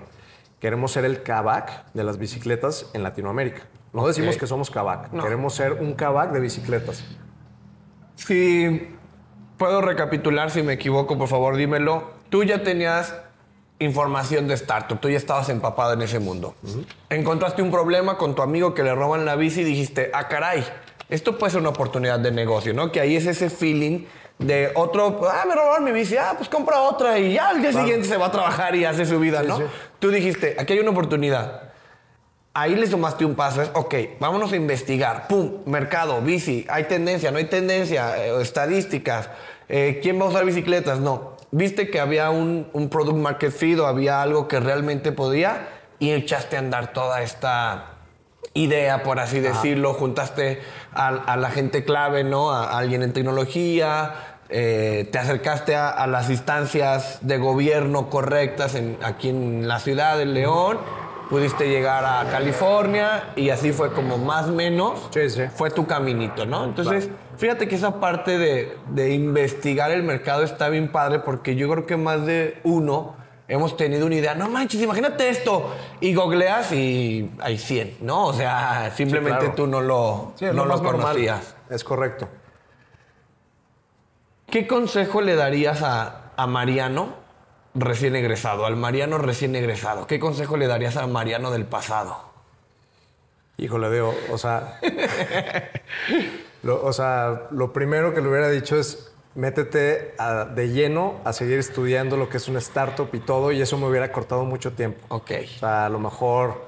Queremos 0.61 0.93
ser 0.93 1.07
el 1.07 1.23
Kavak 1.23 1.93
de 1.95 2.05
las 2.05 2.19
bicicletas 2.19 2.91
en 2.93 3.03
Latinoamérica. 3.03 3.63
No 3.95 4.07
decimos 4.07 4.37
que 4.37 4.47
somos 4.47 4.71
Kavak. 4.71 5.11
Queremos 5.11 5.55
ser 5.55 5.75
un 5.75 5.95
Kavak 5.95 6.33
de 6.33 6.41
bicicletas. 6.41 7.05
Si 8.17 8.96
puedo 9.57 9.81
recapitular, 9.81 10.51
si 10.51 10.63
me 10.63 10.75
equivoco, 10.75 11.19
por 11.19 11.29
favor, 11.29 11.57
dímelo. 11.57 12.11
Tú 12.31 12.45
ya 12.45 12.63
tenías 12.63 13.15
información 13.79 14.49
de 14.49 14.55
startup, 14.55 14.99
tú 15.01 15.09
ya 15.09 15.17
estabas 15.17 15.49
empapado 15.49 15.93
en 15.93 16.03
ese 16.03 16.19
mundo. 16.19 16.55
Encontraste 17.11 17.63
un 17.63 17.71
problema 17.71 18.17
con 18.17 18.35
tu 18.35 18.43
amigo 18.43 18.75
que 18.75 18.83
le 18.83 18.95
roban 18.95 19.25
la 19.25 19.37
bici 19.37 19.61
y 19.61 19.65
dijiste, 19.65 20.11
ah, 20.15 20.29
caray, 20.29 20.65
esto 21.09 21.39
puede 21.39 21.53
ser 21.53 21.61
una 21.61 21.71
oportunidad 21.71 22.19
de 22.19 22.33
negocio, 22.33 22.73
¿no? 22.75 22.91
Que 22.91 23.01
ahí 23.01 23.17
es 23.17 23.27
ese 23.27 23.51
feeling 23.51 24.05
de 24.39 24.73
otro, 24.75 25.21
ah, 25.31 25.45
me 25.47 25.55
robaron 25.55 25.85
mi 25.85 25.93
bici, 25.93 26.17
ah, 26.17 26.35
pues 26.37 26.49
compra 26.49 26.81
otra 26.81 27.19
y 27.19 27.35
ya 27.35 27.51
al 27.51 27.61
día 27.61 27.73
siguiente 27.73 28.09
se 28.09 28.17
va 28.17 28.27
a 28.27 28.31
trabajar 28.31 28.75
y 28.75 28.85
hace 28.85 29.07
su 29.07 29.19
vida, 29.19 29.43
¿no? 29.43 29.61
Tú 29.99 30.11
dijiste, 30.11 30.57
aquí 30.59 30.73
hay 30.73 30.81
una 30.81 30.91
oportunidad. 30.91 31.66
Ahí 32.59 32.75
le 32.75 32.89
tomaste 32.89 33.27
un 33.27 33.35
paso, 33.35 33.61
es, 33.61 33.71
ok, 33.75 33.95
vámonos 34.19 34.51
a 34.51 34.57
investigar, 34.57 35.29
pum, 35.29 35.59
mercado, 35.67 36.23
bici, 36.23 36.65
hay 36.71 36.85
tendencia, 36.85 37.31
no 37.31 37.37
hay 37.37 37.45
tendencia, 37.45 38.17
eh, 38.17 38.41
estadísticas, 38.41 39.29
eh, 39.69 40.01
¿quién 40.03 40.19
va 40.19 40.25
a 40.25 40.29
usar 40.29 40.47
bicicletas? 40.47 40.99
No, 40.99 41.37
viste 41.51 41.91
que 41.91 42.01
había 42.01 42.31
un, 42.31 42.67
un 42.73 42.89
product 42.89 43.19
market 43.19 43.53
fit 43.53 43.79
o 43.79 43.87
había 43.87 44.23
algo 44.23 44.49
que 44.49 44.59
realmente 44.59 45.13
podía 45.13 45.69
y 45.99 46.13
echaste 46.13 46.57
a 46.57 46.61
andar 46.61 46.95
toda 46.95 47.21
esta 47.21 47.97
idea, 48.55 49.03
por 49.03 49.21
así 49.21 49.41
decirlo, 49.41 49.93
juntaste 49.93 50.63
a, 50.95 51.37
la 51.37 51.51
gente 51.51 51.85
clave, 51.85 52.25
¿no? 52.25 52.53
A, 52.53 52.79
alguien 52.79 53.03
en 53.03 53.13
tecnología, 53.13 54.39
eh, 54.49 55.07
te 55.13 55.19
acercaste 55.19 55.77
a, 55.77 56.07
las 56.07 56.31
instancias 56.31 57.19
de 57.21 57.37
gobierno 57.37 58.09
correctas 58.09 58.77
en, 58.77 58.97
aquí 59.03 59.29
en 59.29 59.69
la 59.69 59.79
ciudad 59.79 60.17
de 60.17 60.25
León 60.25 60.79
pudiste 61.29 61.69
llegar 61.69 62.05
a 62.05 62.31
California 62.31 63.33
y 63.37 63.51
así 63.51 63.73
fue 63.73 63.93
como 63.93 64.19
más 64.19 64.47
o 64.47 64.53
menos 64.53 65.11
fue 65.55 65.71
tu 65.71 65.87
caminito, 65.87 66.47
¿no? 66.47 66.65
Entonces, 66.65 67.09
fíjate 67.37 67.69
que 67.69 67.75
esa 67.75 68.01
parte 68.01 68.39
de, 68.39 68.77
de, 68.91 69.13
investigar 69.13 69.91
el 69.91 70.03
mercado 70.03 70.43
está 70.43 70.69
bien 70.69 70.89
padre 70.89 71.19
porque 71.21 71.57
yo 71.57 71.69
creo 71.71 71.87
que 71.87 71.97
más 71.97 72.25
de 72.27 72.61
uno 72.63 73.17
hemos 73.49 73.77
tenido 73.77 74.07
una 74.07 74.17
idea, 74.17 74.35
no 74.35 74.49
manches, 74.49 74.81
imagínate 74.83 75.29
esto, 75.29 75.73
y 76.01 76.15
googleas 76.15 76.73
y 76.73 77.31
hay 77.41 77.59
100, 77.59 77.99
¿no? 78.01 78.27
O 78.27 78.33
sea, 78.33 78.93
simplemente 78.95 79.51
tú 79.51 79.67
no 79.67 79.81
lo, 79.81 80.33
no 80.41 80.65
lo 80.65 80.83
conocías. 80.83 81.55
Es 81.71 81.85
correcto. 81.85 82.29
¿Qué 84.51 84.67
consejo 84.67 85.21
le 85.21 85.35
darías 85.35 85.83
a, 85.83 86.33
a 86.37 86.47
Mariano 86.47 87.26
recién 87.77 88.17
egresado, 88.17 88.67
al 88.67 88.77
Mariano 88.77 89.19
recién 89.19 89.55
egresado? 89.55 90.07
¿Qué 90.07 90.19
consejo 90.19 90.57
le 90.57 90.67
darías 90.67 90.97
al 90.97 91.11
Mariano 91.11 91.51
del 91.51 91.65
pasado? 91.65 92.17
Híjole, 93.59 93.91
digo, 93.91 94.15
o 94.31 94.39
sea, 94.39 94.81
lo, 96.63 96.85
o 96.85 96.93
sea, 96.93 97.49
lo 97.51 97.73
primero 97.73 98.13
que 98.13 98.21
le 98.21 98.29
hubiera 98.29 98.51
dicho 98.51 98.79
es 98.79 99.13
métete 99.35 100.15
de 100.55 100.69
lleno 100.71 101.21
a 101.25 101.33
seguir 101.33 101.59
estudiando 101.59 102.17
lo 102.17 102.29
que 102.29 102.39
es 102.39 102.49
un 102.49 102.57
startup 102.57 103.09
y 103.13 103.21
todo, 103.21 103.53
y 103.53 103.61
eso 103.61 103.79
me 103.79 103.87
hubiera 103.87 104.11
cortado 104.13 104.45
mucho 104.45 104.73
tiempo. 104.73 104.99
Ok. 105.09 105.31
O 105.57 105.59
sea, 105.61 105.87
a 105.87 105.89
lo 105.89 105.99
mejor 105.99 106.67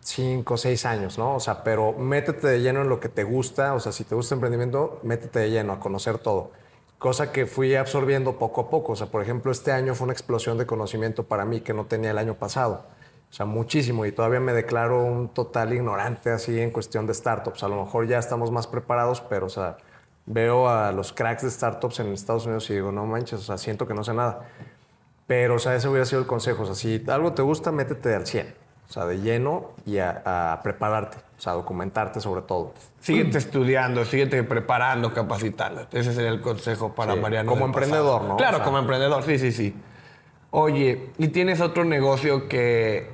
cinco 0.00 0.54
o 0.54 0.56
seis 0.56 0.86
años, 0.86 1.18
¿no? 1.18 1.34
O 1.36 1.40
sea, 1.40 1.62
pero 1.62 1.92
métete 1.92 2.46
de 2.46 2.60
lleno 2.60 2.82
en 2.82 2.88
lo 2.88 2.98
que 3.00 3.08
te 3.08 3.22
gusta, 3.22 3.74
o 3.74 3.80
sea, 3.80 3.92
si 3.92 4.04
te 4.04 4.14
gusta 4.14 4.34
emprendimiento, 4.34 5.00
métete 5.02 5.40
de 5.40 5.50
lleno 5.50 5.72
a 5.72 5.80
conocer 5.80 6.18
todo 6.18 6.52
cosa 7.00 7.32
que 7.32 7.46
fui 7.46 7.74
absorbiendo 7.74 8.38
poco 8.38 8.60
a 8.60 8.70
poco. 8.70 8.92
O 8.92 8.96
sea, 8.96 9.08
por 9.08 9.22
ejemplo, 9.22 9.50
este 9.50 9.72
año 9.72 9.96
fue 9.96 10.04
una 10.04 10.12
explosión 10.12 10.58
de 10.58 10.66
conocimiento 10.66 11.24
para 11.24 11.44
mí 11.44 11.62
que 11.62 11.74
no 11.74 11.86
tenía 11.86 12.12
el 12.12 12.18
año 12.18 12.34
pasado. 12.34 12.84
O 13.30 13.32
sea, 13.32 13.46
muchísimo. 13.46 14.04
Y 14.06 14.12
todavía 14.12 14.38
me 14.38 14.52
declaro 14.52 15.02
un 15.02 15.30
total 15.30 15.72
ignorante 15.72 16.30
así 16.30 16.60
en 16.60 16.70
cuestión 16.70 17.06
de 17.06 17.14
startups. 17.14 17.62
A 17.64 17.68
lo 17.68 17.82
mejor 17.82 18.06
ya 18.06 18.18
estamos 18.18 18.50
más 18.50 18.66
preparados, 18.66 19.22
pero, 19.22 19.46
o 19.46 19.48
sea, 19.48 19.78
veo 20.26 20.68
a 20.68 20.92
los 20.92 21.12
cracks 21.12 21.42
de 21.42 21.50
startups 21.50 22.00
en 22.00 22.12
Estados 22.12 22.44
Unidos 22.44 22.68
y 22.70 22.74
digo, 22.74 22.92
no 22.92 23.06
manches, 23.06 23.40
o 23.40 23.42
sea, 23.42 23.56
siento 23.56 23.88
que 23.88 23.94
no 23.94 24.04
sé 24.04 24.12
nada. 24.12 24.48
Pero, 25.26 25.54
o 25.54 25.58
sea, 25.58 25.74
ese 25.74 25.88
hubiera 25.88 26.04
sido 26.04 26.20
el 26.20 26.26
consejo. 26.26 26.64
O 26.64 26.66
sea, 26.66 26.74
si 26.74 27.02
algo 27.08 27.32
te 27.32 27.40
gusta, 27.40 27.72
métete 27.72 28.14
al 28.14 28.26
100. 28.26 28.54
O 28.90 28.92
sea, 28.92 29.06
de 29.06 29.20
lleno 29.20 29.70
y 29.86 29.98
a, 29.98 30.60
prepararte, 30.62 31.16
o 31.40 31.42
sea, 31.42 31.54
documentarte 31.54 32.20
sobre 32.20 32.42
todo. 32.42 32.74
Síguete 33.00 33.38
estudiando, 33.38 34.04
síguete 34.04 34.42
preparando, 34.42 35.14
capacitando. 35.14 35.86
Ese 35.90 36.12
sería 36.12 36.28
el 36.28 36.42
consejo 36.42 36.94
para 36.94 37.16
Mariano. 37.16 37.50
Como 37.50 37.64
emprendedor, 37.64 38.24
¿no? 38.24 38.36
Claro, 38.36 38.62
como 38.62 38.76
emprendedor, 38.78 39.22
sí, 39.22 39.38
sí, 39.38 39.50
sí. 39.50 39.74
Oye, 40.50 41.08
y 41.16 41.28
tienes 41.28 41.62
otro 41.62 41.86
negocio 41.86 42.46
que 42.46 43.08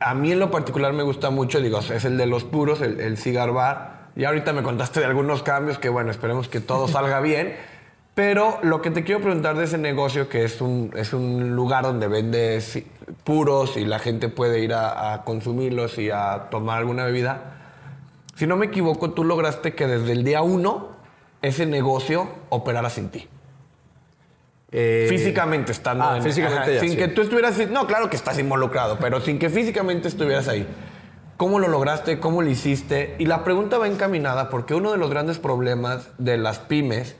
a 0.00 0.14
mí 0.14 0.32
en 0.32 0.38
lo 0.38 0.50
particular 0.50 0.94
me 0.94 1.02
gusta 1.02 1.28
mucho, 1.28 1.60
digo, 1.60 1.80
es 1.80 2.06
el 2.06 2.16
de 2.16 2.24
los 2.24 2.44
puros, 2.44 2.80
el, 2.80 2.98
el 2.98 3.18
cigar 3.18 3.52
bar. 3.52 4.06
Y 4.16 4.24
ahorita 4.24 4.54
me 4.54 4.62
contaste 4.62 5.00
de 5.00 5.06
algunos 5.06 5.42
cambios 5.42 5.78
que, 5.78 5.90
bueno, 5.90 6.10
esperemos 6.10 6.48
que 6.48 6.60
todo 6.60 6.88
salga 6.88 7.20
bien. 7.20 7.56
Pero 8.16 8.58
lo 8.62 8.80
que 8.80 8.90
te 8.90 9.04
quiero 9.04 9.20
preguntar 9.20 9.58
de 9.58 9.64
ese 9.64 9.76
negocio, 9.76 10.30
que 10.30 10.42
es 10.44 10.62
un, 10.62 10.90
es 10.96 11.12
un 11.12 11.54
lugar 11.54 11.82
donde 11.82 12.08
vendes 12.08 12.82
puros 13.24 13.76
y 13.76 13.84
la 13.84 13.98
gente 13.98 14.30
puede 14.30 14.60
ir 14.60 14.72
a, 14.72 15.20
consumirlos 15.26 15.98
y 15.98 16.08
a 16.08 16.46
tomar 16.50 16.78
alguna 16.78 17.04
bebida, 17.04 17.55
si 18.36 18.46
no 18.46 18.56
me 18.56 18.66
equivoco, 18.66 19.10
tú 19.10 19.24
lograste 19.24 19.74
que 19.74 19.88
desde 19.88 20.12
el 20.12 20.22
día 20.22 20.42
uno 20.42 20.90
ese 21.42 21.66
negocio 21.66 22.28
operara 22.50 22.88
sin 22.90 23.08
ti. 23.08 23.26
Eh, 24.72 25.06
físicamente 25.08 25.70
estando 25.72 26.04
ah, 26.04 26.16
en- 26.16 26.22
físicamente 26.24 26.74
ya, 26.74 26.80
sin 26.80 26.90
sí. 26.90 26.96
que 26.96 27.06
tú 27.08 27.22
estuvieras 27.22 27.56
no 27.70 27.86
claro 27.86 28.10
que 28.10 28.16
estás 28.16 28.36
involucrado 28.40 28.98
pero 28.98 29.20
sin 29.20 29.38
que 29.38 29.48
físicamente 29.48 30.08
estuvieras 30.08 30.48
ahí 30.48 30.66
cómo 31.36 31.60
lo 31.60 31.68
lograste 31.68 32.18
cómo 32.18 32.42
lo 32.42 32.50
hiciste 32.50 33.14
y 33.20 33.26
la 33.26 33.44
pregunta 33.44 33.78
va 33.78 33.86
encaminada 33.86 34.50
porque 34.50 34.74
uno 34.74 34.90
de 34.90 34.98
los 34.98 35.08
grandes 35.08 35.38
problemas 35.38 36.08
de 36.18 36.36
las 36.36 36.58
pymes 36.58 37.14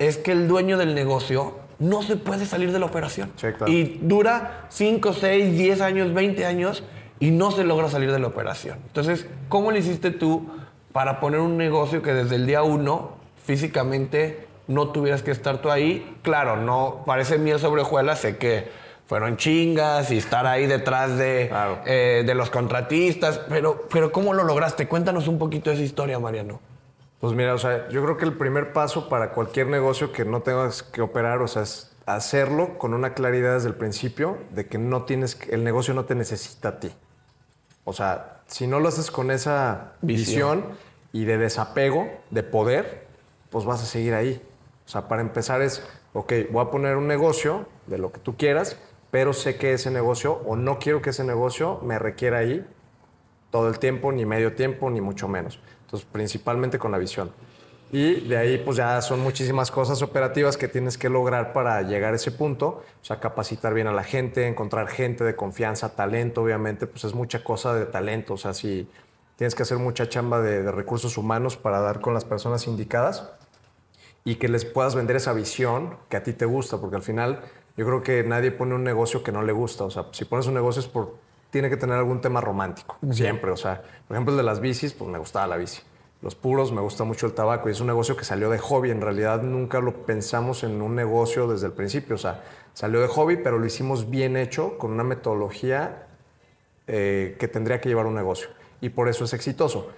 es 0.00 0.16
que 0.18 0.32
el 0.32 0.48
dueño 0.48 0.78
del 0.78 0.96
negocio 0.96 1.60
no 1.78 2.02
se 2.02 2.16
puede 2.16 2.44
salir 2.44 2.72
de 2.72 2.80
la 2.80 2.86
operación 2.86 3.30
Sí, 3.36 3.46
claro. 3.56 3.70
y 3.72 4.00
dura 4.02 4.66
5, 4.70 5.12
6, 5.12 5.56
10 5.56 5.80
años 5.82 6.12
20 6.12 6.44
años 6.44 6.82
y 7.20 7.30
no 7.30 7.50
se 7.52 7.62
logra 7.64 7.88
salir 7.88 8.10
de 8.10 8.18
la 8.18 8.26
operación 8.26 8.78
entonces 8.86 9.26
cómo 9.48 9.70
lo 9.70 9.76
hiciste 9.78 10.10
tú 10.10 10.48
para 10.92 11.20
poner 11.20 11.38
un 11.40 11.56
negocio 11.56 12.02
que 12.02 12.12
desde 12.12 12.34
el 12.36 12.46
día 12.46 12.62
uno 12.64 13.12
físicamente 13.44 14.46
no 14.66 14.90
tuvieras 14.90 15.22
que 15.22 15.32
estar 15.32 15.58
tú 15.58 15.70
ahí. 15.70 16.16
Claro, 16.22 16.56
no 16.56 17.02
parece 17.04 17.38
miel 17.38 17.58
sobre 17.58 17.82
hojuelas, 17.82 18.20
sé 18.20 18.36
que 18.36 18.70
fueron 19.06 19.36
chingas 19.36 20.12
y 20.12 20.18
estar 20.18 20.46
ahí 20.46 20.66
detrás 20.68 21.18
de, 21.18 21.46
Claro. 21.48 21.78
eh, 21.86 22.22
de 22.24 22.34
los 22.36 22.50
contratistas, 22.50 23.38
pero, 23.48 23.86
pero 23.90 24.12
¿cómo 24.12 24.32
lo 24.32 24.44
lograste? 24.44 24.86
Cuéntanos 24.86 25.26
un 25.26 25.38
poquito 25.38 25.70
de 25.70 25.74
esa 25.76 25.84
historia, 25.84 26.20
Mariano. 26.20 26.60
Pues 27.20 27.34
mira, 27.34 27.52
o 27.54 27.58
sea, 27.58 27.88
yo 27.88 28.02
creo 28.04 28.16
que 28.16 28.24
el 28.24 28.34
primer 28.34 28.72
paso 28.72 29.08
para 29.08 29.32
cualquier 29.32 29.66
negocio 29.66 30.12
que 30.12 30.24
no 30.24 30.42
tengas 30.42 30.84
que 30.84 31.02
operar, 31.02 31.42
o 31.42 31.48
sea, 31.48 31.62
es 31.62 31.90
hacerlo 32.06 32.78
con 32.78 32.94
una 32.94 33.14
claridad 33.14 33.54
desde 33.54 33.68
el 33.68 33.74
principio 33.74 34.38
de 34.50 34.66
que 34.66 34.78
no 34.78 35.02
tienes, 35.02 35.36
el 35.50 35.64
negocio 35.64 35.92
no 35.94 36.04
te 36.04 36.14
necesita 36.14 36.68
a 36.68 36.78
ti. 36.80 36.92
O 37.90 37.92
sea, 37.92 38.42
si 38.46 38.68
no 38.68 38.78
lo 38.78 38.86
haces 38.86 39.10
con 39.10 39.32
esa 39.32 39.94
Visión. 40.00 40.60
visión, 40.60 40.76
y 41.12 41.24
de 41.24 41.38
desapego, 41.38 42.08
de 42.30 42.44
poder, 42.44 43.08
pues 43.50 43.64
vas 43.64 43.82
a 43.82 43.84
seguir 43.84 44.14
ahí. 44.14 44.40
O 44.86 44.88
sea, 44.88 45.08
para 45.08 45.22
empezar 45.22 45.60
es, 45.60 45.82
ok, 46.12 46.32
voy 46.52 46.64
a 46.64 46.70
poner 46.70 46.96
un 46.96 47.08
negocio 47.08 47.66
de 47.88 47.98
lo 47.98 48.12
que 48.12 48.20
tú 48.20 48.36
quieras, 48.36 48.78
pero 49.10 49.32
sé 49.32 49.56
que 49.56 49.72
ese 49.72 49.90
negocio, 49.90 50.34
o 50.46 50.54
no 50.54 50.78
quiero 50.78 51.02
que 51.02 51.10
ese 51.10 51.24
negocio 51.24 51.80
me 51.82 51.98
requiera 51.98 52.38
ahí 52.38 52.64
todo 53.50 53.68
el 53.68 53.80
tiempo, 53.80 54.12
ni 54.12 54.24
medio 54.24 54.54
tiempo, 54.54 54.88
ni 54.88 55.00
mucho 55.00 55.26
menos. 55.26 55.60
Entonces, 55.86 56.08
principalmente 56.12 56.78
con 56.78 56.92
la 56.92 56.98
visión. 56.98 57.32
Y 57.92 58.20
de 58.28 58.36
ahí, 58.36 58.58
pues 58.58 58.76
ya 58.76 59.00
son 59.02 59.20
muchísimas 59.20 59.70
cosas 59.70 60.00
operativas 60.02 60.56
que 60.56 60.68
tienes 60.68 60.96
que 60.96 61.08
lograr 61.08 61.52
para 61.52 61.82
llegar 61.82 62.12
a 62.12 62.16
ese 62.16 62.30
punto. 62.30 62.84
O 63.00 63.04
sea, 63.04 63.18
capacitar 63.18 63.74
bien 63.74 63.88
a 63.88 63.92
la 63.92 64.04
gente, 64.04 64.46
encontrar 64.46 64.88
gente 64.88 65.24
de 65.24 65.34
confianza, 65.34 65.96
talento, 65.96 66.42
obviamente, 66.42 66.86
pues 66.86 67.04
es 67.04 67.14
mucha 67.14 67.42
cosa 67.42 67.74
de 67.74 67.86
talento. 67.86 68.34
O 68.34 68.36
sea, 68.36 68.54
si 68.54 68.88
tienes 69.36 69.54
que 69.54 69.62
hacer 69.62 69.78
mucha 69.78 70.08
chamba 70.08 70.40
de, 70.40 70.62
de 70.62 70.70
recursos 70.70 71.18
humanos 71.18 71.56
para 71.56 71.80
dar 71.80 72.00
con 72.00 72.14
las 72.14 72.24
personas 72.24 72.66
indicadas 72.66 73.30
y 74.24 74.36
que 74.36 74.48
les 74.48 74.64
puedas 74.64 74.94
vender 74.94 75.16
esa 75.16 75.32
visión 75.32 75.96
que 76.08 76.16
a 76.16 76.22
ti 76.22 76.32
te 76.32 76.44
gusta, 76.44 76.78
porque 76.78 76.96
al 76.96 77.02
final 77.02 77.40
yo 77.76 77.86
creo 77.86 78.02
que 78.02 78.22
nadie 78.22 78.52
pone 78.52 78.74
un 78.74 78.84
negocio 78.84 79.24
que 79.24 79.32
no 79.32 79.42
le 79.42 79.52
gusta. 79.52 79.84
O 79.84 79.90
sea, 79.90 80.06
si 80.12 80.24
pones 80.24 80.46
un 80.46 80.54
negocio 80.54 80.80
es 80.80 80.86
por 80.86 81.16
tiene 81.50 81.68
que 81.68 81.76
tener 81.76 81.96
algún 81.96 82.20
tema 82.20 82.40
romántico, 82.40 82.96
siempre. 83.10 83.50
O 83.50 83.56
sea, 83.56 83.82
por 84.06 84.16
ejemplo, 84.16 84.32
el 84.32 84.36
de 84.38 84.44
las 84.44 84.60
bicis, 84.60 84.92
pues 84.92 85.10
me 85.10 85.18
gustaba 85.18 85.46
la 85.46 85.56
bici. 85.56 85.82
Los 86.22 86.34
puros, 86.34 86.70
me 86.72 86.80
gusta 86.82 87.04
mucho 87.04 87.26
el 87.26 87.32
tabaco 87.32 87.68
y 87.68 87.72
es 87.72 87.80
un 87.80 87.86
negocio 87.86 88.16
que 88.16 88.24
salió 88.24 88.50
de 88.50 88.58
hobby. 88.58 88.90
En 88.90 89.00
realidad 89.00 89.42
nunca 89.42 89.80
lo 89.80 90.04
pensamos 90.04 90.64
en 90.64 90.82
un 90.82 90.94
negocio 90.94 91.48
desde 91.48 91.66
el 91.68 91.72
principio. 91.72 92.14
O 92.16 92.18
sea, 92.18 92.42
salió 92.74 93.00
de 93.00 93.06
hobby, 93.08 93.36
pero 93.38 93.58
lo 93.58 93.64
hicimos 93.64 94.10
bien 94.10 94.36
hecho, 94.36 94.76
con 94.76 94.90
una 94.92 95.02
metodología 95.04 96.06
eh, 96.86 97.36
que 97.38 97.48
tendría 97.48 97.80
que 97.80 97.88
llevar 97.88 98.04
un 98.06 98.14
negocio. 98.14 98.48
Y 98.82 98.90
por 98.90 99.08
eso 99.08 99.24
es 99.24 99.32
exitoso. 99.32 99.90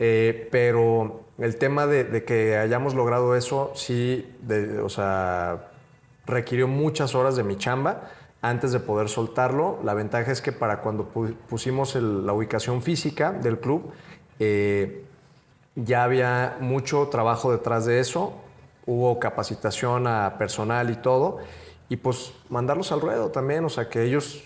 Eh, 0.00 0.48
pero 0.50 1.20
el 1.38 1.56
tema 1.56 1.86
de, 1.86 2.24
que 2.24 2.56
hayamos 2.56 2.94
logrado 2.94 3.36
eso, 3.36 3.72
sí, 3.74 4.28
de- 4.42 4.80
o 4.80 4.88
sea, 4.88 5.70
requirió 6.26 6.66
muchas 6.68 7.14
horas 7.14 7.36
de 7.36 7.44
mi 7.44 7.56
chamba 7.56 8.10
antes 8.42 8.72
de 8.72 8.80
poder 8.80 9.08
soltarlo. 9.08 9.78
La 9.84 9.94
ventaja 9.94 10.30
es 10.32 10.40
que 10.40 10.50
para 10.52 10.80
cuando 10.80 11.12
pu- 11.12 11.34
pusimos 11.48 11.94
la 11.94 12.32
ubicación 12.32 12.82
física 12.82 13.32
del 13.32 13.58
club, 13.58 13.92
eh, 14.40 15.04
ya 15.84 16.04
había 16.04 16.56
mucho 16.60 17.08
trabajo 17.08 17.52
detrás 17.52 17.86
de 17.86 18.00
eso. 18.00 18.32
Hubo 18.86 19.18
capacitación 19.18 20.06
a 20.06 20.36
personal 20.38 20.90
y 20.90 20.96
todo. 20.96 21.38
Y 21.88 21.96
pues 21.96 22.32
mandarlos 22.48 22.92
al 22.92 23.00
ruedo 23.00 23.30
también, 23.30 23.64
o 23.64 23.68
sea, 23.68 23.88
que 23.88 24.02
ellos, 24.02 24.42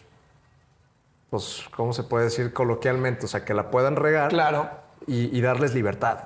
pues, 1.30 1.64
¿cómo 1.74 1.92
se 1.92 2.02
puede 2.04 2.26
decir 2.26 2.52
coloquialmente? 2.52 3.26
O 3.26 3.28
sea, 3.28 3.44
que 3.44 3.54
la 3.54 3.70
puedan 3.70 3.96
regar 3.96 4.28
Claro. 4.30 4.70
y, 5.06 5.36
y 5.36 5.40
darles 5.40 5.74
libertad. 5.74 6.18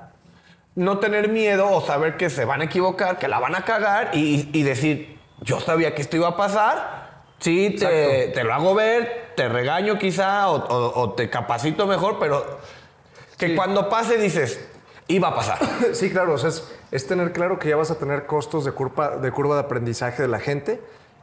No 0.75 0.99
tener 0.99 1.29
miedo 1.29 1.71
o 1.71 1.81
saber 1.81 2.17
que 2.17 2.29
se 2.29 2.45
van 2.45 2.61
a 2.61 2.65
equivocar, 2.65 3.17
que 3.17 3.27
la 3.27 3.39
van 3.39 3.55
a 3.55 3.63
cagar 3.65 4.11
y, 4.13 4.49
y 4.53 4.63
decir, 4.63 5.17
yo 5.41 5.59
sabía 5.59 5.95
que 5.95 6.01
esto 6.03 6.17
iba 6.17 6.27
a 6.27 6.37
pasar. 6.37 7.07
Sí, 7.39 7.75
te, 7.79 8.43
lo 8.43 8.53
hago 8.53 8.75
ver, 8.75 9.31
te 9.35 9.47
regaño 9.47 9.97
quizá 9.97 10.49
o, 10.49 10.55
o- 10.67 11.01
o 11.01 11.13
te 11.13 11.29
capacito 11.29 11.85
mejor, 11.87 12.17
pero 12.19 12.59
que 13.37 13.49
Sí. 13.49 13.55
cuando 13.55 13.89
pase 13.89 14.17
dices, 14.17 14.67
iba 15.07 15.29
a 15.29 15.35
pasar. 15.35 15.57
Sí, 15.93 16.09
claro, 16.09 16.33
o 16.33 16.37
sea, 16.37 16.49
es, 16.49 16.63
es 16.91 17.07
tener 17.07 17.31
claro 17.33 17.59
que 17.59 17.69
ya 17.69 17.75
vas 17.75 17.91
a 17.91 17.95
tener 17.99 18.25
costos 18.25 18.65
de 18.65 18.71
curva 18.71 19.17
de, 19.17 19.31
curva 19.31 19.55
de 19.55 19.61
aprendizaje 19.61 20.21
de 20.21 20.27
la 20.27 20.39
gente 20.39 20.79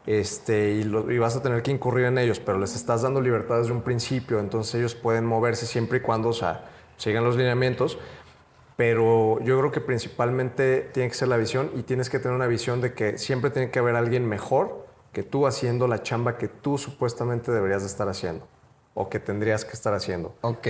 este, 0.06 0.72
y, 0.72 0.84
lo- 0.84 1.10
y 1.10 1.18
vas 1.18 1.36
a 1.36 1.42
tener 1.42 1.62
que 1.62 1.70
incurrir 1.70 2.06
en 2.06 2.18
ellos, 2.18 2.38
pero 2.40 2.58
les 2.58 2.74
estás 2.74 3.02
dando 3.02 3.20
libertad 3.20 3.58
desde 3.58 3.72
un 3.72 3.82
principio, 3.82 4.38
entonces 4.40 4.74
ellos 4.76 4.94
pueden 4.94 5.24
moverse 5.26 5.66
siempre 5.66 5.98
y 5.98 6.00
cuando 6.00 6.28
o 6.28 6.32
sea, 6.34 6.64
sigan 6.96 7.24
los 7.24 7.36
lineamientos. 7.36 7.98
Pero 8.76 9.38
yo 9.42 9.56
creo 9.58 9.70
que 9.70 9.80
principalmente 9.80 10.90
tiene 10.92 11.08
que 11.08 11.14
ser 11.14 11.28
la 11.28 11.36
visión 11.36 11.70
y 11.76 11.82
tienes 11.84 12.10
que 12.10 12.18
tener 12.18 12.34
una 12.34 12.48
visión 12.48 12.80
de 12.80 12.92
que 12.92 13.18
siempre 13.18 13.50
tiene 13.50 13.70
que 13.70 13.78
haber 13.78 13.94
alguien 13.94 14.28
mejor 14.28 14.84
que 15.12 15.22
tú 15.22 15.46
haciendo 15.46 15.86
la 15.86 16.02
chamba 16.02 16.36
que 16.38 16.48
tú 16.48 16.76
supuestamente 16.76 17.52
deberías 17.52 17.82
de 17.82 17.86
estar 17.88 18.08
haciendo 18.08 18.48
o 18.94 19.08
que 19.08 19.20
tendrías 19.20 19.64
que 19.64 19.74
estar 19.74 19.94
haciendo. 19.94 20.34
Ok. 20.40 20.66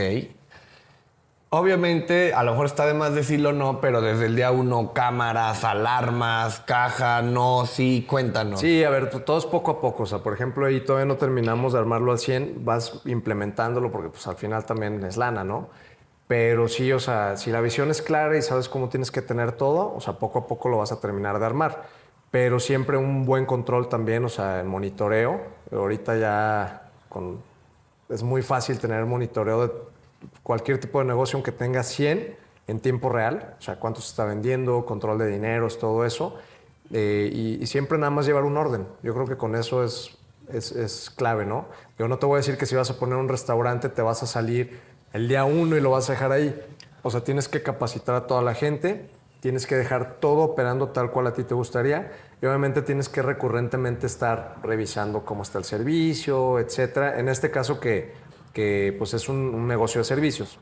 Obviamente, 1.57 2.35
a 2.35 2.43
lo 2.43 2.51
mejor 2.51 2.67
está 2.67 2.85
de 2.85 2.95
más 2.95 3.15
decirlo 3.15 3.53
no, 3.53 3.81
pero 3.81 4.01
desde 4.01 4.27
el 4.27 4.35
día 4.35 4.51
uno, 4.51 4.93
cámaras, 4.93 5.63
alarmas, 5.63 6.59
caja, 6.59 7.23
no, 7.23 7.65
sí, 7.65 8.05
cuéntanos. 8.11 8.59
Sí, 8.59 8.83
a 8.83 8.91
ver, 8.91 9.09
t- 9.09 9.21
todo 9.21 9.39
es 9.39 9.47
poco 9.47 9.71
a 9.71 9.81
poco. 9.81 10.03
O 10.03 10.07
sea, 10.07 10.19
por 10.19 10.35
ejemplo, 10.35 10.67
ahí 10.67 10.81
todavía 10.81 11.07
no 11.07 11.15
terminamos 11.17 11.73
de 11.73 11.79
armarlo 11.79 12.11
al 12.11 12.19
100, 12.19 12.65
vas 12.65 13.03
implementándolo 13.05 13.93
porque 13.93 14.09
pues 14.09 14.27
al 14.27 14.35
final 14.35 14.65
también 14.67 15.05
es 15.05 15.17
lana, 15.17 15.45
¿no? 15.45 15.69
Pero 16.27 16.67
sí, 16.67 16.91
o 16.91 16.99
sea, 16.99 17.37
si 17.37 17.53
la 17.53 17.61
visión 17.61 17.89
es 17.89 18.03
clara 18.03 18.37
y 18.37 18.43
sabes 18.43 18.69
cómo 18.69 18.89
tienes 18.89 19.13
que 19.13 19.23
tener 19.23 19.53
todo, 19.53 19.95
o 19.95 20.01
sea, 20.01 20.15
poco 20.15 20.41
a 20.41 20.47
poco 20.49 20.69
lo 20.69 20.79
vas 20.79 20.91
a 20.91 20.99
terminar 20.99 21.39
de 21.39 21.47
armar. 21.47 21.85
Pero 22.33 22.59
siempre 22.59 22.97
un 22.97 23.27
buen 23.27 23.47
control 23.47 23.89
también, 23.89 24.25
o 24.25 24.29
sea, 24.29 24.59
en 24.59 24.67
monitoreo. 24.67 25.41
Ahorita 25.71 26.17
ya 26.17 26.91
con, 27.09 27.41
es 28.09 28.25
muy 28.25 28.43
fácil 28.43 28.81
tener 28.81 29.07
monitoreo 29.07 29.69
de 29.69 29.94
cualquier 30.43 30.79
tipo 30.79 30.99
de 30.99 31.05
negocio, 31.07 31.37
aunque 31.37 31.53
tenga 31.53 31.83
100 31.83 32.37
en 32.67 32.81
tiempo 32.81 33.09
real, 33.09 33.57
o 33.59 33.63
sea, 33.63 33.77
cuánto 33.77 34.01
se 34.01 34.09
está 34.09 34.25
vendiendo, 34.25 34.87
control 34.87 35.19
de 35.19 35.27
dineros, 35.27 35.79
todo 35.79 36.05
eso. 36.05 36.37
Eh, 36.93 37.31
y, 37.33 37.63
y 37.63 37.67
siempre 37.67 37.99
nada 37.99 38.11
más 38.11 38.27
llevar 38.27 38.45
un 38.45 38.57
orden. 38.57 38.87
Yo 39.03 39.15
creo 39.15 39.27
que 39.27 39.37
con 39.37 39.55
eso 39.55 39.85
es, 39.85 40.17
es, 40.53 40.73
es 40.73 41.11
clave, 41.11 41.47
¿no? 41.47 41.67
Yo 41.99 42.09
no 42.09 42.19
te 42.19 42.27
voy 42.27 42.35
a 42.35 42.39
decir 42.39 42.57
que 42.57 42.67
si 42.67 42.75
vas 42.75 42.91
a 42.91 42.99
poner 42.99 43.17
un 43.17 43.29
restaurante 43.29 43.89
te 43.89 44.03
vas 44.03 44.23
a 44.23 44.27
salir 44.27 44.81
el 45.13 45.29
día 45.29 45.45
uno 45.45 45.77
y 45.77 45.81
lo 45.81 45.91
vas 45.91 46.09
a 46.11 46.13
dejar 46.13 46.33
ahí. 46.33 46.59
O 47.03 47.11
sea, 47.11 47.23
tienes 47.23 47.49
que 47.49 47.63
capacitar 47.63 48.15
a 48.15 48.27
toda 48.27 48.43
la 48.43 48.55
gente, 48.55 49.09
tienes 49.41 49.67
que 49.67 49.77
dejar 49.77 50.17
todo 50.21 50.41
operando 50.41 50.89
tal 50.89 51.11
cual 51.11 51.27
a 51.27 51.35
ti 51.35 51.45
te 51.45 51.55
gustaría 51.55 52.13
y 52.41 52.47
obviamente 52.47 52.83
tienes 52.83 53.09
que 53.09 53.23
recurrentemente 53.23 54.07
estar 54.07 54.57
revisando 54.63 55.25
cómo 55.25 55.43
está 55.43 55.59
el 55.59 55.65
servicio, 55.65 56.59
etcétera. 56.59 57.19
En 57.19 57.29
este 57.29 57.51
caso 57.51 57.79
que, 57.79 58.13
que 58.55 58.95
pues 58.97 59.13
es 59.13 59.29
un, 59.29 59.69
negocio 59.69 60.01
de 60.01 60.05
servicios. 60.05 60.59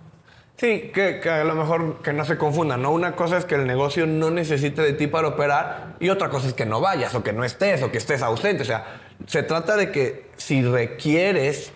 Sí, 0.56 0.90
que, 0.92 1.20
que 1.20 1.30
a 1.30 1.44
lo 1.44 1.54
mejor 1.54 2.02
que 2.02 2.12
no 2.12 2.24
se 2.24 2.36
confundan, 2.36 2.82
¿no? 2.82 2.90
Una 2.90 3.14
cosa 3.14 3.38
es 3.38 3.44
que 3.44 3.54
el 3.54 3.66
negocio 3.66 4.06
no 4.06 4.30
necesite 4.30 4.82
de 4.82 4.92
ti 4.92 5.06
para 5.06 5.28
operar 5.28 5.96
y 6.00 6.08
otra 6.08 6.28
cosa 6.28 6.48
es 6.48 6.54
que 6.54 6.66
no 6.66 6.80
vayas 6.80 7.14
o 7.14 7.22
que 7.22 7.32
no 7.32 7.44
estés 7.44 7.82
o 7.82 7.90
que 7.90 7.98
estés 7.98 8.22
ausente. 8.22 8.62
O 8.62 8.66
sea, 8.66 9.00
se 9.26 9.42
trata 9.42 9.76
de 9.76 9.90
que 9.90 10.26
si 10.36 10.62
requieres 10.62 11.72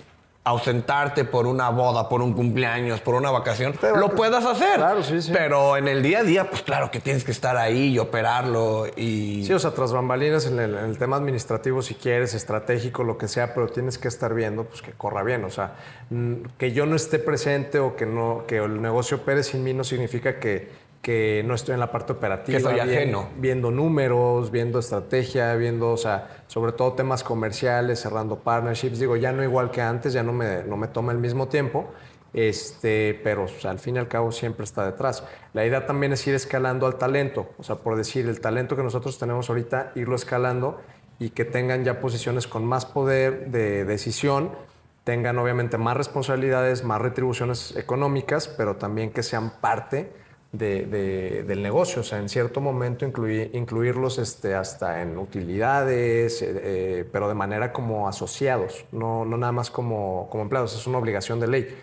ausentarte 0.46 1.24
por 1.24 1.48
una 1.48 1.70
boda, 1.70 2.08
por 2.08 2.22
un 2.22 2.32
cumpleaños, 2.32 3.00
por 3.00 3.16
una 3.16 3.32
vacación, 3.32 3.74
Pero- 3.80 3.96
lo 3.96 4.10
puedas 4.10 4.44
hacer. 4.44 4.76
Claro, 4.76 5.02
sí, 5.02 5.20
sí. 5.20 5.32
Pero 5.32 5.76
en 5.76 5.88
el 5.88 6.04
día 6.04 6.20
a 6.20 6.22
día, 6.22 6.48
pues 6.48 6.62
claro 6.62 6.88
que 6.92 7.00
tienes 7.00 7.24
que 7.24 7.32
estar 7.32 7.56
ahí 7.56 7.88
y 7.88 7.98
operarlo 7.98 8.86
y... 8.96 9.42
Sí, 9.44 9.52
o 9.52 9.58
sea, 9.58 9.72
tras 9.72 9.92
bambalinas 9.92 10.46
en 10.46 10.60
el, 10.60 10.76
en 10.76 10.84
el 10.84 10.98
tema 10.98 11.16
administrativo, 11.16 11.82
si 11.82 11.94
quieres, 11.96 12.32
estratégico, 12.34 13.02
lo 13.02 13.18
que 13.18 13.26
sea, 13.26 13.54
pero 13.54 13.66
tienes 13.66 13.98
que 13.98 14.06
estar 14.06 14.34
viendo 14.34 14.62
pues, 14.62 14.82
que 14.82 14.92
corra 14.92 15.24
bien. 15.24 15.44
O 15.44 15.50
sea, 15.50 15.74
que 16.58 16.70
yo 16.70 16.86
no 16.86 16.94
esté 16.94 17.18
presente 17.18 17.80
o 17.80 17.96
que, 17.96 18.06
no, 18.06 18.44
que 18.46 18.58
el 18.58 18.80
negocio 18.80 19.16
opere 19.16 19.42
sin 19.42 19.64
mí 19.64 19.74
no 19.74 19.82
significa 19.82 20.38
que, 20.38 20.70
que 21.06 21.44
no 21.46 21.54
estoy 21.54 21.74
en 21.74 21.78
la 21.78 21.92
parte 21.92 22.14
operativa. 22.14 22.58
Que 22.58 22.64
soy 22.64 22.80
ajeno. 22.80 23.28
Viendo 23.36 23.70
números, 23.70 24.50
viendo 24.50 24.80
estrategia, 24.80 25.54
viendo, 25.54 25.92
o 25.92 25.96
sea, 25.96 26.42
sobre 26.48 26.72
todo 26.72 26.94
temas 26.94 27.22
comerciales, 27.22 28.00
cerrando 28.00 28.40
partnerships. 28.40 28.98
Digo, 28.98 29.14
ya 29.14 29.30
no 29.30 29.44
igual 29.44 29.70
que 29.70 29.80
antes, 29.80 30.14
ya 30.14 30.24
no 30.24 30.32
me, 30.32 30.64
no 30.64 30.76
me 30.76 30.88
toma 30.88 31.12
el 31.12 31.18
mismo 31.18 31.46
tiempo. 31.46 31.92
Este, 32.32 33.20
pero 33.22 33.44
o 33.44 33.48
sea, 33.48 33.70
al 33.70 33.78
fin 33.78 33.94
y 33.94 33.98
al 34.00 34.08
cabo 34.08 34.32
siempre 34.32 34.64
está 34.64 34.84
detrás. 34.84 35.22
La 35.52 35.64
idea 35.64 35.86
también 35.86 36.12
es 36.12 36.26
ir 36.26 36.34
escalando 36.34 36.88
al 36.88 36.96
talento, 36.96 37.50
o 37.56 37.62
sea, 37.62 37.76
por 37.76 37.96
decir, 37.96 38.26
el 38.26 38.40
talento 38.40 38.74
que 38.74 38.82
nosotros 38.82 39.16
tenemos 39.16 39.48
ahorita, 39.48 39.92
irlo 39.94 40.16
escalando 40.16 40.80
y 41.20 41.30
que 41.30 41.44
tengan 41.44 41.84
ya 41.84 42.00
posiciones 42.00 42.48
con 42.48 42.64
más 42.64 42.84
poder 42.84 43.52
de 43.52 43.84
decisión, 43.84 44.50
tengan 45.04 45.38
obviamente 45.38 45.78
más 45.78 45.96
responsabilidades, 45.96 46.82
más 46.82 47.00
retribuciones 47.00 47.76
económicas, 47.76 48.48
pero 48.48 48.74
también 48.74 49.12
que 49.12 49.22
sean 49.22 49.52
parte 49.60 50.25
del 50.58 51.62
negocio. 51.62 52.00
O 52.00 52.04
sea, 52.04 52.18
en 52.18 52.28
cierto 52.28 52.60
momento 52.60 53.04
incluirlos 53.04 54.18
este, 54.18 54.54
hasta 54.54 55.02
en 55.02 55.18
utilidades, 55.18 56.42
eh, 56.42 56.60
eh, 56.62 57.08
pero 57.10 57.28
de 57.28 57.34
manera 57.34 57.72
como 57.72 58.08
asociados, 58.08 58.84
no, 58.92 59.24
no 59.24 59.36
nada 59.36 59.52
más 59.52 59.70
como, 59.70 60.28
como 60.30 60.42
empleados, 60.42 60.74
es 60.74 60.86
una 60.86 60.98
obligación 60.98 61.40
de 61.40 61.48
ley, 61.48 61.78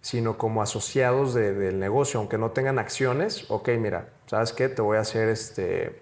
sino 0.00 0.36
como 0.36 0.62
asociados 0.62 1.34
del 1.34 1.78
negocio, 1.78 2.20
aunque 2.20 2.36
no 2.38 2.50
tengan 2.50 2.78
acciones. 2.78 3.50
Ok, 3.50 3.68
mira, 3.78 4.08
¿sabes 4.26 4.52
qué? 4.52 4.68
Te 4.68 4.82
voy 4.82 4.96
a 4.96 5.00
hacer, 5.00 5.28
este, 5.28 6.00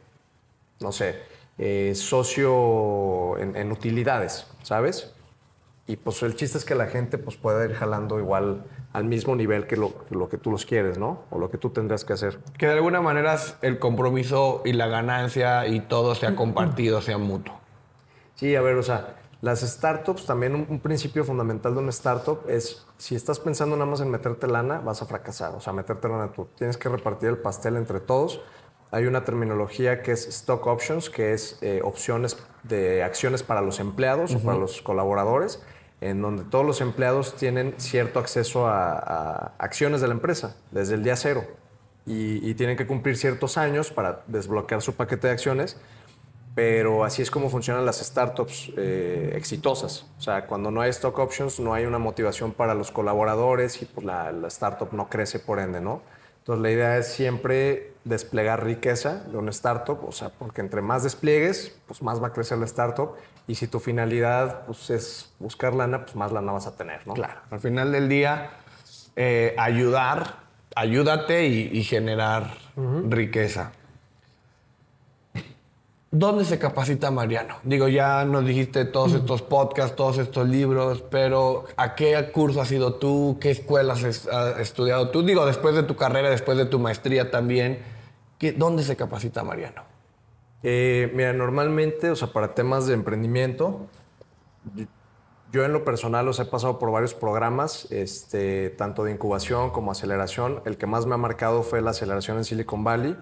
no 0.80 0.90
sé, 0.90 1.16
eh, 1.58 1.92
socio 1.94 3.36
en, 3.38 3.70
utilidades, 3.70 4.46
¿sabes? 4.62 5.12
Y 5.90 5.96
pues 5.96 6.22
el 6.22 6.36
chiste 6.36 6.56
es 6.56 6.64
que 6.64 6.76
la 6.76 6.86
gente 6.86 7.18
pues 7.18 7.36
pueda 7.36 7.64
ir 7.64 7.74
jalando 7.74 8.20
igual 8.20 8.62
al 8.92 9.02
mismo 9.02 9.34
nivel 9.34 9.66
que 9.66 9.76
lo, 9.76 10.28
que 10.28 10.38
tú 10.38 10.52
los 10.52 10.64
quieres, 10.64 10.98
¿no? 10.98 11.24
O 11.30 11.38
lo 11.40 11.50
que 11.50 11.58
tú 11.58 11.70
tendrás 11.70 12.04
que 12.04 12.12
hacer. 12.12 12.38
Que 12.56 12.66
de 12.66 12.74
alguna 12.74 13.00
manera 13.00 13.36
el 13.60 13.80
compromiso 13.80 14.62
y 14.64 14.72
la 14.72 14.86
ganancia 14.86 15.66
y 15.66 15.80
todo 15.80 16.14
sea 16.14 16.36
compartido, 16.36 17.02
sea 17.02 17.18
mutuo. 17.18 17.58
Sí, 18.36 18.54
a 18.54 18.60
ver, 18.60 18.76
o 18.76 18.84
sea, 18.84 19.16
las 19.40 19.62
startups, 19.62 20.26
también 20.26 20.54
un, 20.54 20.78
principio 20.78 21.24
fundamental 21.24 21.74
de 21.74 21.80
una 21.80 21.90
startup 21.90 22.38
es, 22.46 22.86
si 22.96 23.16
estás 23.16 23.40
pensando 23.40 23.74
nada 23.74 23.90
más 23.90 24.00
en 24.00 24.12
meterte 24.12 24.46
lana, 24.46 24.78
vas 24.78 25.02
a 25.02 25.06
fracasar. 25.06 25.56
O 25.56 25.60
sea, 25.60 25.72
meterte 25.72 26.08
lana 26.08 26.30
tú. 26.30 26.46
Tienes 26.56 26.76
que 26.76 26.88
repartir 26.88 27.30
el 27.30 27.38
pastel 27.38 27.76
entre 27.76 27.98
todos. 27.98 28.40
Hay 28.92 29.06
una 29.06 29.24
terminología 29.24 30.02
que 30.02 30.12
es 30.12 30.28
stock 30.28 30.64
options, 30.68 31.10
que 31.10 31.32
es 31.32 31.58
eh, 31.62 31.80
opciones 31.82 32.36
de 32.62 33.02
acciones 33.02 33.42
para 33.42 33.60
los 33.60 33.80
empleados 33.80 34.36
o 34.36 34.38
para 34.38 34.56
los 34.56 34.82
colaboradores 34.82 35.60
en 36.00 36.22
donde 36.22 36.44
todos 36.44 36.64
los 36.64 36.80
empleados 36.80 37.36
tienen 37.36 37.74
cierto 37.76 38.18
acceso 38.18 38.66
a, 38.66 39.52
acciones 39.58 40.00
de 40.00 40.08
la 40.08 40.14
empresa 40.14 40.56
desde 40.70 40.94
el 40.94 41.02
día 41.02 41.16
cero 41.16 41.44
y, 42.06 42.54
tienen 42.54 42.76
que 42.76 42.86
cumplir 42.86 43.16
ciertos 43.16 43.56
años 43.56 43.90
para 43.90 44.22
desbloquear 44.26 44.82
su 44.82 44.94
paquete 44.94 45.28
de 45.28 45.32
acciones, 45.34 45.76
pero 46.54 47.04
así 47.04 47.22
es 47.22 47.30
como 47.30 47.48
funcionan 47.48 47.86
las 47.86 47.98
startups 47.98 48.72
eh, 48.76 49.32
exitosas. 49.36 50.06
O 50.18 50.20
sea, 50.20 50.46
cuando 50.46 50.70
no 50.70 50.80
hay 50.80 50.90
stock 50.90 51.16
options 51.18 51.60
no 51.60 51.72
hay 51.72 51.84
una 51.84 51.98
motivación 51.98 52.52
para 52.52 52.74
los 52.74 52.90
colaboradores 52.90 53.80
y 53.82 53.84
pues 53.84 54.04
la, 54.04 54.32
la 54.32 54.48
startup 54.48 54.92
no 54.92 55.08
crece 55.08 55.38
por 55.38 55.60
ende, 55.60 55.80
¿no? 55.80 56.02
Entonces 56.38 56.62
la 56.62 56.70
idea 56.70 56.98
es 56.98 57.08
siempre 57.08 57.92
desplegar 58.04 58.64
riqueza 58.64 59.22
de 59.30 59.36
una 59.36 59.50
startup, 59.50 60.02
o 60.04 60.10
sea, 60.10 60.30
porque 60.30 60.62
entre 60.62 60.80
más 60.80 61.02
despliegues, 61.02 61.78
pues 61.86 62.02
más 62.02 62.20
va 62.20 62.28
a 62.28 62.32
crecer 62.32 62.58
la 62.58 62.64
startup 62.64 63.14
y 63.46 63.54
si 63.54 63.66
tu 63.66 63.80
finalidad 63.80 64.66
pues, 64.66 64.90
es 64.90 65.32
buscar 65.38 65.74
lana, 65.74 66.04
pues 66.04 66.16
más 66.16 66.32
lana 66.32 66.52
vas 66.52 66.66
a 66.66 66.76
tener, 66.76 67.06
¿no? 67.06 67.14
Claro, 67.14 67.40
al 67.50 67.60
final 67.60 67.92
del 67.92 68.08
día, 68.08 68.50
eh, 69.16 69.54
ayudar, 69.58 70.36
ayúdate 70.74 71.46
y, 71.46 71.82
generar 71.84 72.54
riqueza. 73.08 73.72
¿Dónde 76.12 76.44
se 76.44 76.58
capacita 76.58 77.10
Mariano? 77.10 77.56
Digo, 77.62 77.86
ya 77.86 78.24
nos 78.24 78.44
dijiste 78.44 78.84
todos 78.84 79.12
estos 79.14 79.42
podcasts, 79.42 79.94
todos 79.94 80.18
estos 80.18 80.48
libros, 80.48 81.04
pero 81.08 81.66
¿a 81.76 81.94
qué 81.94 82.30
curso 82.32 82.60
has 82.60 82.72
ido 82.72 82.94
tú? 82.94 83.38
¿Qué 83.40 83.52
escuelas 83.52 84.02
has 84.02 84.58
estudiado 84.58 85.10
tú? 85.10 85.22
Digo, 85.22 85.46
después 85.46 85.74
de 85.76 85.84
tu 85.84 85.94
carrera, 85.94 86.30
después 86.30 86.58
de 86.58 86.66
tu 86.66 86.80
maestría 86.80 87.30
también, 87.30 87.80
¿dónde 88.56 88.82
se 88.82 88.96
capacita 88.96 89.44
Mariano? 89.44 89.82
Eh, 90.62 91.10
mira, 91.14 91.32
normalmente, 91.32 92.10
o 92.10 92.16
sea, 92.16 92.32
para 92.32 92.54
temas 92.54 92.86
de 92.86 92.94
emprendimiento, 92.94 93.86
yo 95.52 95.64
en 95.64 95.72
lo 95.72 95.84
personal 95.84 96.28
os 96.28 96.38
he 96.38 96.44
pasado 96.44 96.78
por 96.78 96.90
varios 96.92 97.14
programas, 97.14 97.90
este, 97.90 98.70
tanto 98.70 99.04
de 99.04 99.12
incubación 99.12 99.70
como 99.70 99.90
aceleración. 99.90 100.62
El 100.64 100.76
que 100.76 100.86
más 100.86 101.06
me 101.06 101.14
ha 101.14 101.18
marcado 101.18 101.62
fue 101.62 101.80
la 101.80 101.90
aceleración 101.90 102.36
en 102.38 102.44
Silicon 102.44 102.84
Valley 102.84 103.16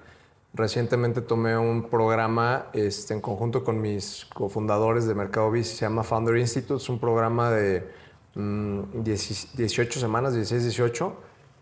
Recientemente 0.55 1.20
tomé 1.20 1.59
un 1.59 1.89
programa 1.91 2.68
este, 2.72 3.12
en 3.12 3.20
conjunto 3.20 3.62
con 3.62 3.80
mis 3.80 4.26
cofundadores 4.32 5.07
de 5.07 5.14
Mercado 5.14 5.51
Bici, 5.51 5.76
se 5.76 5.82
llama 5.82 6.03
Founder 6.03 6.36
Institute, 6.39 6.82
es 6.82 6.89
un 6.89 6.99
programa 6.99 7.51
de 7.51 7.86
18 8.34 9.99
mm, 9.99 10.01
semanas, 10.01 10.34
16, 10.34 10.62
18, 10.62 11.16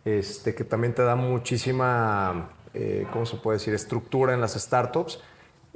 este, 0.04 0.54
que 0.54 0.62
también 0.62 0.94
te 0.94 1.02
da 1.02 1.16
muchísima, 1.16 2.48
eh, 2.74 3.06
¿cómo 3.12 3.26
se 3.26 3.36
puede 3.36 3.58
decir?, 3.58 3.74
estructura 3.74 4.34
en 4.34 4.40
las 4.40 4.54
startups. 4.54 5.20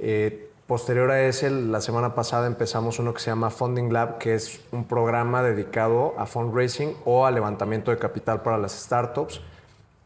Eh, 0.01 0.49
posterior 0.67 1.11
a 1.11 1.23
ese, 1.23 1.51
la 1.51 1.81
semana 1.81 2.15
pasada 2.15 2.47
empezamos 2.47 2.99
uno 2.99 3.13
que 3.13 3.21
se 3.21 3.31
llama 3.31 3.51
Funding 3.51 3.93
Lab, 3.93 4.19
que 4.19 4.35
es 4.35 4.61
un 4.73 4.85
programa 4.85 5.43
dedicado 5.43 6.15
a 6.17 6.27
fundraising 6.27 6.97
o 7.05 7.27
a 7.27 7.31
levantamiento 7.31 7.91
de 7.91 7.99
capital 7.99 8.43
para 8.43 8.59
las 8.59 8.73
startups. 8.73 9.41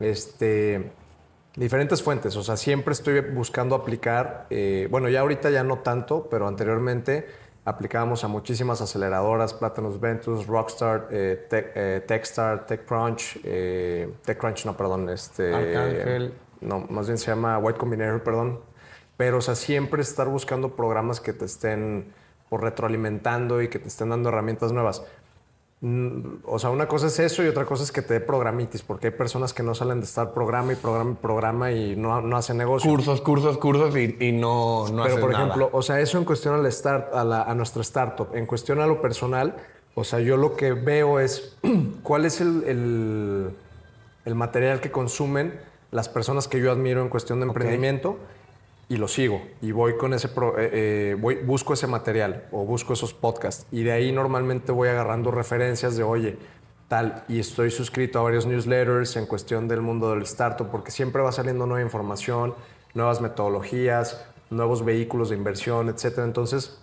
Este, 0.00 0.90
Diferentes 1.56 2.02
fuentes, 2.02 2.34
o 2.34 2.42
sea, 2.42 2.56
siempre 2.56 2.92
estoy 2.92 3.20
buscando 3.20 3.76
aplicar, 3.76 4.46
eh, 4.50 4.88
bueno, 4.90 5.08
ya 5.08 5.20
ahorita 5.20 5.50
ya 5.50 5.62
no 5.62 5.78
tanto, 5.78 6.26
pero 6.28 6.48
anteriormente 6.48 7.28
aplicábamos 7.64 8.24
a 8.24 8.28
muchísimas 8.28 8.80
aceleradoras, 8.80 9.54
Platinum 9.54 10.00
Ventus, 10.00 10.48
Rockstar, 10.48 11.06
eh, 11.12 11.46
eh, 11.52 12.02
Techstar, 12.08 12.66
TechCrunch, 12.66 13.40
TechCrunch, 14.24 14.66
no, 14.66 14.76
perdón, 14.76 15.08
este... 15.10 15.54
Arcángel. 15.54 16.34
No, 16.60 16.80
más 16.90 17.06
bien 17.06 17.18
se 17.18 17.30
llama 17.30 17.56
White 17.58 17.78
Combinator, 17.78 18.20
perdón. 18.24 18.58
Pero, 19.16 19.38
o 19.38 19.40
sea, 19.40 19.54
siempre 19.54 20.02
estar 20.02 20.28
buscando 20.28 20.76
programas 20.76 21.20
que 21.20 21.32
te 21.32 21.44
estén 21.44 22.12
por 22.48 22.62
retroalimentando 22.62 23.62
y 23.62 23.68
que 23.68 23.78
te 23.78 23.88
estén 23.88 24.10
dando 24.10 24.28
herramientas 24.28 24.72
nuevas. 24.72 25.02
Mm, 25.80 26.36
o 26.46 26.58
sea, 26.58 26.70
una 26.70 26.88
cosa 26.88 27.08
es 27.08 27.18
eso 27.18 27.42
y 27.42 27.46
otra 27.46 27.66
cosa 27.66 27.82
es 27.82 27.92
que 27.92 28.00
te 28.00 28.14
dé 28.14 28.20
programitis, 28.20 28.82
porque 28.82 29.08
hay 29.08 29.12
personas 29.12 29.52
que 29.52 29.62
no 29.62 29.74
salen 29.74 30.00
de 30.00 30.06
estar 30.06 30.32
programa 30.32 30.72
y 30.72 30.76
programa 30.76 31.10
y 31.10 31.14
programa 31.14 31.72
y 31.72 31.96
no, 31.96 32.22
no 32.22 32.36
hacen 32.36 32.56
negocio. 32.56 32.90
Cursos, 32.90 33.20
cursos, 33.20 33.58
cursos 33.58 33.94
y, 33.96 34.32
no, 34.32 34.88
no 34.88 35.02
Pero, 35.04 35.20
por 35.20 35.32
ejemplo, 35.32 35.68
o 35.72 35.82
sea, 35.82 36.00
eso 36.00 36.16
en 36.16 36.24
cuestión 36.24 36.54
al 36.54 36.72
start, 36.72 37.14
a, 37.14 37.22
la, 37.22 37.42
a 37.42 37.54
nuestra 37.54 37.82
startup. 37.82 38.28
En 38.34 38.46
cuestión 38.46 38.80
a 38.80 38.86
lo 38.86 39.02
personal, 39.02 39.56
o 39.94 40.04
sea, 40.04 40.20
yo 40.20 40.36
lo 40.36 40.56
que 40.56 40.72
veo 40.72 41.20
es 41.20 41.56
cuál 42.02 42.24
es 42.24 42.40
el, 42.40 43.54
el, 44.24 44.34
material 44.34 44.80
que 44.80 44.90
consumen 44.90 45.60
las 45.90 46.08
personas 46.08 46.48
que 46.48 46.60
yo 46.60 46.72
admiro 46.72 47.02
en 47.02 47.10
cuestión 47.10 47.40
de 47.40 47.46
emprendimiento 47.46 48.16
y 48.88 48.96
lo 48.96 49.08
sigo 49.08 49.42
y 49.62 49.72
voy 49.72 49.96
con 49.96 50.12
ese 50.12 50.28
eh, 50.28 50.70
eh, 50.72 51.16
voy, 51.18 51.36
busco 51.36 51.72
ese 51.72 51.86
material 51.86 52.44
o 52.52 52.64
busco 52.64 52.92
esos 52.92 53.14
podcasts 53.14 53.66
y 53.72 53.82
de 53.82 53.92
ahí 53.92 54.12
normalmente 54.12 54.72
voy 54.72 54.88
agarrando 54.88 55.30
referencias 55.30 55.96
de 55.96 56.02
oye 56.02 56.36
tal 56.88 57.24
y 57.28 57.38
estoy 57.40 57.70
suscrito 57.70 58.18
a 58.18 58.22
varios 58.22 58.46
newsletters 58.46 59.16
en 59.16 59.26
cuestión 59.26 59.68
del 59.68 59.80
mundo 59.80 60.10
del 60.10 60.22
startup 60.22 60.70
porque 60.70 60.90
siempre 60.90 61.22
va 61.22 61.32
saliendo 61.32 61.66
nueva 61.66 61.82
información 61.82 62.54
nuevas 62.92 63.20
metodologías 63.20 64.26
nuevos 64.50 64.84
vehículos 64.84 65.30
de 65.30 65.36
inversión 65.36 65.88
etcétera. 65.88 66.26
Entonces 66.26 66.78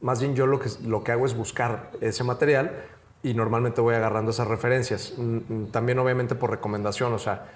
más 0.00 0.20
bien 0.20 0.34
yo 0.34 0.46
lo 0.46 0.58
que 0.58 0.70
lo 0.84 1.04
que 1.04 1.12
hago 1.12 1.24
es 1.24 1.36
buscar 1.36 1.92
ese 2.00 2.24
material 2.24 2.84
y 3.22 3.34
normalmente 3.34 3.80
voy 3.80 3.96
agarrando 3.96 4.30
esas 4.30 4.46
referencias. 4.46 5.14
Mm, 5.16 5.36
mm, 5.48 5.66
también 5.70 5.98
obviamente 5.98 6.34
por 6.34 6.50
recomendación 6.50 7.12
o 7.12 7.18
sea 7.18 7.46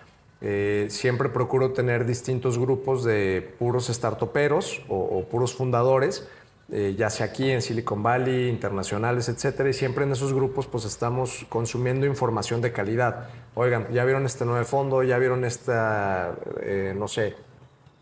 eh, 0.44 0.88
siempre 0.90 1.28
procuro 1.28 1.70
tener 1.70 2.04
distintos 2.04 2.58
grupos 2.58 3.04
de 3.04 3.54
puros 3.60 3.86
startuperos 3.86 4.82
o, 4.88 5.24
puros 5.30 5.54
fundadores, 5.54 6.28
eh, 6.72 6.96
ya 6.98 7.10
sea 7.10 7.26
aquí 7.26 7.48
en 7.48 7.62
Silicon 7.62 8.02
Valley, 8.02 8.48
internacionales, 8.48 9.28
etcétera, 9.28 9.68
y 9.68 9.72
siempre 9.72 10.02
en 10.04 10.10
esos 10.10 10.32
grupos 10.32 10.66
pues 10.66 10.84
estamos 10.84 11.46
consumiendo 11.48 12.06
información 12.06 12.60
de 12.60 12.72
calidad. 12.72 13.28
Oigan, 13.54 13.86
ya 13.92 14.04
vieron 14.04 14.26
este 14.26 14.44
nuevo 14.44 14.64
fondo, 14.64 15.04
ya 15.04 15.16
vieron 15.18 15.44
esta, 15.44 16.34
eh, 16.60 16.92
no 16.96 17.06
sé, 17.06 17.36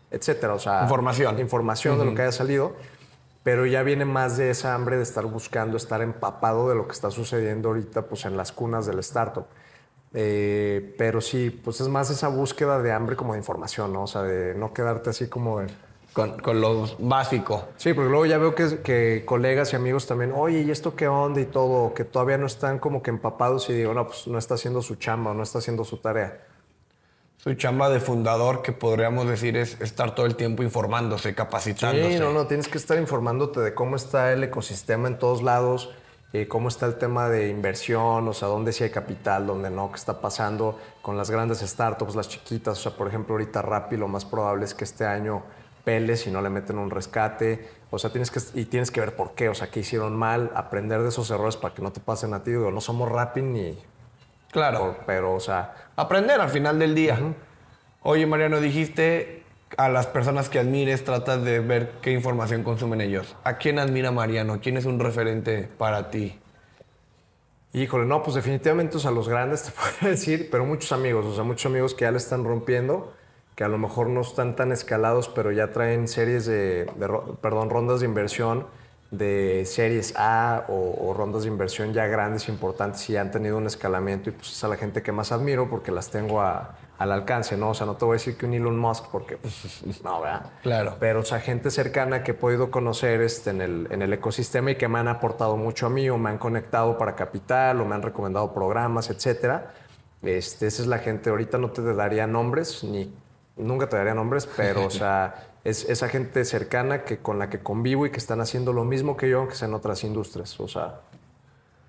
etcétera, 0.09 0.55
o 0.55 0.59
sea, 0.59 0.81
información, 0.81 1.37
información 1.37 1.99
de 1.99 2.05
lo 2.05 2.15
que 2.15 2.23
haya 2.23 2.31
salido, 2.31 2.73
pero 3.43 3.67
ya 3.67 3.83
viene 3.83 4.05
más 4.05 4.37
de 4.37 4.49
esa 4.49 4.73
hambre 4.73 4.97
de 4.97 5.03
estar 5.03 5.27
buscando, 5.27 5.77
estar 5.77 6.01
empapado 6.01 6.69
de 6.69 6.73
lo 6.75 6.87
que 6.87 6.93
está 6.93 7.11
sucediendo 7.11 7.69
ahorita 7.69 8.07
pues 8.07 8.25
en 8.25 8.35
las 8.35 8.51
cunas 8.51 8.87
del 8.87 8.97
startup. 8.97 9.45
Eh, 10.13 10.93
pero 10.97 11.21
sí, 11.21 11.49
pues 11.49 11.79
es 11.79 11.87
más 11.87 12.09
esa 12.09 12.27
búsqueda 12.27 12.81
de 12.81 12.91
hambre 12.91 13.15
como 13.15 13.33
de 13.33 13.39
información, 13.39 13.93
¿no? 13.93 14.03
O 14.03 14.07
sea, 14.07 14.23
de 14.23 14.53
no 14.55 14.73
quedarte 14.73 15.09
así 15.09 15.27
como 15.27 15.61
Con, 16.11 16.37
con, 16.39 16.59
lo 16.59 16.85
básico. 16.99 17.69
Sí, 17.77 17.93
porque 17.93 18.09
luego 18.09 18.25
ya 18.25 18.37
veo 18.37 18.53
que, 18.53 18.81
que, 18.81 19.23
colegas 19.25 19.71
y 19.71 19.77
amigos 19.77 20.07
también, 20.07 20.33
oye, 20.35 20.61
¿y 20.61 20.71
esto 20.71 20.95
qué 20.95 21.07
onda? 21.07 21.39
Y 21.39 21.45
todo, 21.45 21.93
que 21.93 22.03
todavía 22.03 22.37
no 22.37 22.45
están 22.45 22.79
como 22.79 23.01
que 23.01 23.09
empapados 23.09 23.69
y 23.69 23.73
digo, 23.73 23.93
no, 23.93 24.07
pues 24.07 24.27
no 24.27 24.37
está 24.37 24.55
haciendo 24.55 24.81
su 24.81 24.95
chamba, 24.95 25.33
no 25.33 25.43
está 25.43 25.59
haciendo 25.59 25.85
su 25.85 25.97
tarea. 25.97 26.41
Su 27.43 27.55
chamba 27.55 27.89
de 27.89 27.99
fundador, 27.99 28.61
que 28.61 28.71
podríamos 28.71 29.27
decir 29.27 29.57
es 29.57 29.81
estar 29.81 30.13
todo 30.13 30.27
el 30.27 30.35
tiempo 30.35 30.61
informándose, 30.61 31.33
capacitándose. 31.33 32.13
Sí, 32.13 32.19
no, 32.19 32.33
no, 32.33 32.45
tienes 32.45 32.67
que 32.67 32.77
estar 32.77 32.99
informándote 32.99 33.61
de 33.61 33.73
cómo 33.73 33.95
está 33.95 34.31
el 34.31 34.43
ecosistema 34.43 35.07
en 35.07 35.17
todos 35.17 35.41
lados, 35.41 35.89
eh, 36.33 36.47
cómo 36.47 36.69
está 36.69 36.85
el 36.85 36.95
tema 36.95 37.27
de 37.27 37.49
inversión, 37.49 38.27
o 38.27 38.33
sea, 38.33 38.47
dónde 38.47 38.71
sí 38.71 38.83
hay 38.83 38.89
capital, 38.89 39.47
dónde 39.47 39.69
no, 39.69 39.91
qué 39.91 39.97
está 39.97 40.21
pasando 40.21 40.79
con 41.01 41.17
las 41.17 41.29
grandes 41.29 41.59
startups, 41.59 42.15
las 42.15 42.29
chiquitas. 42.29 42.79
O 42.79 42.81
sea, 42.81 42.97
por 42.97 43.07
ejemplo, 43.07 43.33
ahorita 43.33 43.61
Rappi 43.61 43.97
lo 43.97 44.07
más 44.07 44.23
probable 44.23 44.63
es 44.63 44.73
que 44.73 44.85
este 44.85 45.05
año 45.05 45.43
peles 45.83 46.27
y 46.27 46.31
no 46.31 46.41
le 46.41 46.49
meten 46.49 46.77
un 46.77 46.89
rescate. 46.89 47.69
O 47.89 47.99
sea, 47.99 48.11
tienes 48.11 48.31
que, 48.31 48.39
y 48.53 48.65
tienes 48.65 48.91
que 48.91 49.01
ver 49.01 49.15
por 49.15 49.35
qué, 49.35 49.49
o 49.49 49.53
sea, 49.53 49.69
qué 49.69 49.81
hicieron 49.81 50.15
mal, 50.15 50.51
aprender 50.55 51.01
de 51.01 51.09
esos 51.09 51.29
errores 51.31 51.57
para 51.57 51.73
que 51.73 51.81
no 51.81 51.91
te 51.91 51.99
pasen 51.99 52.33
a 52.33 52.43
ti. 52.43 52.51
Digo, 52.51 52.71
no 52.71 52.79
somos 52.79 53.09
rapping 53.09 53.51
ni... 53.51 53.77
Claro. 54.51 54.97
pero, 55.05 55.33
o 55.33 55.39
sea... 55.39 55.73
Aprender 55.95 56.39
al 56.39 56.49
final 56.49 56.79
del 56.79 56.95
día. 56.95 57.19
Oye, 58.03 58.25
Mariano, 58.25 58.59
dijiste 58.59 59.43
a 59.77 59.89
las 59.89 60.07
personas 60.07 60.49
que 60.49 60.59
admires, 60.59 61.03
tratas 61.03 61.43
de 61.43 61.59
ver 61.59 61.93
qué 62.01 62.11
información 62.11 62.63
consumen 62.63 63.01
ellos. 63.01 63.35
¿A 63.43 63.57
quién 63.57 63.79
admira 63.79 64.11
Mariano? 64.11 64.59
¿Quién 64.61 64.77
es 64.77 64.85
un 64.85 64.99
referente 64.99 65.69
para 65.77 66.09
ti? 66.09 66.39
Híjole, 67.73 68.05
no, 68.05 68.21
pues 68.21 68.35
definitivamente, 68.35 68.97
o 68.97 68.99
sea, 68.99 69.11
los 69.11 69.29
grandes 69.29 69.63
te 69.65 69.71
puedo 69.71 70.11
decir, 70.11 70.49
pero 70.51 70.65
muchos 70.65 70.91
amigos, 70.91 71.25
o 71.25 71.35
sea, 71.35 71.43
muchos 71.43 71.65
amigos 71.65 71.93
que 71.93 72.03
ya 72.03 72.11
le 72.11 72.17
están 72.17 72.43
rompiendo, 72.43 73.13
que 73.55 73.63
a 73.63 73.67
lo 73.67 73.77
mejor 73.77 74.07
no 74.07 74.21
están 74.21 74.55
tan 74.55 74.71
escalados, 74.71 75.29
pero 75.29 75.51
ya 75.51 75.71
traen 75.71 76.07
series 76.07 76.45
de, 76.45 76.91
perdón, 77.41 77.69
rondas 77.69 78.01
de 78.01 78.07
inversión 78.07 78.65
de 79.11 79.65
series 79.65 80.13
A 80.15 80.65
o, 80.69 81.13
rondas 81.13 81.43
de 81.43 81.49
inversión 81.49 81.93
ya 81.93 82.07
grandes, 82.07 82.47
importantes 82.47 83.09
y 83.09 83.17
han 83.17 83.29
tenido 83.29 83.57
un 83.57 83.67
escalamiento 83.67 84.29
y 84.29 84.33
pues 84.33 84.51
es 84.51 84.63
a 84.63 84.69
la 84.69 84.77
gente 84.77 85.03
que 85.03 85.11
más 85.11 85.33
admiro 85.33 85.69
porque 85.69 85.91
las 85.91 86.09
tengo 86.09 86.41
al 87.01 87.11
alcance, 87.11 87.57
¿no? 87.57 87.71
O 87.71 87.73
sea, 87.73 87.87
no 87.87 87.95
te 87.95 88.05
voy 88.05 88.13
a 88.13 88.17
decir 88.17 88.37
que 88.37 88.45
un 88.45 88.53
Elon 88.53 88.77
Musk 88.77 89.05
porque, 89.11 89.37
pues, 89.37 89.81
no, 90.03 90.21
¿verdad? 90.21 90.51
Claro. 90.61 90.97
Pero, 90.99 91.21
o 91.21 91.23
sea, 91.23 91.39
gente 91.39 91.71
cercana 91.71 92.23
que 92.23 92.31
he 92.31 92.33
podido 92.35 92.69
conocer 92.69 93.21
este, 93.21 93.49
en, 93.49 93.61
el, 93.61 93.87
en 93.89 94.03
el 94.03 94.13
ecosistema 94.13 94.71
y 94.71 94.75
que 94.75 94.87
me 94.87 94.99
han 94.99 95.07
aportado 95.07 95.57
mucho 95.57 95.87
a 95.87 95.89
mí 95.89 96.07
o 96.11 96.19
me 96.19 96.29
han 96.29 96.37
conectado 96.37 96.99
para 96.99 97.15
capital 97.15 97.81
o 97.81 97.85
me 97.85 97.95
han 97.95 98.03
recomendado 98.03 98.53
programas, 98.53 99.09
etcétera. 99.09 99.73
Este, 100.21 100.67
esa 100.67 100.83
es 100.83 100.87
la 100.87 100.99
gente, 100.99 101.31
ahorita 101.31 101.57
no 101.57 101.71
te 101.71 101.81
daría 101.81 102.27
nombres, 102.27 102.83
ni 102.83 103.11
nunca 103.57 103.89
te 103.89 103.97
daría 103.97 104.13
nombres, 104.13 104.47
pero, 104.55 104.85
o 104.85 104.91
sea 104.91 105.47
es 105.63 105.85
esa 105.85 106.09
gente 106.09 106.43
cercana 106.45 107.03
que, 107.03 107.19
con 107.19 107.37
la 107.37 107.49
que 107.49 107.59
convivo 107.59 108.05
y 108.05 108.11
que 108.11 108.17
están 108.17 108.41
haciendo 108.41 108.73
lo 108.73 108.83
mismo 108.83 109.15
que 109.15 109.29
yo, 109.29 109.39
aunque 109.39 109.55
sea 109.55 109.67
en 109.67 109.73
otras 109.73 110.03
industrias. 110.03 110.59
O 110.59 110.67
sea, 110.67 111.01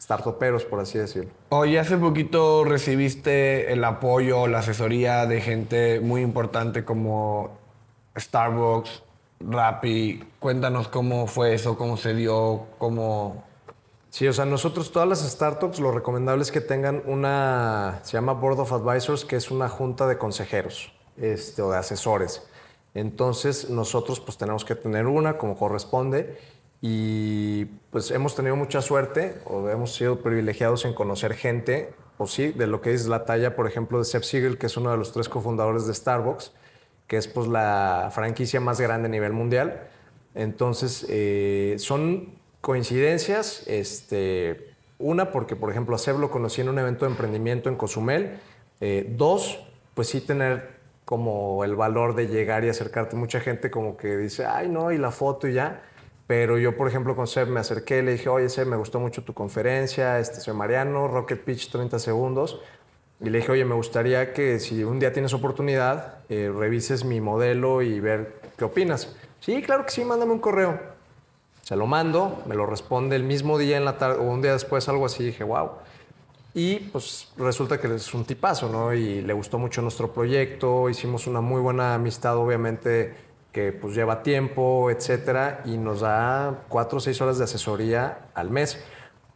startuperos, 0.03 0.64
por 0.64 0.80
así 0.80 0.98
decirlo. 0.98 1.30
Oye, 1.50 1.78
hace 1.78 1.96
poquito 1.96 2.64
recibiste 2.64 3.72
el 3.72 3.84
apoyo, 3.84 4.48
la 4.48 4.59
asesoría 4.59 5.26
de 5.26 5.40
gente 5.40 6.00
muy 6.00 6.22
importante 6.22 6.84
como 6.84 7.57
Starbucks, 8.18 9.05
Rappi. 9.38 10.24
Cuéntanos 10.40 10.88
cómo 10.88 11.28
fue 11.28 11.55
eso, 11.55 11.78
cómo 11.78 11.96
se 11.96 12.14
dio, 12.14 12.66
cómo... 12.78 13.44
Sí, 14.11 14.26
o 14.26 14.32
sea, 14.32 14.44
nosotros 14.44 14.92
todas 14.92 15.09
las 15.09 15.20
startups 15.20 15.78
lo 15.78 15.92
recomendable 15.92 16.42
es 16.42 16.50
que 16.50 16.61
tengan 16.61 17.03
una, 17.07 18.00
se 18.03 18.12
llama 18.12 18.34
Board 18.34 18.59
of 18.59 18.72
Advisors, 18.72 19.24
que 19.24 19.36
es 19.36 19.50
una 19.50 19.68
junta 19.68 20.07
de 20.07 20.18
consejeros 20.18 20.92
este, 21.16 21.62
o 21.62 21.70
de 21.70 21.78
asesores. 21.78 22.42
Entonces 22.94 23.70
nosotros 23.70 24.20
pues 24.20 24.36
tenemos 24.36 24.64
que 24.64 24.74
tener 24.74 25.07
una 25.07 25.38
como 25.38 25.57
corresponde 25.57 26.38
y 26.85 27.66
pues 27.91 28.11
hemos 28.11 28.35
tenido 28.35 28.57
mucha 28.57 28.83
suerte 28.83 29.37
o 29.45 29.68
hemos 29.68 29.95
sido 29.95 30.20
privilegiados 30.20 30.85
en 30.85 30.93
conocer 30.93 31.35
gente, 31.35 31.95
o 32.18 32.26
sí, 32.26 32.51
de 32.51 32.66
lo 32.66 32.80
que 32.80 32.93
es 32.93 33.07
la 33.07 33.24
talla, 33.24 33.55
por 33.55 33.68
ejemplo, 33.68 33.99
de 33.99 34.05
Seth 34.05 34.24
Siegel, 34.24 34.59
que 34.59 34.66
es 34.66 34.76
uno 34.76 34.91
de 34.91 34.97
los 34.97 35.12
tres 35.12 35.28
cofundadores 35.28 35.87
de 35.87 35.95
Starbucks, 35.95 36.53
que 37.07 37.18
es 37.18 37.28
pues 37.28 37.47
la 37.47 38.11
franquicia 38.12 38.59
más 38.61 38.80
grande 38.80 39.07
a 39.07 39.11
nivel 39.11 39.33
mundial. 39.33 39.89
Entonces 40.35 41.07
eh, 41.09 41.76
son 41.78 42.35
coincidencias, 42.61 43.62
este, 43.68 44.74
una 44.99 45.30
porque 45.30 45.55
por 45.55 45.70
ejemplo 45.70 45.95
a 45.95 45.99
Seb 45.99 46.18
lo 46.18 46.33
conocí 46.33 46.62
en 46.62 46.68
un 46.68 46.80
evento 46.80 47.05
de 47.05 47.12
emprendimiento 47.12 47.68
en 47.68 47.76
Cozumel, 47.76 48.41
eh, 48.80 49.07
dos, 49.16 49.64
pues 49.95 50.09
sí 50.09 50.20
tener 50.20 50.83
como 51.05 51.62
el 51.62 51.76
valor 51.76 52.16
de 52.16 52.26
llegar 52.26 52.64
y 52.64 52.68
acercarte. 52.70 53.14
Mucha 53.14 53.39
gente 53.39 53.70
como 53.70 53.97
que 53.97 54.16
dice, 54.16 54.47
ay, 54.47 54.68
no, 54.68 54.91
y 54.91 54.99
la 54.99 55.12
foto 55.12 55.47
y 55.47 55.53
ya. 55.53 55.83
Pero 56.35 56.57
yo, 56.57 56.74
por 56.78 56.89
ejemplo, 56.89 57.14
con 57.14 57.26
Seb 57.26 57.49
me 57.49 57.61
acerqué, 57.61 58.03
le 58.03 58.12
dije, 58.12 58.30
oye, 58.30 58.49
Seb, 58.49 58.66
me 58.66 58.76
gustó 58.76 58.99
mucho 58.99 59.22
tu 59.22 59.35
conferencia, 59.35 60.18
este, 60.18 60.41
soy 60.41 60.55
Mariano, 60.55 61.07
Rocket 61.07 61.45
Pitch 61.45 61.70
30 61.70 61.99
segundos. 61.99 62.59
Y 63.20 63.28
le 63.28 63.41
dije, 63.41 63.53
oye, 63.53 63.66
me 63.66 63.74
gustaría 63.74 64.33
que 64.33 64.59
si 64.59 64.83
un 64.83 64.99
día 64.99 65.12
tienes 65.12 65.35
oportunidad, 65.35 66.20
eh, 66.30 66.51
revises 66.51 67.05
mi 67.05 67.20
modelo 67.20 67.83
y 67.83 68.01
ver 68.01 68.41
qué 68.57 68.64
opinas. 68.64 69.14
Sí, 69.41 69.61
claro 69.61 69.85
que 69.85 69.91
sí, 69.91 70.07
mándame 70.07 70.33
un 70.33 70.39
correo. 70.39 70.80
Se 71.61 71.76
lo 71.76 71.87
mando, 71.87 72.43
me 72.47 72.55
lo 72.55 72.64
responde 72.64 73.14
el 73.14 73.24
mismo 73.24 73.59
día 73.59 73.76
en 73.76 73.85
la 73.85 73.99
tarde 73.99 74.16
o 74.16 74.22
un 74.22 74.41
día 74.41 74.55
después, 74.55 74.89
algo 74.89 75.05
así. 75.05 75.24
dije, 75.24 75.45
wow. 75.45 75.72
Y 76.55 76.76
pues 76.76 77.28
resulta 77.37 77.78
que 77.78 77.95
es 77.95 78.14
un 78.14 78.24
tipazo, 78.24 78.70
¿no? 78.70 78.95
Y 78.95 79.20
le 79.20 79.35
gustó 79.35 79.59
mucho 79.59 79.83
nuestro 79.83 80.11
proyecto, 80.14 80.89
hicimos 80.89 81.26
una 81.26 81.43
muy 81.43 81.61
buena 81.61 81.93
amistad, 81.93 82.39
obviamente, 82.39 83.32
que 83.53 83.72
pues 83.72 83.94
lleva 83.94 84.22
tiempo, 84.22 84.90
etcétera, 84.90 85.61
y 85.64 85.76
nos 85.76 86.00
da 86.00 86.64
cuatro 86.68 86.98
o 86.98 87.00
seis 87.00 87.20
horas 87.20 87.38
de 87.38 87.44
asesoría 87.44 88.30
al 88.34 88.50
mes. 88.50 88.82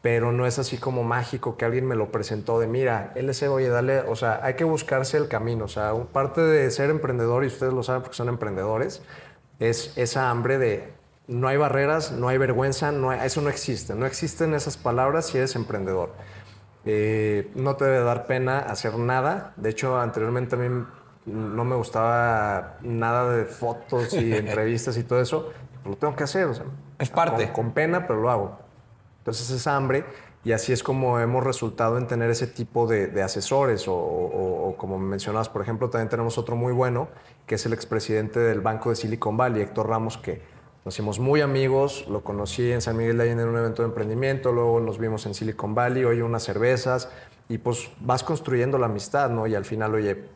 Pero 0.02 0.32
no 0.32 0.46
es 0.46 0.58
así 0.58 0.78
como 0.78 1.02
mágico 1.02 1.56
que 1.56 1.64
alguien 1.64 1.86
me 1.86 1.96
lo 1.96 2.12
presentó 2.12 2.60
de, 2.60 2.66
mira, 2.66 3.12
LC, 3.16 3.48
oye, 3.48 3.68
dale, 3.68 4.00
o 4.00 4.14
sea, 4.14 4.40
hay 4.42 4.54
que 4.54 4.64
buscarse 4.64 5.16
el 5.16 5.28
camino. 5.28 5.64
O 5.64 5.68
sea, 5.68 5.92
parte 6.12 6.40
de 6.40 6.70
ser 6.70 6.90
emprendedor, 6.90 7.44
y 7.44 7.48
ustedes 7.48 7.72
lo 7.72 7.82
saben 7.82 8.02
porque 8.02 8.16
son 8.16 8.28
emprendedores, 8.28 9.02
es 9.58 9.96
esa 9.96 10.30
hambre 10.30 10.58
de 10.58 10.92
no 11.28 11.48
hay 11.48 11.56
barreras, 11.56 12.12
no 12.12 12.28
hay 12.28 12.38
vergüenza, 12.38 12.92
eso 13.24 13.40
no 13.40 13.50
existe. 13.50 13.94
No 13.94 14.06
existen 14.06 14.54
esas 14.54 14.76
palabras 14.76 15.26
si 15.26 15.38
eres 15.38 15.56
emprendedor. 15.56 16.12
Eh, 16.84 17.50
no 17.56 17.74
te 17.74 17.84
debe 17.84 18.04
dar 18.04 18.26
pena 18.26 18.60
hacer 18.60 18.96
nada. 18.96 19.52
De 19.56 19.70
hecho, 19.70 19.98
anteriormente 19.98 20.54
a 20.54 20.58
mí 20.58 20.86
no 21.26 21.64
me 21.64 21.74
gustaba 21.76 22.78
nada 22.82 23.30
de 23.32 23.44
fotos 23.44 24.14
y 24.14 24.32
entrevistas 24.34 24.96
y 24.96 25.02
todo 25.02 25.20
eso. 25.20 25.50
Lo 25.84 25.96
tengo 25.96 26.16
que 26.16 26.24
hacer. 26.24 26.48
es 26.98 27.10
parte. 27.10 27.52
Con, 27.52 27.72
pena, 27.72 28.06
pero 28.06 28.20
lo 28.20 28.30
hago. 28.30 28.58
Entonces 29.18 29.50
es 29.50 29.66
hambre 29.66 30.04
y 30.44 30.52
así 30.52 30.72
es 30.72 30.82
como 30.82 31.18
hemos 31.18 31.42
resultado 31.42 31.98
en 31.98 32.06
tener 32.06 32.30
ese 32.30 32.46
tipo 32.46 32.86
de, 32.86 33.20
asesores 33.22 33.88
o, 33.88 33.94
o, 33.96 34.76
como 34.76 34.98
mencionabas, 34.98 35.48
por 35.48 35.62
ejemplo, 35.62 35.90
también 35.90 36.08
tenemos 36.08 36.38
otro 36.38 36.54
muy 36.54 36.72
bueno, 36.72 37.08
que 37.46 37.56
es 37.56 37.66
el 37.66 37.72
expresidente 37.72 38.38
del 38.38 38.60
Banco 38.60 38.90
de 38.90 38.96
Silicon 38.96 39.36
Valley, 39.36 39.62
Héctor 39.62 39.88
Ramos, 39.88 40.18
que 40.18 40.42
nos 40.84 40.94
hicimos 40.94 41.18
muy 41.18 41.40
amigos, 41.40 42.06
lo 42.08 42.22
conocí 42.22 42.70
en 42.70 42.80
San 42.80 42.96
Miguel 42.96 43.18
de 43.18 43.24
Allende 43.24 43.42
en 43.42 43.48
un 43.48 43.58
evento 43.58 43.82
de 43.82 43.88
emprendimiento, 43.88 44.52
luego 44.52 44.78
nos 44.78 45.00
vimos 45.00 45.26
en 45.26 45.34
Silicon 45.34 45.74
Valley, 45.74 46.04
oye, 46.04 46.22
unas 46.22 46.44
cervezas, 46.44 47.10
y 47.48 47.58
pues 47.58 47.90
vas 47.98 48.22
construyendo 48.22 48.78
la 48.78 48.86
amistad, 48.86 49.30
¿no? 49.30 49.48
Y 49.48 49.56
al 49.56 49.64
final, 49.64 49.96
oye, 49.96 50.28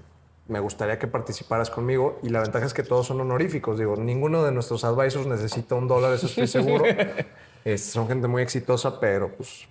me 0.50 0.60
gustaría 0.60 0.98
que 0.98 1.06
participaras 1.06 1.70
conmigo, 1.70 2.18
y 2.22 2.28
la 2.28 2.40
ventaja 2.40 2.66
es 2.66 2.74
que 2.74 2.82
todos 2.82 3.06
son 3.06 3.20
honoríficos, 3.20 3.78
digo, 3.78 3.96
ninguno 3.96 4.44
de 4.44 4.52
nuestros 4.52 4.84
advisors 4.84 5.26
necesita 5.26 5.74
un 5.74 5.88
dólar, 5.88 6.12
eso 6.12 6.26
estoy 6.26 6.46
seguro. 6.46 6.84
son 7.78 8.08
gente 8.08 8.28
muy 8.28 8.42
exitosa, 8.42 9.00
pero 9.00 9.30
pues 9.30 9.66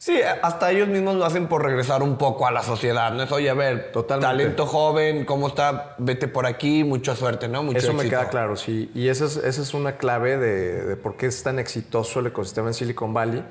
Sí, 0.00 0.18
hasta 0.22 0.70
ellos 0.70 0.88
mismos 0.88 1.16
lo 1.16 1.26
hacen 1.26 1.46
por 1.46 1.62
regresar 1.62 2.02
un 2.02 2.16
poco 2.16 2.46
a 2.46 2.50
la 2.50 2.62
sociedad. 2.62 3.12
No 3.12 3.22
es, 3.22 3.30
oye, 3.32 3.50
a 3.50 3.54
ver, 3.54 3.92
talento 3.92 4.64
joven, 4.64 5.26
¿cómo 5.26 5.48
está? 5.48 5.94
Vete 5.98 6.26
por 6.26 6.46
aquí, 6.46 6.84
mucha 6.84 7.14
suerte, 7.14 7.48
¿no? 7.48 7.62
Mucho 7.62 7.76
Eso 7.76 7.92
me 7.92 8.08
queda 8.08 8.30
claro, 8.30 8.56
sí. 8.56 8.90
Y 8.94 9.08
esa 9.08 9.26
es, 9.26 9.36
esa 9.36 9.60
es 9.60 9.74
una 9.74 9.98
clave 9.98 10.38
de, 10.38 10.96
por 10.96 11.18
qué 11.18 11.26
es 11.26 11.42
tan 11.42 11.58
exitoso 11.58 12.20
el 12.20 12.28
ecosistema 12.28 12.68
en 12.68 12.74
Silicon 12.74 13.12
Valley. 13.12 13.44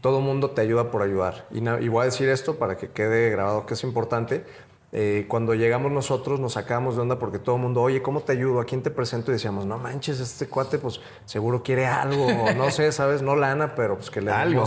Todo 0.00 0.20
mundo 0.20 0.50
te 0.50 0.60
ayuda 0.60 0.92
por 0.92 1.02
ayudar. 1.02 1.46
Y, 1.50 1.88
voy 1.88 2.02
a 2.02 2.04
decir 2.04 2.28
esto 2.28 2.54
para 2.54 2.76
que 2.76 2.88
quede 2.90 3.30
grabado 3.30 3.66
que 3.66 3.74
es 3.74 3.82
importante. 3.82 4.44
Eh, 4.92 5.26
cuando 5.28 5.54
llegamos 5.54 5.90
nosotros 5.90 6.38
nos 6.38 6.52
sacamos 6.52 6.96
de 6.96 7.02
onda 7.02 7.18
porque 7.18 7.38
todo 7.38 7.56
el 7.56 7.62
mundo, 7.62 7.82
oye, 7.82 8.02
¿cómo 8.02 8.20
te 8.20 8.32
ayudo? 8.32 8.60
¿A 8.60 8.64
quién 8.64 8.82
te 8.82 8.90
presento? 8.90 9.30
Y 9.30 9.34
decíamos, 9.34 9.66
no 9.66 9.78
manches, 9.78 10.20
este 10.20 10.48
cuate 10.48 10.78
pues 10.78 11.00
seguro 11.24 11.62
quiere 11.62 11.86
algo, 11.86 12.28
no 12.56 12.70
sé, 12.70 12.92
¿sabes? 12.92 13.22
No 13.22 13.36
lana, 13.36 13.74
pero 13.74 13.96
pues 13.96 14.10
que 14.10 14.20
le 14.20 14.30
algo 14.30 14.64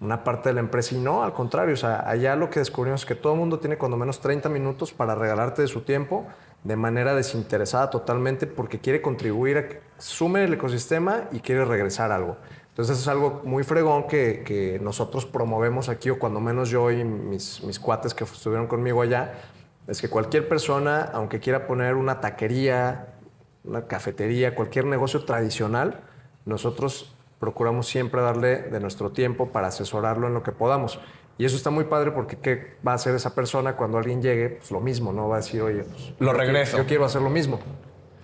una 0.00 0.24
parte 0.24 0.50
de 0.50 0.54
la 0.54 0.60
empresa 0.60 0.94
y 0.94 0.98
no, 0.98 1.22
al 1.22 1.32
contrario, 1.32 1.74
o 1.74 1.78
sea, 1.78 2.08
allá 2.08 2.36
lo 2.36 2.50
que 2.50 2.58
descubrimos 2.60 3.02
es 3.02 3.06
que 3.06 3.14
todo 3.14 3.32
el 3.32 3.38
mundo 3.38 3.58
tiene 3.58 3.78
cuando 3.78 3.96
menos 3.96 4.20
30 4.20 4.48
minutos 4.48 4.92
para 4.92 5.14
regalarte 5.14 5.62
de 5.62 5.68
su 5.68 5.82
tiempo 5.82 6.26
de 6.64 6.76
manera 6.76 7.14
desinteresada 7.14 7.90
totalmente 7.90 8.46
porque 8.46 8.78
quiere 8.78 9.00
contribuir 9.00 9.58
a 9.58 9.68
que 9.68 9.80
sume 9.98 10.44
el 10.44 10.52
ecosistema 10.52 11.28
y 11.32 11.40
quiere 11.40 11.64
regresar 11.64 12.12
algo. 12.12 12.36
Entonces 12.68 12.98
es 12.98 13.08
algo 13.08 13.40
muy 13.44 13.64
fregón 13.64 14.06
que, 14.06 14.78
nosotros 14.82 15.24
promovemos 15.24 15.88
aquí 15.88 16.10
o 16.10 16.18
cuando 16.18 16.40
menos 16.40 16.68
yo 16.68 16.90
y 16.90 17.04
mis, 17.04 17.62
mis 17.62 17.80
cuates 17.80 18.12
que 18.12 18.24
estuvieron 18.24 18.66
conmigo 18.66 19.00
allá, 19.00 19.32
es 19.86 20.00
que 20.00 20.08
cualquier 20.08 20.48
persona, 20.48 21.10
aunque 21.12 21.40
quiera 21.40 21.66
poner 21.66 21.94
una 21.94 22.20
taquería, 22.20 23.14
una 23.64 23.86
cafetería, 23.86 24.54
cualquier 24.54 24.86
negocio 24.86 25.24
tradicional, 25.24 26.00
nosotros 26.44 27.14
procuramos 27.38 27.86
siempre 27.86 28.20
darle 28.20 28.62
de 28.62 28.80
nuestro 28.80 29.10
tiempo 29.10 29.50
para 29.50 29.68
asesorarlo 29.68 30.26
en 30.26 30.34
lo 30.34 30.42
que 30.42 30.52
podamos. 30.52 30.98
Y 31.38 31.44
eso 31.44 31.56
está 31.56 31.70
muy 31.70 31.84
padre 31.84 32.12
porque 32.12 32.36
¿qué 32.38 32.76
va 32.86 32.92
a 32.92 32.94
hacer 32.94 33.14
esa 33.14 33.34
persona 33.34 33.76
cuando 33.76 33.98
alguien 33.98 34.22
llegue? 34.22 34.50
Pues 34.50 34.70
lo 34.70 34.80
mismo, 34.80 35.12
¿no? 35.12 35.28
Va 35.28 35.36
a 35.36 35.40
decir, 35.40 35.60
oye, 35.60 35.82
pues, 35.82 36.14
lo 36.18 36.32
regreso. 36.32 36.78
Yo 36.78 36.86
quiero 36.86 37.04
hacer 37.04 37.20
lo 37.20 37.30
mismo. 37.30 37.60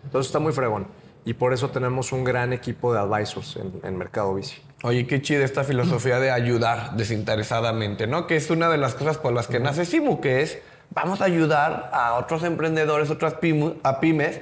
Entonces 0.05 0.29
está 0.29 0.39
muy 0.39 0.53
fregón. 0.53 0.87
Y 1.25 1.35
por 1.35 1.53
eso 1.53 1.71
tenemos 1.71 2.11
un 2.11 2.25
gran 2.25 2.53
equipo 2.53 2.93
de 2.93 3.01
advisors 3.01 3.59
en, 3.83 3.97
Mercado 3.97 4.35
Bici. 4.35 4.61
Oye, 4.83 5.07
qué 5.07 5.23
chida 5.23 5.45
esta 5.45 5.63
filosofía 5.63 6.19
de 6.19 6.33
ayudar 6.33 6.97
desinteresadamente, 6.97 8.09
¿no? 8.09 8.27
Que 8.27 8.35
es 8.35 8.51
una 8.51 8.69
de 8.69 8.79
las 8.79 8.95
cosas 8.95 9.19
por 9.19 9.33
las 9.33 9.47
que 9.47 9.61
nace 9.61 9.85
Simu, 9.85 10.21
que 10.21 10.43
es 10.43 10.59
vamos 10.95 11.21
a 11.21 11.25
ayudar 11.25 11.91
a 11.93 12.15
otros 12.15 12.43
emprendedores, 12.45 13.11
otras 13.11 13.35
pymes, 13.35 13.75
a 13.83 14.01
pymes 14.01 14.41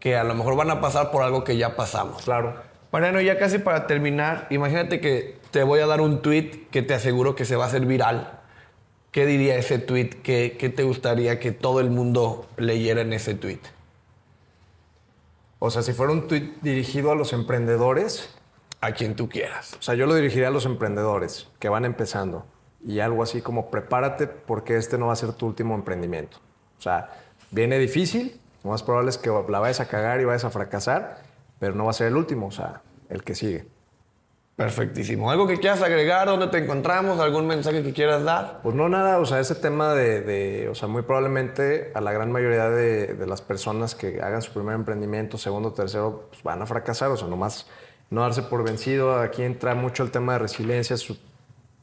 que 0.00 0.16
a 0.16 0.24
lo 0.24 0.34
mejor 0.34 0.56
van 0.56 0.70
a 0.70 0.80
pasar 0.80 1.10
por 1.10 1.22
algo 1.22 1.44
que 1.44 1.56
ya 1.56 1.76
pasamos. 1.76 2.24
Claro. 2.24 2.54
Mariano, 2.92 3.20
ya 3.20 3.38
casi 3.38 3.58
para 3.58 3.86
terminar, 3.86 4.46
imagínate 4.50 5.00
que 5.00 5.38
te 5.50 5.62
voy 5.62 5.80
a 5.80 5.86
dar 5.86 6.00
un 6.00 6.22
tweet 6.22 6.68
que 6.70 6.82
te 6.82 6.94
aseguro 6.94 7.34
que 7.34 7.44
se 7.44 7.56
va 7.56 7.64
a 7.64 7.66
hacer 7.68 7.84
viral. 7.84 8.40
¿Qué 9.10 9.26
diría 9.26 9.56
ese 9.56 9.78
tweet? 9.78 10.10
¿Qué, 10.22 10.56
qué 10.58 10.68
te 10.68 10.82
gustaría 10.82 11.40
que 11.40 11.50
todo 11.52 11.80
el 11.80 11.90
mundo 11.90 12.46
leyera 12.56 13.00
en 13.00 13.12
ese 13.12 13.34
tweet? 13.34 13.60
O 15.58 15.70
sea, 15.70 15.82
si 15.82 15.92
fuera 15.92 16.12
un 16.12 16.28
tweet 16.28 16.52
dirigido 16.62 17.10
a 17.10 17.14
los 17.14 17.32
emprendedores, 17.32 18.34
A 18.80 18.92
quien 18.92 19.16
tú 19.16 19.28
quieras. 19.28 19.74
o 19.78 19.82
sea, 19.82 19.94
yo 19.94 20.06
lo 20.06 20.14
dirigiría 20.14 20.48
a 20.48 20.50
los 20.50 20.66
emprendedores 20.66 21.48
que 21.58 21.70
van 21.70 21.84
empezando. 21.86 22.44
Y 22.84 23.00
algo 23.00 23.22
así 23.22 23.42
como 23.42 23.70
prepárate 23.70 24.26
porque 24.26 24.76
este 24.76 24.98
no 24.98 25.06
va 25.08 25.12
a 25.12 25.16
ser 25.16 25.32
tu 25.32 25.46
último 25.46 25.74
emprendimiento. 25.74 26.38
O 26.78 26.82
sea, 26.82 27.10
viene 27.50 27.78
difícil, 27.78 28.40
lo 28.64 28.70
más 28.70 28.82
probable 28.82 29.10
es 29.10 29.18
que 29.18 29.30
la 29.48 29.58
vayas 29.60 29.80
a 29.80 29.86
cagar 29.88 30.20
y 30.20 30.24
vayas 30.24 30.44
a 30.44 30.50
fracasar, 30.50 31.18
pero 31.58 31.74
no 31.74 31.84
va 31.84 31.90
a 31.90 31.94
ser 31.94 32.08
el 32.08 32.16
último, 32.16 32.46
o 32.48 32.52
sea, 32.52 32.82
el 33.08 33.22
que 33.24 33.34
sigue. 33.34 33.66
Perfectísimo. 34.56 35.30
¿Algo 35.30 35.46
que 35.46 35.58
quieras 35.58 35.82
agregar? 35.82 36.28
¿Dónde 36.28 36.46
te 36.46 36.56
encontramos? 36.56 37.20
¿Algún 37.20 37.46
mensaje 37.46 37.82
que 37.82 37.92
quieras 37.92 38.24
dar? 38.24 38.60
Pues 38.62 38.74
no 38.74 38.88
nada, 38.88 39.18
o 39.18 39.26
sea, 39.26 39.38
ese 39.38 39.54
tema 39.54 39.92
de, 39.92 40.22
de- 40.22 40.68
o 40.70 40.74
sea, 40.74 40.88
muy 40.88 41.02
probablemente 41.02 41.92
a 41.94 42.00
la 42.00 42.10
gran 42.12 42.32
mayoría 42.32 42.70
de, 42.70 43.08
de 43.14 43.26
las 43.26 43.42
personas 43.42 43.94
que 43.94 44.22
hagan 44.22 44.40
su 44.40 44.54
primer 44.54 44.74
emprendimiento, 44.74 45.36
segundo, 45.36 45.72
tercero, 45.74 46.28
pues 46.30 46.42
van 46.42 46.62
a 46.62 46.66
fracasar, 46.66 47.10
o 47.10 47.18
sea, 47.18 47.28
nomás 47.28 47.66
no 48.08 48.22
darse 48.22 48.42
por 48.44 48.64
vencido. 48.64 49.20
Aquí 49.20 49.42
entra 49.42 49.74
mucho 49.74 50.02
el 50.02 50.10
tema 50.10 50.32
de 50.34 50.38
resiliencia, 50.38 50.96
su- 50.96 51.18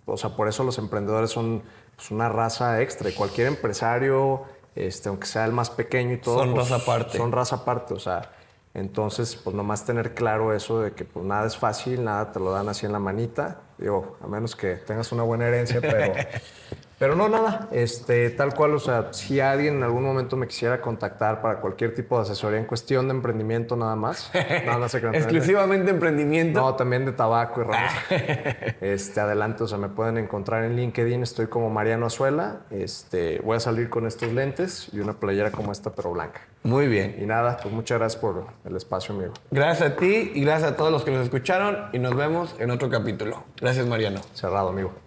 o 0.05 0.17
sea, 0.17 0.31
por 0.31 0.47
eso 0.47 0.63
los 0.63 0.77
emprendedores 0.77 1.29
son 1.29 1.63
pues, 1.95 2.11
una 2.11 2.29
raza 2.29 2.81
extra 2.81 3.09
y 3.09 3.13
cualquier 3.13 3.47
empresario, 3.47 4.43
este, 4.75 5.09
aunque 5.09 5.27
sea 5.27 5.45
el 5.45 5.51
más 5.51 5.69
pequeño 5.69 6.13
y 6.13 6.17
todo, 6.17 6.39
Son 6.39 6.53
pues, 6.53 6.69
raza 6.69 6.83
aparte. 6.83 7.17
Son 7.17 7.31
raza 7.31 7.55
aparte, 7.57 7.93
o 7.93 7.99
sea, 7.99 8.31
entonces, 8.73 9.35
pues 9.35 9.55
nomás 9.55 9.85
tener 9.85 10.15
claro 10.15 10.53
eso 10.53 10.79
de 10.81 10.93
que 10.93 11.05
pues 11.05 11.23
nada 11.25 11.45
es 11.45 11.55
fácil, 11.55 12.03
nada 12.03 12.31
te 12.31 12.39
lo 12.39 12.51
dan 12.51 12.69
así 12.69 12.85
en 12.85 12.91
la 12.91 12.99
manita, 12.99 13.61
digo, 13.77 14.17
a 14.21 14.27
menos 14.27 14.55
que 14.55 14.75
tengas 14.77 15.11
una 15.11 15.23
buena 15.23 15.47
herencia, 15.47 15.79
pero, 15.79 16.13
pero 17.03 17.17
no 17.17 17.27
nada, 17.27 17.67
este, 17.71 18.29
tal 18.29 18.53
cual, 18.53 18.75
o 18.75 18.79
sea, 18.79 19.09
si 19.11 19.41
alguien 19.41 19.75
en 19.75 19.83
algún 19.83 20.05
momento 20.05 20.37
me 20.37 20.47
quisiera 20.47 20.79
contactar 20.79 21.41
para 21.41 21.59
cualquier 21.59 21.93
tipo 21.93 22.15
de 22.15 22.21
asesoría 22.21 22.59
en 22.59 22.63
cuestión 22.63 23.09
de 23.09 23.13
emprendimiento 23.13 23.75
nada 23.75 23.97
más, 23.97 24.31
sé 24.87 25.01
qué 25.01 25.07
Exclusivamente 25.09 25.91
emprendimiento. 25.91 26.61
no, 26.61 26.75
también 26.75 27.03
de 27.03 27.11
tabaco 27.11 27.59
y 27.59 27.63
ramos. 27.65 27.91
este, 28.79 29.19
adelante, 29.19 29.65
o 29.65 29.67
sea, 29.67 29.77
me 29.77 29.89
pueden 29.89 30.17
encontrar 30.17 30.63
en 30.63 30.77
LinkedIn, 30.77 31.23
estoy 31.23 31.47
como 31.47 31.69
Mariano 31.69 32.05
Azuela. 32.05 32.61
Este, 32.71 33.41
voy 33.43 33.57
a 33.57 33.59
salir 33.59 33.89
con 33.89 34.07
estos 34.07 34.31
lentes 34.31 34.87
y 34.93 35.01
una 35.01 35.11
playera 35.11 35.51
como 35.51 35.73
esta, 35.73 35.89
pero 35.89 36.13
blanca. 36.13 36.39
Muy 36.63 36.87
bien. 36.87 37.17
Y 37.19 37.25
nada, 37.25 37.57
pues 37.61 37.73
muchas 37.73 37.99
gracias 37.99 38.21
por 38.21 38.45
el 38.63 38.77
espacio, 38.77 39.13
amigo. 39.13 39.33
Gracias 39.51 39.91
a 39.91 39.95
ti 39.97 40.31
y 40.33 40.45
gracias 40.45 40.71
a 40.71 40.77
todos 40.77 40.89
los 40.89 41.03
que 41.03 41.11
nos 41.11 41.25
escucharon 41.25 41.89
y 41.91 41.99
nos 41.99 42.15
vemos 42.15 42.55
en 42.59 42.71
otro 42.71 42.89
capítulo. 42.89 43.43
Gracias, 43.59 43.85
Mariano. 43.85 44.21
Cerrado, 44.33 44.69
amigo. 44.69 45.02